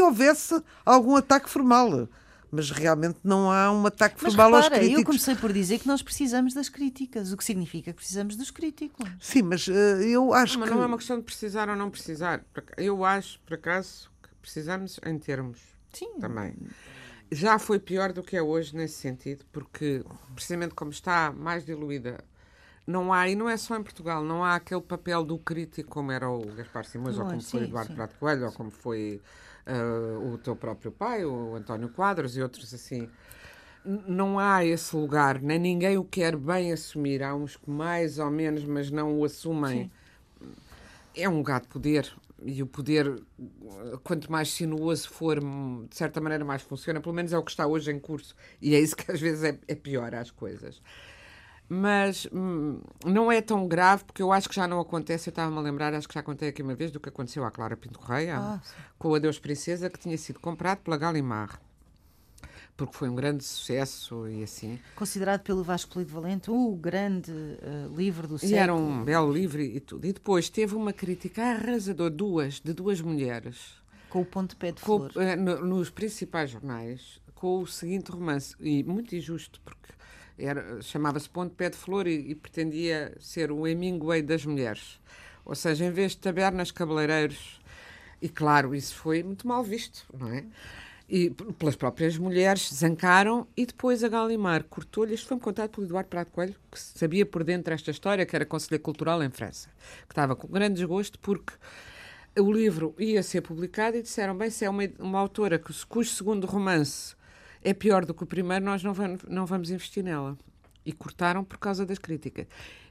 houvesse 0.00 0.62
algum 0.86 1.16
ataque 1.16 1.50
formal, 1.50 2.08
mas 2.50 2.70
realmente 2.70 3.18
não 3.24 3.50
há 3.50 3.70
um 3.72 3.84
ataque 3.84 4.14
Mas 4.22 4.32
formal 4.32 4.54
aos 4.54 4.64
repara, 4.66 4.80
críticos. 4.80 5.00
eu 5.00 5.06
comecei 5.06 5.34
por 5.34 5.52
dizer 5.52 5.80
que 5.80 5.88
nós 5.88 6.00
precisamos 6.02 6.54
das 6.54 6.68
críticas, 6.68 7.32
o 7.32 7.36
que 7.36 7.44
significa 7.44 7.90
que 7.92 7.96
precisamos 7.96 8.36
dos 8.36 8.50
críticos. 8.52 9.08
Sim, 9.20 9.42
mas 9.42 9.68
eh, 9.68 10.04
eu 10.06 10.32
acho 10.32 10.58
Mas 10.60 10.68
que. 10.68 10.74
não 10.74 10.82
é 10.82 10.86
uma 10.86 10.96
questão 10.96 11.18
de 11.18 11.24
precisar 11.24 11.68
ou 11.68 11.74
não 11.74 11.90
precisar. 11.90 12.44
Eu 12.76 13.04
acho, 13.04 13.40
por 13.40 13.54
acaso, 13.54 14.08
que 14.22 14.28
precisamos 14.40 15.00
em 15.04 15.18
termos 15.18 15.58
Sim. 15.92 16.18
também. 16.20 16.54
Já 17.32 17.58
foi 17.58 17.80
pior 17.80 18.12
do 18.12 18.22
que 18.22 18.36
é 18.36 18.42
hoje 18.42 18.76
nesse 18.76 18.94
sentido, 18.94 19.44
porque 19.50 20.04
precisamente 20.36 20.74
como 20.74 20.92
está 20.92 21.32
mais 21.32 21.64
diluída, 21.66 22.22
não 22.86 23.12
há, 23.12 23.28
e 23.28 23.34
não 23.34 23.48
é 23.48 23.56
só 23.56 23.76
em 23.76 23.82
Portugal, 23.82 24.22
não 24.22 24.44
há 24.44 24.56
aquele 24.56 24.82
papel 24.82 25.24
do 25.24 25.38
crítico 25.38 25.90
como 25.90 26.12
era 26.12 26.28
o 26.28 26.44
Gaspar 26.54 26.84
Simões, 26.84 27.16
ou 27.16 27.24
Não 27.24 27.30
como 27.30 27.42
foi 27.42 27.60
sim, 27.60 27.66
Eduardo 27.66 27.90
sim. 27.90 27.94
Prato 27.96 28.16
Coelho, 28.18 28.46
ou 28.46 28.52
como 28.52 28.70
foi 28.70 29.20
ah, 29.66 30.18
o 30.32 30.38
teu 30.38 30.54
próprio 30.54 30.92
pai, 30.92 31.24
o 31.24 31.54
António 31.54 31.88
Quadros 31.88 32.36
e 32.36 32.42
outros 32.42 32.72
assim. 32.74 33.08
Não 33.84 34.38
há 34.38 34.64
esse 34.64 34.96
lugar, 34.96 35.40
nem 35.40 35.58
ninguém 35.58 35.98
o 35.98 36.04
quer 36.04 36.36
bem 36.36 36.72
assumir. 36.72 37.22
Há 37.22 37.34
uns 37.34 37.56
que 37.56 37.70
mais 37.70 38.18
ou 38.18 38.30
menos, 38.30 38.64
mas 38.64 38.90
não 38.90 39.18
o 39.18 39.24
assumem. 39.24 39.90
É 41.14 41.28
um 41.28 41.38
lugar 41.38 41.60
de 41.60 41.68
poder. 41.68 42.10
E 42.42 42.62
o 42.62 42.66
poder, 42.66 43.22
quanto 44.02 44.30
mais 44.32 44.50
sinuoso 44.52 45.08
for, 45.08 45.38
de 45.40 45.96
certa 45.96 46.20
maneira 46.20 46.44
mais 46.44 46.62
funciona. 46.62 47.00
Pelo 47.00 47.14
menos 47.14 47.32
é 47.32 47.38
o 47.38 47.42
que 47.42 47.50
está 47.50 47.66
hoje 47.66 47.90
em 47.90 47.98
curso. 47.98 48.34
E 48.60 48.74
é 48.74 48.80
isso 48.80 48.96
que 48.96 49.10
às 49.10 49.20
vezes 49.20 49.44
é, 49.44 49.58
é 49.68 49.74
pior 49.74 50.14
às 50.14 50.30
coisas. 50.30 50.80
Mas 51.68 52.26
hum, 52.32 52.80
não 53.06 53.32
é 53.32 53.40
tão 53.40 53.66
grave, 53.66 54.04
porque 54.04 54.20
eu 54.22 54.30
acho 54.32 54.48
que 54.48 54.54
já 54.54 54.68
não 54.68 54.78
acontece. 54.80 55.28
Eu 55.28 55.32
estava-me 55.32 55.56
a 55.58 55.60
lembrar, 55.62 55.94
acho 55.94 56.06
que 56.06 56.14
já 56.14 56.22
contei 56.22 56.48
aqui 56.50 56.62
uma 56.62 56.74
vez, 56.74 56.90
do 56.90 57.00
que 57.00 57.08
aconteceu 57.08 57.44
à 57.44 57.50
Clara 57.50 57.76
Pinto 57.76 57.98
Correia, 57.98 58.36
Ah, 58.38 58.60
com 58.98 59.08
o 59.08 59.14
Adeus 59.14 59.38
Princesa, 59.38 59.88
que 59.88 59.98
tinha 59.98 60.16
sido 60.18 60.38
comprado 60.40 60.78
pela 60.80 60.96
Galimar. 60.96 61.60
Porque 62.76 62.96
foi 62.96 63.08
um 63.08 63.14
grande 63.14 63.44
sucesso 63.44 64.26
e 64.28 64.42
assim. 64.42 64.78
Considerado 64.96 65.42
pelo 65.42 65.62
Vasco 65.62 65.92
Polido 65.92 66.12
Valente 66.12 66.50
o 66.50 66.74
grande 66.74 67.30
eh, 67.32 67.86
livro 67.96 68.26
do 68.26 68.34
E 68.34 68.40
século. 68.40 68.58
era 68.58 68.74
um 68.74 69.04
belo 69.04 69.32
livro 69.32 69.62
e 69.62 69.78
tudo. 69.78 70.04
E 70.06 70.12
depois 70.12 70.48
teve 70.50 70.74
uma 70.74 70.92
crítica 70.92 71.42
arrasadora, 71.44 72.10
duas, 72.10 72.60
de 72.60 72.72
duas 72.72 73.00
mulheres, 73.00 73.80
Com 74.10 74.22
o 74.22 74.24
pontepé 74.24 74.72
de 74.72 74.82
com- 74.82 75.08
flor. 75.08 75.12
eh, 75.22 75.36
no- 75.36 75.64
nos 75.64 75.88
principais 75.88 76.50
jornais, 76.50 77.20
com 77.34 77.60
o 77.62 77.66
seguinte 77.66 78.10
romance, 78.10 78.56
e 78.58 78.82
muito 78.82 79.14
injusto, 79.14 79.60
porque 79.64 79.92
chamava-se 80.82 81.28
Ponto 81.28 81.54
Pé 81.54 81.70
de 81.70 81.76
Flor 81.76 82.06
e, 82.06 82.30
e 82.30 82.34
pretendia 82.34 83.14
ser 83.20 83.52
o 83.52 83.66
Hemingway 83.66 84.22
das 84.22 84.44
mulheres. 84.44 85.00
Ou 85.44 85.54
seja, 85.54 85.84
em 85.84 85.90
vez 85.90 86.12
de 86.12 86.18
tabernas, 86.18 86.70
cabeleireiros. 86.70 87.60
E 88.20 88.28
claro, 88.28 88.74
isso 88.74 88.94
foi 88.94 89.22
muito 89.22 89.46
mal 89.46 89.62
visto, 89.62 90.04
não 90.18 90.32
é? 90.32 90.44
E 91.06 91.30
pelas 91.58 91.76
próprias 91.76 92.16
mulheres 92.16 92.70
zancaram 92.72 93.46
e 93.54 93.66
depois 93.66 94.02
a 94.02 94.08
Galimar 94.08 94.64
cortou-lhe. 94.64 95.14
Isto 95.14 95.28
foi-me 95.28 95.42
contado 95.42 95.70
pelo 95.70 95.86
Eduardo 95.86 96.08
Prato 96.08 96.30
Coelho, 96.30 96.56
que 96.70 96.80
sabia 96.80 97.26
por 97.26 97.44
dentro 97.44 97.74
esta 97.74 97.90
história, 97.90 98.24
que 98.24 98.34
era 98.34 98.46
conselheiro 98.46 98.82
cultural 98.82 99.22
em 99.22 99.30
França, 99.30 99.68
que 100.06 100.12
estava 100.12 100.34
com 100.34 100.48
grande 100.48 100.76
desgosto 100.76 101.18
porque 101.18 101.52
o 102.38 102.50
livro 102.50 102.94
ia 102.98 103.22
ser 103.22 103.42
publicado 103.42 103.98
e 103.98 104.02
disseram: 104.02 104.34
bem, 104.36 104.48
se 104.48 104.64
é 104.64 104.70
uma, 104.70 104.82
uma 104.98 105.18
autora 105.18 105.58
cujo 105.58 106.08
segundo 106.08 106.46
romance 106.46 107.14
é 107.64 107.72
pior 107.72 108.04
do 108.04 108.12
que 108.12 108.22
o 108.22 108.26
primeiro, 108.26 108.64
nós 108.64 108.82
não 108.82 108.92
vamos, 108.92 109.22
não 109.26 109.46
vamos 109.46 109.70
investir 109.70 110.04
nela. 110.04 110.36
E 110.84 110.92
cortaram 110.92 111.42
por 111.42 111.58
causa 111.58 111.86
das 111.86 111.98
críticas. 111.98 112.46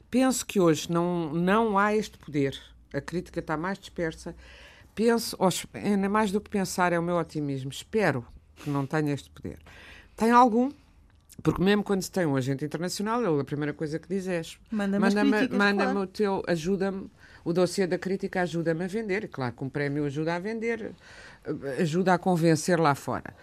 Penso 0.10 0.46
que 0.46 0.60
hoje 0.60 0.92
não, 0.92 1.32
não 1.32 1.78
há 1.78 1.96
este 1.96 2.18
poder. 2.18 2.60
A 2.92 3.00
crítica 3.00 3.40
está 3.40 3.56
mais 3.56 3.78
dispersa. 3.78 4.36
penso, 4.96 5.38
ainda 5.74 6.10
mais 6.10 6.32
do 6.32 6.42
que 6.42 6.50
pensar, 6.50 6.92
é 6.92 7.00
o 7.00 7.04
meu 7.04 7.18
otimismo. 7.18 7.70
Espero 7.72 8.26
que 8.56 8.70
não 8.70 8.86
tenha 8.86 9.14
este 9.14 9.30
poder. 9.30 9.60
Tem 10.16 10.32
algum, 10.32 10.72
porque 11.42 11.62
mesmo 11.64 11.84
quando 11.84 12.02
se 12.02 12.12
tem 12.12 12.26
um 12.26 12.36
agente 12.36 12.66
internacional, 12.66 13.24
ele, 13.24 13.42
a 13.42 13.44
primeira 13.44 13.74
coisa 13.74 14.00
que 14.00 14.08
diz 14.08 14.28
é 14.28 14.42
manda-me 14.72 15.00
manda 15.00 15.24
manda 15.24 15.84
claro. 15.84 16.00
o 16.00 16.08
teu, 16.08 16.44
ajuda-me, 16.48 17.10
o 17.44 17.54
dossiê 17.54 17.86
da 17.88 17.98
crítica 17.98 18.42
ajuda-me 18.42 18.86
a 18.86 18.88
vender. 18.88 19.28
Claro 19.30 19.54
que 19.54 19.64
um 19.64 19.70
prémio 19.70 20.06
ajuda 20.06 20.36
a 20.36 20.40
vender, 20.40 20.94
ajuda 21.80 22.14
a 22.14 22.18
convencer 22.18 22.80
lá 22.80 22.96
fora. 22.96 23.36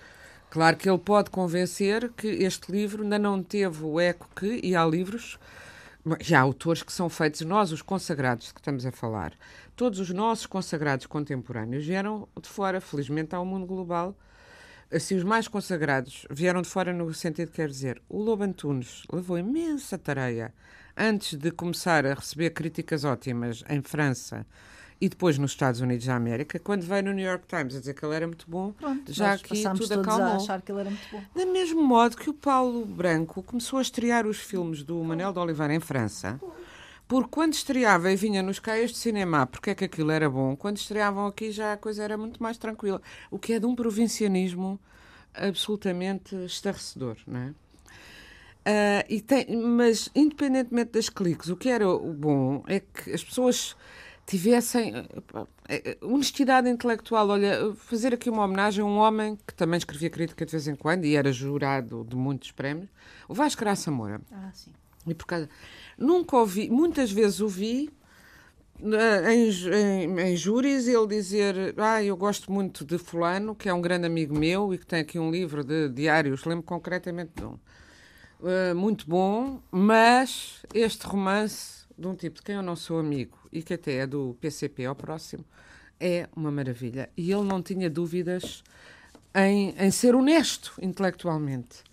Claro 0.50 0.76
que 0.76 0.90
ele 0.90 0.98
pode 0.98 1.30
convencer 1.30 2.10
que 2.10 2.26
este 2.26 2.72
livro 2.72 3.04
ainda 3.04 3.20
não 3.20 3.40
teve 3.40 3.84
o 3.84 4.00
eco 4.00 4.28
que, 4.34 4.60
e 4.64 4.74
há 4.74 4.84
livros, 4.84 5.38
já 6.20 6.40
há 6.40 6.42
autores 6.42 6.82
que 6.82 6.92
são 6.92 7.08
feitos, 7.08 7.42
nós, 7.42 7.70
os 7.70 7.82
consagrados 7.82 8.50
que 8.50 8.58
estamos 8.58 8.84
a 8.84 8.90
falar, 8.90 9.32
todos 9.76 10.00
os 10.00 10.10
nossos 10.10 10.46
consagrados 10.46 11.06
contemporâneos 11.06 11.86
vieram 11.86 12.28
de 12.42 12.48
fora, 12.48 12.80
felizmente 12.80 13.36
um 13.36 13.44
mundo 13.44 13.64
global. 13.64 14.16
Assim, 14.92 15.14
os 15.14 15.22
mais 15.22 15.46
consagrados 15.46 16.26
vieram 16.28 16.62
de 16.62 16.68
fora 16.68 16.92
no 16.92 17.14
sentido 17.14 17.50
que 17.50 17.56
quer 17.56 17.68
dizer, 17.68 18.02
o 18.08 18.20
Lobo 18.20 18.42
Antunes 18.42 19.04
levou 19.12 19.38
imensa 19.38 19.96
tarefa 19.96 20.52
antes 20.96 21.38
de 21.38 21.52
começar 21.52 22.04
a 22.04 22.14
receber 22.14 22.50
críticas 22.50 23.04
ótimas 23.04 23.62
em 23.68 23.80
França 23.82 24.44
e 25.00 25.08
depois 25.08 25.38
nos 25.38 25.52
Estados 25.52 25.80
Unidos 25.80 26.04
da 26.04 26.14
América, 26.14 26.58
quando 26.58 26.82
veio 26.82 27.04
no 27.04 27.12
New 27.12 27.24
York 27.24 27.46
Times 27.46 27.74
a 27.74 27.80
dizer 27.80 27.94
que 27.94 28.04
ele 28.04 28.14
era 28.14 28.26
muito 28.26 28.44
bom, 28.46 28.72
Pronto, 28.72 29.10
já 29.12 29.32
aqui 29.32 29.62
tudo 29.62 30.00
acalmou. 30.00 30.26
A 30.26 30.36
achar 30.36 30.60
que 30.60 30.70
ele 30.70 30.80
era 30.80 30.90
muito 30.90 31.08
bom. 31.10 31.22
Da 31.34 31.46
mesmo 31.46 31.82
modo 31.82 32.16
que 32.16 32.28
o 32.28 32.34
Paulo 32.34 32.84
Branco 32.84 33.42
começou 33.42 33.78
a 33.78 33.82
estrear 33.82 34.26
os 34.26 34.38
filmes 34.38 34.82
do 34.82 35.02
Manel 35.02 35.32
de 35.32 35.38
Oliveira 35.38 35.74
em 35.74 35.80
França, 35.80 36.38
porque 37.08 37.28
quando 37.30 37.54
estreava 37.54 38.12
e 38.12 38.16
vinha 38.16 38.42
nos 38.42 38.58
caias 38.58 38.90
de 38.90 38.98
cinema, 38.98 39.46
porque 39.46 39.70
é 39.70 39.74
que 39.74 39.84
aquilo 39.84 40.10
era 40.10 40.28
bom, 40.28 40.54
quando 40.54 40.76
estreavam 40.76 41.26
aqui 41.26 41.50
já 41.50 41.72
a 41.72 41.76
coisa 41.78 42.04
era 42.04 42.18
muito 42.18 42.42
mais 42.42 42.58
tranquila, 42.58 43.00
o 43.30 43.38
que 43.38 43.54
é 43.54 43.58
de 43.58 43.64
um 43.64 43.74
provincianismo 43.74 44.78
absolutamente 45.34 46.36
estarrecedor, 46.44 47.16
não 47.26 47.40
é? 47.40 47.54
Uh, 48.60 49.22
tem, 49.22 49.56
mas, 49.56 50.10
independentemente 50.14 50.92
das 50.92 51.08
cliques, 51.08 51.48
o 51.48 51.56
que 51.56 51.70
era 51.70 51.86
bom 51.86 52.62
é 52.66 52.80
que 52.80 53.10
as 53.10 53.24
pessoas 53.24 53.74
tivessem 54.30 54.94
eh, 54.94 55.82
eh, 55.84 55.98
honestidade 56.00 56.68
intelectual. 56.68 57.28
Olha, 57.28 57.74
fazer 57.74 58.14
aqui 58.14 58.30
uma 58.30 58.44
homenagem 58.44 58.82
a 58.82 58.86
um 58.86 58.96
homem 58.96 59.36
que 59.44 59.52
também 59.52 59.76
escrevia 59.76 60.08
crítica 60.08 60.46
de 60.46 60.52
vez 60.52 60.68
em 60.68 60.76
quando 60.76 61.04
e 61.04 61.16
era 61.16 61.32
jurado 61.32 62.06
de 62.08 62.14
muitos 62.14 62.52
prémios, 62.52 62.88
o 63.28 63.34
Vasco 63.34 63.60
Graça 63.60 63.90
Moura. 63.90 64.20
Ah, 64.30 64.50
sim. 64.52 64.72
E 65.06 65.14
por 65.14 65.26
causa... 65.26 65.48
Nunca 65.98 66.36
ouvi, 66.36 66.70
muitas 66.70 67.10
vezes 67.10 67.40
ouvi 67.40 67.90
eh, 68.82 69.34
em, 69.34 69.50
em, 69.50 70.20
em 70.20 70.36
júris 70.36 70.86
ele 70.86 71.06
dizer 71.08 71.74
ah, 71.76 72.02
eu 72.02 72.16
gosto 72.16 72.52
muito 72.52 72.84
de 72.84 72.98
fulano, 72.98 73.54
que 73.54 73.68
é 73.68 73.74
um 73.74 73.80
grande 73.80 74.06
amigo 74.06 74.38
meu 74.38 74.72
e 74.72 74.78
que 74.78 74.86
tem 74.86 75.00
aqui 75.00 75.18
um 75.18 75.30
livro 75.30 75.64
de 75.64 75.88
diários, 75.88 76.44
lembro 76.44 76.64
concretamente 76.64 77.32
de 77.34 77.44
um. 77.44 77.58
Uh, 78.40 78.74
muito 78.74 79.06
bom, 79.06 79.60
mas 79.70 80.64
este 80.72 81.06
romance 81.06 81.79
de 82.00 82.06
um 82.06 82.14
tipo 82.14 82.36
de 82.36 82.42
quem 82.42 82.54
eu 82.54 82.62
não 82.62 82.74
sou 82.74 82.98
amigo 82.98 83.38
e 83.52 83.62
que 83.62 83.74
até 83.74 83.96
é 83.96 84.06
do 84.06 84.36
PCP 84.40 84.86
ao 84.86 84.94
próximo, 84.94 85.44
é 86.00 86.28
uma 86.34 86.50
maravilha. 86.50 87.10
E 87.16 87.30
ele 87.30 87.44
não 87.44 87.62
tinha 87.62 87.90
dúvidas 87.90 88.64
em, 89.34 89.74
em 89.78 89.90
ser 89.90 90.14
honesto 90.14 90.72
intelectualmente. 90.80 91.84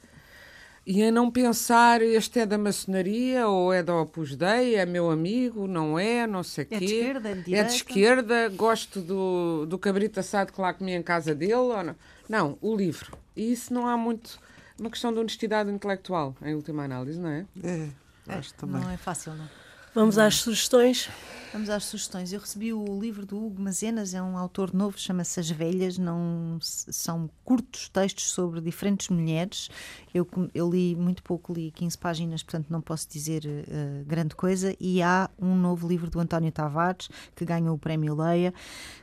E 0.85 1.01
em 1.01 1.11
não 1.11 1.29
pensar, 1.29 2.01
este 2.01 2.39
é 2.39 2.45
da 2.45 2.57
maçonaria 2.57 3.45
ou 3.45 3.73
é 3.73 3.83
da 3.83 3.93
Opus 3.93 4.37
Dei, 4.37 4.75
é 4.75 4.85
meu 4.85 5.11
amigo, 5.11 5.67
não 5.67 5.99
é, 5.99 6.25
não 6.25 6.41
sei 6.43 6.63
o 6.63 6.67
é 6.71 6.79
quê. 6.79 6.85
De 6.85 6.85
esquerda, 6.85 7.29
é, 7.29 7.35
de, 7.35 7.55
é 7.55 7.63
de 7.65 7.73
esquerda, 7.73 8.49
gosto 8.49 9.01
do, 9.01 9.65
do 9.65 9.77
cabrito 9.77 10.21
assado 10.21 10.53
que 10.53 10.61
lá 10.61 10.73
comia 10.73 10.95
em 10.95 11.03
casa 11.03 11.35
dele. 11.35 11.53
Ou 11.55 11.83
não. 11.83 11.95
não, 12.29 12.57
o 12.61 12.73
livro. 12.73 13.17
E 13.35 13.51
isso 13.51 13.73
não 13.73 13.85
há 13.85 13.97
muito. 13.97 14.39
Uma 14.79 14.89
questão 14.89 15.11
de 15.11 15.19
honestidade 15.19 15.69
intelectual, 15.69 16.33
em 16.41 16.53
última 16.53 16.85
análise, 16.85 17.19
não 17.19 17.29
é? 17.29 17.45
É, 17.61 17.89
acho 18.29 18.53
é, 18.53 18.57
também. 18.57 18.79
Não 18.79 18.89
é 18.89 18.95
fácil, 18.95 19.33
não. 19.33 19.66
Vamos 19.97 20.19
às 20.19 20.35
sugestões. 20.35 21.09
Vamos 21.51 21.71
às 21.71 21.85
sugestões. 21.85 22.31
Eu 22.31 22.39
recebi 22.39 22.71
o 22.71 22.99
livro 23.01 23.25
do 23.25 23.43
Hugo 23.43 23.59
Mazenas, 23.59 24.13
é 24.13 24.21
um 24.21 24.37
autor 24.37 24.71
novo, 24.71 24.95
chama-se 24.95 25.39
As 25.39 25.49
Velhas, 25.49 25.97
não 25.97 26.59
são 26.61 27.27
curtos 27.43 27.89
textos 27.89 28.29
sobre 28.29 28.61
diferentes 28.61 29.09
mulheres. 29.09 29.71
Eu, 30.13 30.27
eu 30.53 30.69
li 30.69 30.95
muito 30.95 31.23
pouco, 31.23 31.51
li 31.51 31.71
15 31.71 31.97
páginas, 31.97 32.43
portanto 32.43 32.67
não 32.69 32.79
posso 32.79 33.09
dizer 33.09 33.43
uh, 33.43 34.05
grande 34.05 34.35
coisa. 34.35 34.75
E 34.79 35.01
há 35.01 35.31
um 35.39 35.55
novo 35.55 35.87
livro 35.87 36.11
do 36.11 36.19
António 36.19 36.51
Tavares, 36.51 37.09
que 37.35 37.43
ganhou 37.43 37.73
o 37.73 37.79
prémio 37.79 38.13
Leia, 38.13 38.53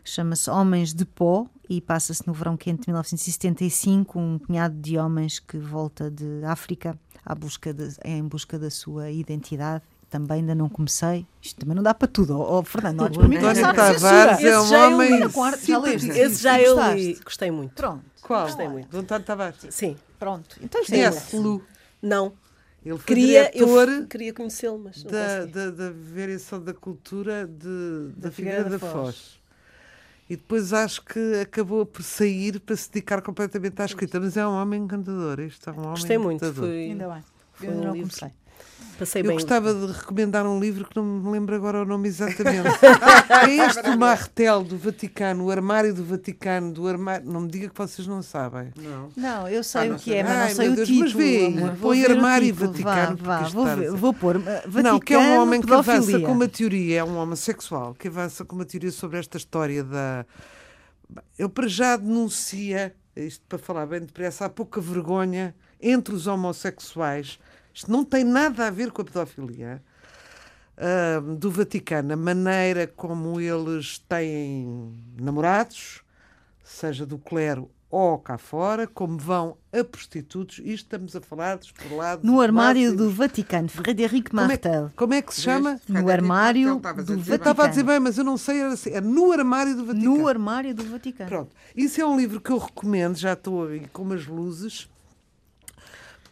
chama-se 0.05 0.49
Homens 0.49 0.95
de 0.95 1.05
Pó, 1.05 1.49
e 1.69 1.81
passa-se 1.81 2.25
no 2.25 2.33
verão 2.33 2.57
quente 2.57 2.83
de 2.83 2.91
1975, 2.91 4.17
um 4.17 4.39
punhado 4.39 4.81
de 4.81 4.97
homens 4.97 5.41
que 5.41 5.59
volta 5.59 6.09
de 6.09 6.45
África 6.45 6.97
à 7.27 7.35
busca 7.35 7.75
de, 7.75 7.97
em 8.05 8.23
busca 8.23 8.57
da 8.57 8.71
sua 8.71 9.11
identidade 9.11 9.83
também 10.15 10.39
ainda 10.39 10.55
não 10.55 10.69
comecei. 10.69 11.27
Isto 11.43 11.61
também 11.61 11.75
não 11.75 11.83
dá 11.83 11.93
para 11.93 12.07
tudo. 12.07 12.41
Oh, 12.41 12.63
Fernando, 12.63 13.01
olha, 13.01 13.13
para 13.13 13.27
mim 13.29 13.37
António 13.37 13.75
Tavares 13.75 14.45
é 14.45 14.61
um 14.61 14.75
homem. 14.75 15.11
Esse 16.15 16.41
já 16.41 16.61
eu 16.61 16.77
li. 16.95 17.19
Gostei 17.25 17.51
muito. 17.51 17.75
Pronto. 17.75 18.05
Qual? 18.23 18.47
Gostei 18.47 18.69
muito. 18.69 18.89
Do 18.91 18.99
António 18.99 19.27
Tavares? 19.27 19.57
Sim. 19.71 19.97
Pronto. 20.17 20.57
Então 20.63 20.81
isto 20.83 20.95
é 20.95 21.37
Lu. 21.37 21.61
Não. 22.01 22.33
Ele 22.85 22.97
foi 22.99 23.07
queria, 23.07 23.51
diretor 23.51 23.89
eu 23.89 24.07
queria 24.07 24.33
conhecê-lo, 24.33 24.79
mas 24.79 25.03
não 25.03 25.11
da, 25.11 25.47
da, 25.47 25.71
da 25.71 25.91
variação 25.91 26.63
da 26.63 26.75
cultura 26.75 27.47
de, 27.47 28.13
da, 28.15 28.29
da 28.29 28.31
Figueira 28.31 28.65
da, 28.65 28.79
Foz. 28.79 28.93
Foz. 28.93 29.41
E 30.29 30.37
depois 30.37 30.73
acho 30.73 31.03
que 31.03 31.41
acabou 31.41 31.85
por 31.87 32.03
sair 32.03 32.61
para 32.61 32.77
se 32.77 32.91
dedicar 32.91 33.21
completamente 33.21 33.81
à 33.83 33.85
escrita. 33.85 34.21
Mas 34.21 34.37
é 34.37 34.47
um 34.47 34.53
homem 34.53 34.83
encantador. 34.83 35.41
Isto 35.41 35.71
é 35.71 35.73
um 35.73 35.77
homem 35.79 35.91
Gostei 35.91 36.17
encantador. 36.17 36.55
muito. 36.55 36.55
Foi, 36.55 36.85
Ainda 36.85 37.09
bem. 37.09 37.25
Eu 37.63 37.71
ainda 37.71 37.87
não 37.87 37.93
comecei. 37.95 38.31
Passei 38.99 39.23
eu 39.23 39.27
bem. 39.27 39.35
gostava 39.35 39.75
de 39.75 39.93
recomendar 39.93 40.47
um 40.47 40.61
livro 40.61 40.87
que 40.89 40.97
não 40.97 41.05
me 41.05 41.31
lembro 41.33 41.55
agora 41.55 41.83
o 41.83 41.85
nome 41.85 42.09
exatamente. 42.09 42.69
é 43.49 43.67
este 43.67 43.83
do 43.83 43.99
Martel, 43.99 44.63
do 44.63 44.79
Vaticano, 44.79 45.45
o 45.45 45.51
armário 45.51 45.93
do 45.93 46.05
Vaticano, 46.05 46.73
do 46.73 46.87
armário. 46.87 47.27
Não 47.27 47.41
me 47.41 47.49
diga 47.49 47.69
que 47.69 47.77
vocês 47.77 48.07
não 48.07 48.23
sabem. 48.23 48.73
Não, 48.77 49.09
não 49.17 49.49
eu 49.49 49.65
sei 49.65 49.91
ah, 49.91 49.95
o 49.95 49.99
que 49.99 50.15
é, 50.15 50.23
mas 50.23 50.33
Ai, 50.33 50.49
não 50.49 50.55
sei 50.55 50.69
o 50.69 50.77
Deus, 50.77 50.89
título. 50.89 51.05
Mas 51.05 51.13
vê, 51.13 51.47
amor, 51.47 51.77
põe 51.77 52.05
armário 52.05 52.55
Vaticano. 52.55 53.17
Vá, 53.17 53.41
vá, 53.41 53.49
vou, 53.49 53.65
ver, 53.67 53.91
vou 53.91 54.15
pôr. 54.15 54.39
Vaticano, 54.39 54.83
não, 54.83 55.01
que 55.01 55.15
é 55.15 55.19
um 55.19 55.43
homem 55.43 55.61
que 55.61 55.73
avança 55.73 56.21
com 56.21 56.33
uma 56.33 56.49
teoria, 56.49 57.01
é 57.01 57.05
um 57.05 57.17
homossexual, 57.17 57.95
que 57.95 58.09
avança 58.09 58.45
com 58.45 58.55
uma 58.55 58.65
teoria 58.65 58.93
sobre 58.93 59.19
esta 59.19 59.37
história 59.37 59.83
da. 59.83 60.25
Eu 61.39 61.49
para 61.49 61.67
já 61.67 61.97
denuncia, 61.97 62.95
isto 63.17 63.45
para 63.49 63.59
falar 63.59 63.87
bem 63.87 64.01
depressa, 64.01 64.47
há 64.47 64.49
pouca 64.49 64.81
vergonha 64.81 65.55
entre 65.81 66.15
os 66.15 66.27
homossexuais 66.27 67.39
isto 67.75 67.91
não 67.91 68.05
tem 68.05 68.23
nada 68.23 68.69
a 68.69 68.71
ver 68.71 68.93
com 68.93 69.03
a 69.03 69.05
pedofilia. 69.05 69.83
Uh, 70.77 71.37
do 71.37 71.51
Vaticano, 71.51 72.15
a 72.15 72.17
maneira 72.17 72.87
como 72.87 73.41
eles 73.41 73.99
têm 73.99 74.93
namorados, 75.21 76.03
seja 76.65 77.05
do 77.07 77.19
clero 77.19 77.71
ou 77.91 78.19
cá 78.19 78.37
fora, 78.37 78.89
como 78.89 79.17
vão 79.17 79.57
a 79.73 79.85
prostitutos, 79.85 80.59
isto 80.59 80.87
estamos 80.87 81.15
a 81.15 81.21
falar 81.21 81.57
dos 81.57 81.71
por 81.71 81.93
lado. 81.93 82.27
No 82.27 82.41
armário 82.41 82.91
máximos. 82.91 83.07
do 83.07 83.11
Vaticano, 83.13 83.69
Frederic 83.69 84.35
Martel. 84.35 84.73
Como 84.73 84.83
é, 84.83 84.93
como 84.97 85.15
é 85.15 85.23
que 85.23 85.33
se 85.33 85.43
chama? 85.43 85.81
No 85.89 86.11
armário 86.11 86.75
do 86.75 86.81
Vaticano. 86.81 87.25
Eu 87.29 87.37
estava 87.37 87.65
a 87.65 87.67
dizer 87.69 87.85
bem, 87.85 88.01
mas 88.01 88.19
eu 88.19 88.25
não 88.25 88.37
sei, 88.37 88.61
era 88.61 88.73
assim, 88.73 88.91
é 88.91 89.01
no 89.01 89.31
armário 89.31 89.77
do 89.77 89.85
Vaticano. 89.85 90.19
No 90.19 90.27
armário 90.27 90.75
do 90.75 90.85
Vaticano. 90.85 91.31
Pronto, 91.31 91.55
isso 91.77 92.01
é 92.01 92.05
um 92.05 92.17
livro 92.17 92.41
que 92.41 92.51
eu 92.51 92.59
recomendo, 92.59 93.17
já 93.17 93.35
estou 93.35 93.69
aí 93.69 93.87
com 93.93 94.03
umas 94.03 94.27
luzes 94.27 94.89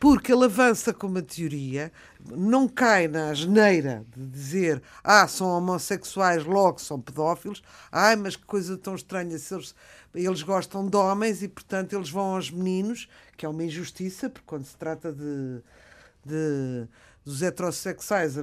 porque 0.02 0.32
ele 0.32 0.46
avança 0.46 0.92
com 0.92 1.06
uma 1.06 1.22
teoria, 1.22 1.92
não 2.28 2.66
cai 2.66 3.06
na 3.06 3.30
asneira 3.30 4.04
de 4.16 4.26
dizer 4.26 4.82
ah, 5.04 5.28
são 5.28 5.46
homossexuais, 5.46 6.44
logo 6.44 6.80
são 6.80 7.00
pedófilos, 7.00 7.62
ai, 7.92 8.16
mas 8.16 8.34
que 8.34 8.44
coisa 8.44 8.76
tão 8.76 8.96
estranha, 8.96 9.38
se 9.38 9.54
eles, 9.54 9.72
eles 10.12 10.42
gostam 10.42 10.88
de 10.88 10.96
homens 10.96 11.40
e, 11.40 11.46
portanto, 11.46 11.94
eles 11.94 12.10
vão 12.10 12.34
aos 12.34 12.50
meninos, 12.50 13.08
que 13.36 13.46
é 13.46 13.48
uma 13.48 13.62
injustiça, 13.62 14.28
porque 14.28 14.44
quando 14.44 14.64
se 14.64 14.76
trata 14.76 15.12
de, 15.12 15.62
de 16.26 16.88
dos 17.24 17.40
heterossexuais 17.40 18.34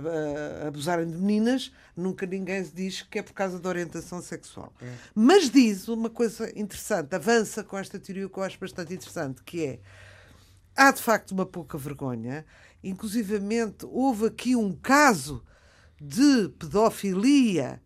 abusarem 0.66 1.12
de 1.12 1.18
meninas, 1.18 1.74
nunca 1.94 2.26
ninguém 2.26 2.64
se 2.64 2.74
diz 2.74 3.02
que 3.02 3.20
é 3.20 3.22
por 3.22 3.34
causa 3.34 3.60
da 3.60 3.68
orientação 3.68 4.22
sexual. 4.22 4.72
É. 4.82 4.94
Mas 5.14 5.50
diz 5.50 5.90
uma 5.90 6.10
coisa 6.10 6.50
interessante, 6.58 7.14
avança 7.14 7.66
com 7.66 7.78
esta 7.78 8.00
teoria 8.00 8.30
que 8.30 8.40
eu 8.40 8.44
acho 8.44 8.58
bastante 8.58 8.94
interessante, 8.94 9.44
que 9.44 9.66
é 9.66 9.80
há 10.80 10.92
de 10.92 11.02
facto 11.02 11.32
uma 11.32 11.46
pouca 11.46 11.78
vergonha. 11.78 12.46
Inclusivamente, 12.82 13.86
houve 13.86 14.28
aqui 14.28 14.56
um 14.56 14.72
caso 14.72 15.44
de 16.00 16.48
pedofilia 16.58 17.82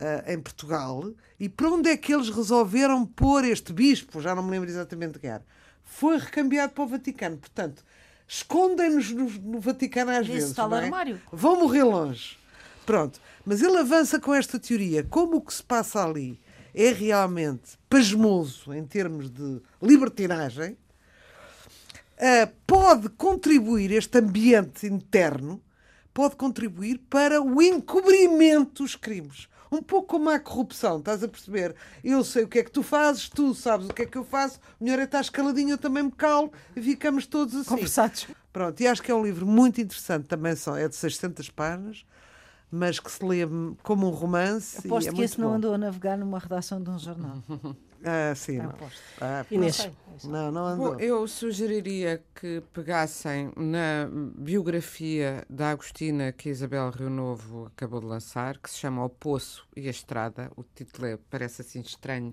uh, 0.00 0.30
em 0.32 0.40
Portugal. 0.40 1.12
E 1.38 1.48
para 1.48 1.68
onde 1.68 1.90
é 1.90 1.96
que 1.96 2.14
eles 2.14 2.30
resolveram 2.30 3.04
pôr 3.04 3.44
este 3.44 3.72
bispo? 3.72 4.20
Já 4.20 4.32
não 4.34 4.44
me 4.44 4.50
lembro 4.52 4.70
exatamente 4.70 5.18
quem 5.18 5.30
era. 5.30 5.44
Foi 5.82 6.18
recambiado 6.18 6.72
para 6.72 6.84
o 6.84 6.86
Vaticano. 6.86 7.36
Portanto, 7.36 7.84
escondem-nos 8.28 9.10
no, 9.10 9.28
no, 9.28 9.60
Vaticano 9.60 10.12
às 10.12 10.20
Esse 10.20 10.32
vezes. 10.32 10.50
Está 10.50 10.68
não 10.68 10.76
é? 10.76 10.84
armário. 10.84 11.20
Vão 11.32 11.58
morrer 11.58 11.82
longe. 11.82 12.38
Pronto. 12.86 13.20
Mas 13.44 13.60
ele 13.60 13.78
avança 13.78 14.20
com 14.20 14.32
esta 14.32 14.56
teoria. 14.56 15.02
Como 15.02 15.38
o 15.38 15.40
que 15.40 15.52
se 15.52 15.64
passa 15.64 16.04
ali 16.04 16.40
é 16.72 16.92
realmente 16.92 17.76
pasmoso 17.88 18.72
em 18.72 18.84
termos 18.84 19.28
de 19.28 19.60
libertinagem, 19.82 20.76
pode 22.66 23.08
contribuir, 23.10 23.90
este 23.92 24.18
ambiente 24.18 24.86
interno, 24.86 25.62
pode 26.12 26.36
contribuir 26.36 26.98
para 27.08 27.40
o 27.40 27.62
encobrimento 27.62 28.82
dos 28.82 28.96
crimes. 28.96 29.48
Um 29.72 29.80
pouco 29.80 30.08
como 30.08 30.28
a 30.30 30.38
corrupção, 30.38 30.98
estás 30.98 31.22
a 31.22 31.28
perceber? 31.28 31.76
Eu 32.02 32.24
sei 32.24 32.42
o 32.42 32.48
que 32.48 32.58
é 32.58 32.64
que 32.64 32.72
tu 32.72 32.82
fazes, 32.82 33.28
tu 33.28 33.54
sabes 33.54 33.88
o 33.88 33.94
que 33.94 34.02
é 34.02 34.06
que 34.06 34.18
eu 34.18 34.24
faço, 34.24 34.58
melhor 34.80 34.98
é 34.98 35.04
estar 35.04 35.20
escaladinho, 35.20 35.70
eu 35.70 35.78
também 35.78 36.02
me 36.02 36.10
calo 36.10 36.52
e 36.74 36.82
ficamos 36.82 37.26
todos 37.26 37.54
assim. 37.54 37.68
Conversados. 37.68 38.26
Pronto, 38.52 38.80
e 38.80 38.86
acho 38.88 39.00
que 39.00 39.12
é 39.12 39.14
um 39.14 39.22
livro 39.22 39.46
muito 39.46 39.80
interessante, 39.80 40.24
também 40.26 40.56
são, 40.56 40.76
é 40.76 40.88
de 40.88 40.96
600 40.96 41.50
páginas, 41.50 42.04
mas 42.68 42.98
que 42.98 43.10
se 43.10 43.24
lê 43.24 43.42
como 43.84 44.08
um 44.08 44.10
romance. 44.10 44.78
Aposto 44.78 45.10
é 45.10 45.12
que 45.12 45.22
esse 45.22 45.36
bom. 45.36 45.44
não 45.44 45.54
andou 45.54 45.74
a 45.74 45.78
navegar 45.78 46.18
numa 46.18 46.40
redação 46.40 46.82
de 46.82 46.90
um 46.90 46.98
jornal. 46.98 47.38
Ah, 48.04 48.34
sim. 48.34 48.58
Não. 48.58 48.74
Ah, 49.20 49.44
Inês. 49.50 49.90
Não, 50.24 50.50
não 50.50 50.66
andou. 50.66 50.94
Bom, 50.94 51.00
eu 51.00 51.26
sugeriria 51.26 52.22
que 52.34 52.62
pegassem 52.72 53.52
na 53.56 54.08
biografia 54.36 55.44
da 55.48 55.70
Agostina 55.70 56.32
que 56.32 56.48
a 56.48 56.52
Isabel 56.52 56.90
Rio 56.90 57.10
Novo 57.10 57.66
acabou 57.66 58.00
de 58.00 58.06
lançar, 58.06 58.58
que 58.58 58.70
se 58.70 58.78
chama 58.78 59.04
O 59.04 59.08
Poço 59.08 59.66
e 59.76 59.86
a 59.86 59.90
Estrada. 59.90 60.50
O 60.56 60.62
título 60.62 61.06
é, 61.06 61.18
parece 61.30 61.62
assim 61.62 61.80
estranho, 61.80 62.32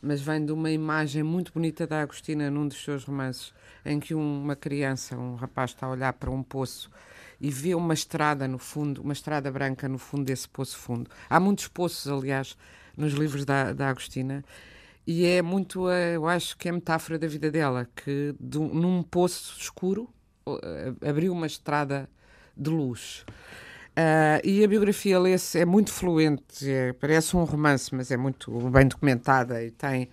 mas 0.00 0.20
vem 0.20 0.44
de 0.44 0.52
uma 0.52 0.70
imagem 0.70 1.22
muito 1.22 1.52
bonita 1.52 1.86
da 1.86 2.02
Agostina 2.02 2.50
num 2.50 2.66
dos 2.66 2.82
seus 2.82 3.04
romances, 3.04 3.52
em 3.84 3.98
que 3.98 4.14
uma 4.14 4.54
criança, 4.54 5.16
um 5.16 5.34
rapaz, 5.34 5.70
está 5.70 5.86
a 5.86 5.90
olhar 5.90 6.12
para 6.12 6.30
um 6.30 6.42
poço 6.42 6.90
e 7.40 7.50
vê 7.50 7.74
uma 7.74 7.94
estrada 7.94 8.48
no 8.48 8.58
fundo, 8.58 9.02
uma 9.02 9.12
estrada 9.12 9.50
branca 9.50 9.88
no 9.88 9.98
fundo 9.98 10.24
desse 10.24 10.48
poço 10.48 10.76
fundo. 10.76 11.08
Há 11.30 11.38
muitos 11.38 11.68
poços, 11.68 12.10
aliás, 12.10 12.56
nos 12.96 13.12
livros 13.12 13.44
da, 13.44 13.72
da 13.72 13.88
Agostina. 13.88 14.44
E 15.10 15.24
é 15.24 15.40
muito, 15.40 15.88
eu 15.88 16.28
acho 16.28 16.54
que 16.58 16.68
é 16.68 16.70
a 16.70 16.74
metáfora 16.74 17.18
da 17.18 17.26
vida 17.26 17.50
dela, 17.50 17.88
que 17.96 18.34
de, 18.38 18.58
num 18.58 19.02
poço 19.02 19.56
escuro 19.58 20.06
abriu 21.00 21.32
uma 21.32 21.46
estrada 21.46 22.06
de 22.54 22.68
luz. 22.68 23.24
Uh, 23.96 24.44
e 24.44 24.62
a 24.62 24.68
biografia 24.68 25.18
lê-se, 25.18 25.60
é 25.60 25.64
muito 25.64 25.90
fluente, 25.90 26.70
é, 26.70 26.92
parece 26.92 27.34
um 27.34 27.44
romance, 27.44 27.94
mas 27.94 28.10
é 28.10 28.18
muito 28.18 28.50
bem 28.68 28.86
documentada 28.86 29.64
e 29.64 29.70
tem, 29.70 30.10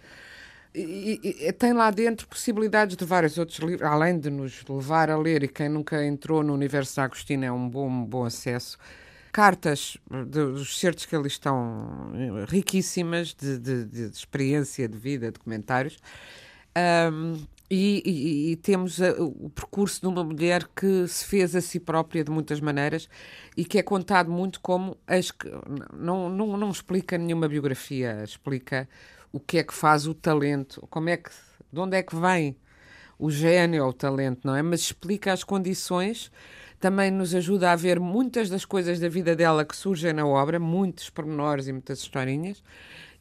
e, 0.74 1.20
e, 1.42 1.52
tem 1.52 1.74
lá 1.74 1.92
dentro 1.92 2.26
possibilidades 2.26 2.96
de 2.96 3.04
vários 3.04 3.38
outros 3.38 3.60
livros, 3.60 3.86
além 3.86 4.18
de 4.18 4.30
nos 4.30 4.64
levar 4.64 5.10
a 5.10 5.18
ler, 5.18 5.44
e 5.44 5.50
quem 5.50 5.68
nunca 5.68 6.06
entrou 6.06 6.42
no 6.42 6.54
universo 6.54 6.96
da 6.96 7.04
Agostina 7.04 7.48
é 7.48 7.52
um 7.52 7.68
bom, 7.68 7.90
um 7.90 8.06
bom 8.06 8.24
acesso 8.24 8.78
cartas 9.36 9.98
dos 10.28 10.80
certos 10.80 11.06
que 11.06 11.14
ali 11.14 11.28
estão 11.28 12.14
riquíssimas 12.48 13.34
de, 13.34 13.60
de, 13.60 13.84
de 13.84 14.04
experiência 14.04 14.88
de 14.88 14.98
vida, 14.98 15.30
de 15.30 15.38
comentários. 15.38 16.00
Um, 17.12 17.44
e, 17.70 18.02
e, 18.06 18.52
e, 18.52 18.56
temos 18.56 19.02
a, 19.02 19.12
o 19.22 19.50
percurso 19.50 20.00
de 20.00 20.08
uma 20.08 20.24
mulher 20.24 20.66
que 20.74 21.06
se 21.10 21.26
fez 21.26 21.54
a 21.54 21.60
si 21.60 21.82
própria 21.82 22.24
de 22.24 22.32
muitas 22.32 22.62
maneiras 22.62 23.10
e 23.58 23.66
que 23.66 23.78
é 23.78 23.84
contado 23.84 24.32
muito 24.32 24.62
como 24.62 24.96
as, 25.06 25.34
não, 25.92 26.30
não, 26.30 26.56
não 26.56 26.72
explica 26.72 27.18
nenhuma 27.18 27.50
biografia, 27.50 28.24
explica 28.24 28.88
o 29.34 29.40
que 29.40 29.58
é 29.58 29.64
que 29.64 29.74
faz 29.74 30.08
o 30.08 30.14
talento, 30.14 30.88
como 30.90 31.10
é 31.10 31.18
que, 31.18 31.30
de 31.74 31.80
onde 31.82 31.98
é 31.98 32.04
que 32.04 32.16
vem 32.16 32.56
o 33.20 33.30
gênio 33.30 33.84
ou 33.84 33.90
o 33.90 33.94
talento, 33.94 34.48
não 34.48 34.56
é? 34.56 34.62
Mas 34.62 34.80
explica 34.80 35.34
as 35.34 35.44
condições 35.44 36.32
também 36.80 37.12
nos 37.12 37.34
ajuda 37.34 37.72
a 37.72 37.76
ver 37.76 38.00
muitas 38.00 38.50
das 38.50 38.66
coisas 38.66 39.00
da 39.00 39.10
vida 39.10 39.36
dela 39.36 39.66
que 39.66 39.76
surgem 39.76 40.14
na 40.14 40.26
obra, 40.26 40.60
muitos 40.60 41.10
pormenores 41.10 41.68
e 41.68 41.72
muitas 41.72 42.00
historinhas, 42.00 42.64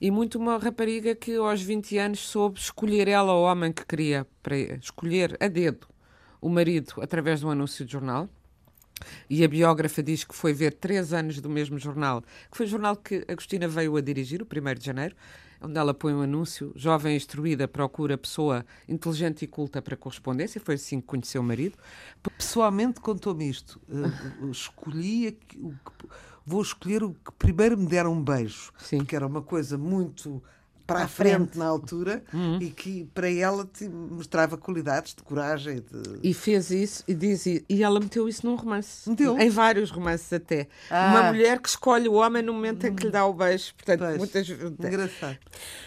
e 0.00 0.11
muito 0.11 0.38
uma 0.38 0.59
rapariga 0.59 1.14
que 1.14 1.36
aos 1.36 1.62
20 1.62 1.98
anos 1.98 2.20
soube 2.20 2.59
escolher 2.59 3.09
ela 3.09 3.32
o 3.32 3.42
homem 3.42 3.72
que 3.72 3.86
queria, 3.86 4.26
para 4.42 4.57
escolher 4.57 5.36
a 5.40 5.48
dedo 5.48 5.86
o 6.40 6.48
marido 6.50 6.94
através 7.00 7.40
de 7.40 7.46
um 7.46 7.50
anúncio 7.50 7.84
de 7.86 7.92
jornal. 7.92 8.28
E 9.28 9.42
a 9.42 9.48
biógrafa 9.48 10.02
diz 10.02 10.24
que 10.24 10.34
foi 10.34 10.52
ver 10.52 10.74
três 10.74 11.12
anos 11.12 11.40
do 11.40 11.48
mesmo 11.48 11.78
jornal, 11.78 12.22
que 12.50 12.57
foi 12.57 12.66
o 12.66 12.68
jornal 12.68 12.96
que 12.96 13.24
Agostina 13.26 13.66
veio 13.66 13.96
a 13.96 14.00
dirigir, 14.00 14.42
o 14.42 14.46
1 14.46 14.74
de 14.74 14.84
janeiro, 14.84 15.16
onde 15.61 15.78
ela 15.78 15.94
põe 15.94 16.12
um 16.12 16.22
anúncio: 16.22 16.72
jovem 16.74 17.16
instruída 17.16 17.66
procura 17.66 18.18
pessoa 18.18 18.64
inteligente 18.88 19.42
e 19.42 19.46
culta 19.46 19.80
para 19.80 19.96
correspondência. 19.96 20.61
Foi 20.61 20.74
assim 20.74 21.00
que 21.00 21.07
conheceu 21.07 21.40
o 21.40 21.44
marido. 21.44 21.76
Pessoalmente 22.36 23.00
contou-me 23.00 23.48
isto. 23.48 23.80
Uh, 23.88 24.50
escolhi 24.50 25.28
o 25.28 25.32
que, 25.32 25.61
vou 26.44 26.62
escolher 26.62 27.02
o 27.02 27.14
que 27.14 27.32
primeiro 27.38 27.76
me 27.76 27.86
deram 27.86 28.12
um 28.12 28.22
beijo, 28.22 28.72
Sim. 28.78 28.98
porque 28.98 29.16
era 29.16 29.26
uma 29.26 29.42
coisa 29.42 29.78
muito 29.78 30.42
para 30.87 31.05
a 31.05 31.09
frente, 31.09 31.37
frente, 31.37 31.59
na 31.59 31.66
altura 31.66 32.22
uhum. 32.32 32.59
e 32.61 32.70
que 32.70 33.09
para 33.14 33.30
ela 33.30 33.68
mostrava 34.11 34.57
qualidades 34.57 35.14
de 35.14 35.22
coragem. 35.22 35.76
De... 35.76 36.20
E 36.22 36.35
fez 36.35 36.70
isso 36.70 37.05
e 37.09 37.14
diz 37.14 37.47
e 37.47 37.64
ela 37.82 37.99
meteu 38.01 38.28
isso 38.28 38.47
num 38.47 38.55
romance. 38.55 39.09
Meteu. 39.09 39.39
Em 39.39 39.49
vários 39.49 39.91
romances 39.91 40.32
até. 40.32 40.68
Ah. 40.91 41.11
Uma 41.11 41.32
mulher 41.32 41.59
que 41.59 41.68
escolhe 41.68 42.09
o 42.09 42.14
homem 42.14 42.43
no 42.43 42.53
momento 42.53 42.87
em 42.87 42.95
que 42.95 43.05
lhe 43.05 43.11
dá 43.11 43.24
o 43.26 43.32
beijo. 43.32 43.74
Portanto, 43.74 44.01
beijo. 44.01 44.18
muitas. 44.18 44.49
Engraçado. 44.49 45.39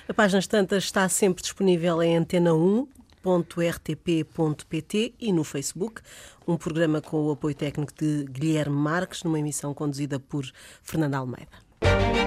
A 0.08 0.14
página 0.14 0.42
Tantas 0.48 0.84
está 0.84 1.08
sempre 1.10 1.42
disponível 1.42 2.02
em 2.02 2.18
antena 2.18 2.54
1 2.54 2.88
rtp.pt 3.28 5.14
e 5.20 5.34
no 5.34 5.44
Facebook, 5.44 6.02
um 6.48 6.56
programa 6.56 7.02
com 7.02 7.26
o 7.26 7.32
apoio 7.32 7.56
técnico 7.56 7.92
de 7.94 8.26
Guilherme 8.30 8.76
Marques, 8.76 9.24
numa 9.24 9.40
emissão 9.40 9.74
conduzida 9.74 10.18
por 10.18 10.46
Fernanda 10.82 11.18
Almeida. 11.18 12.27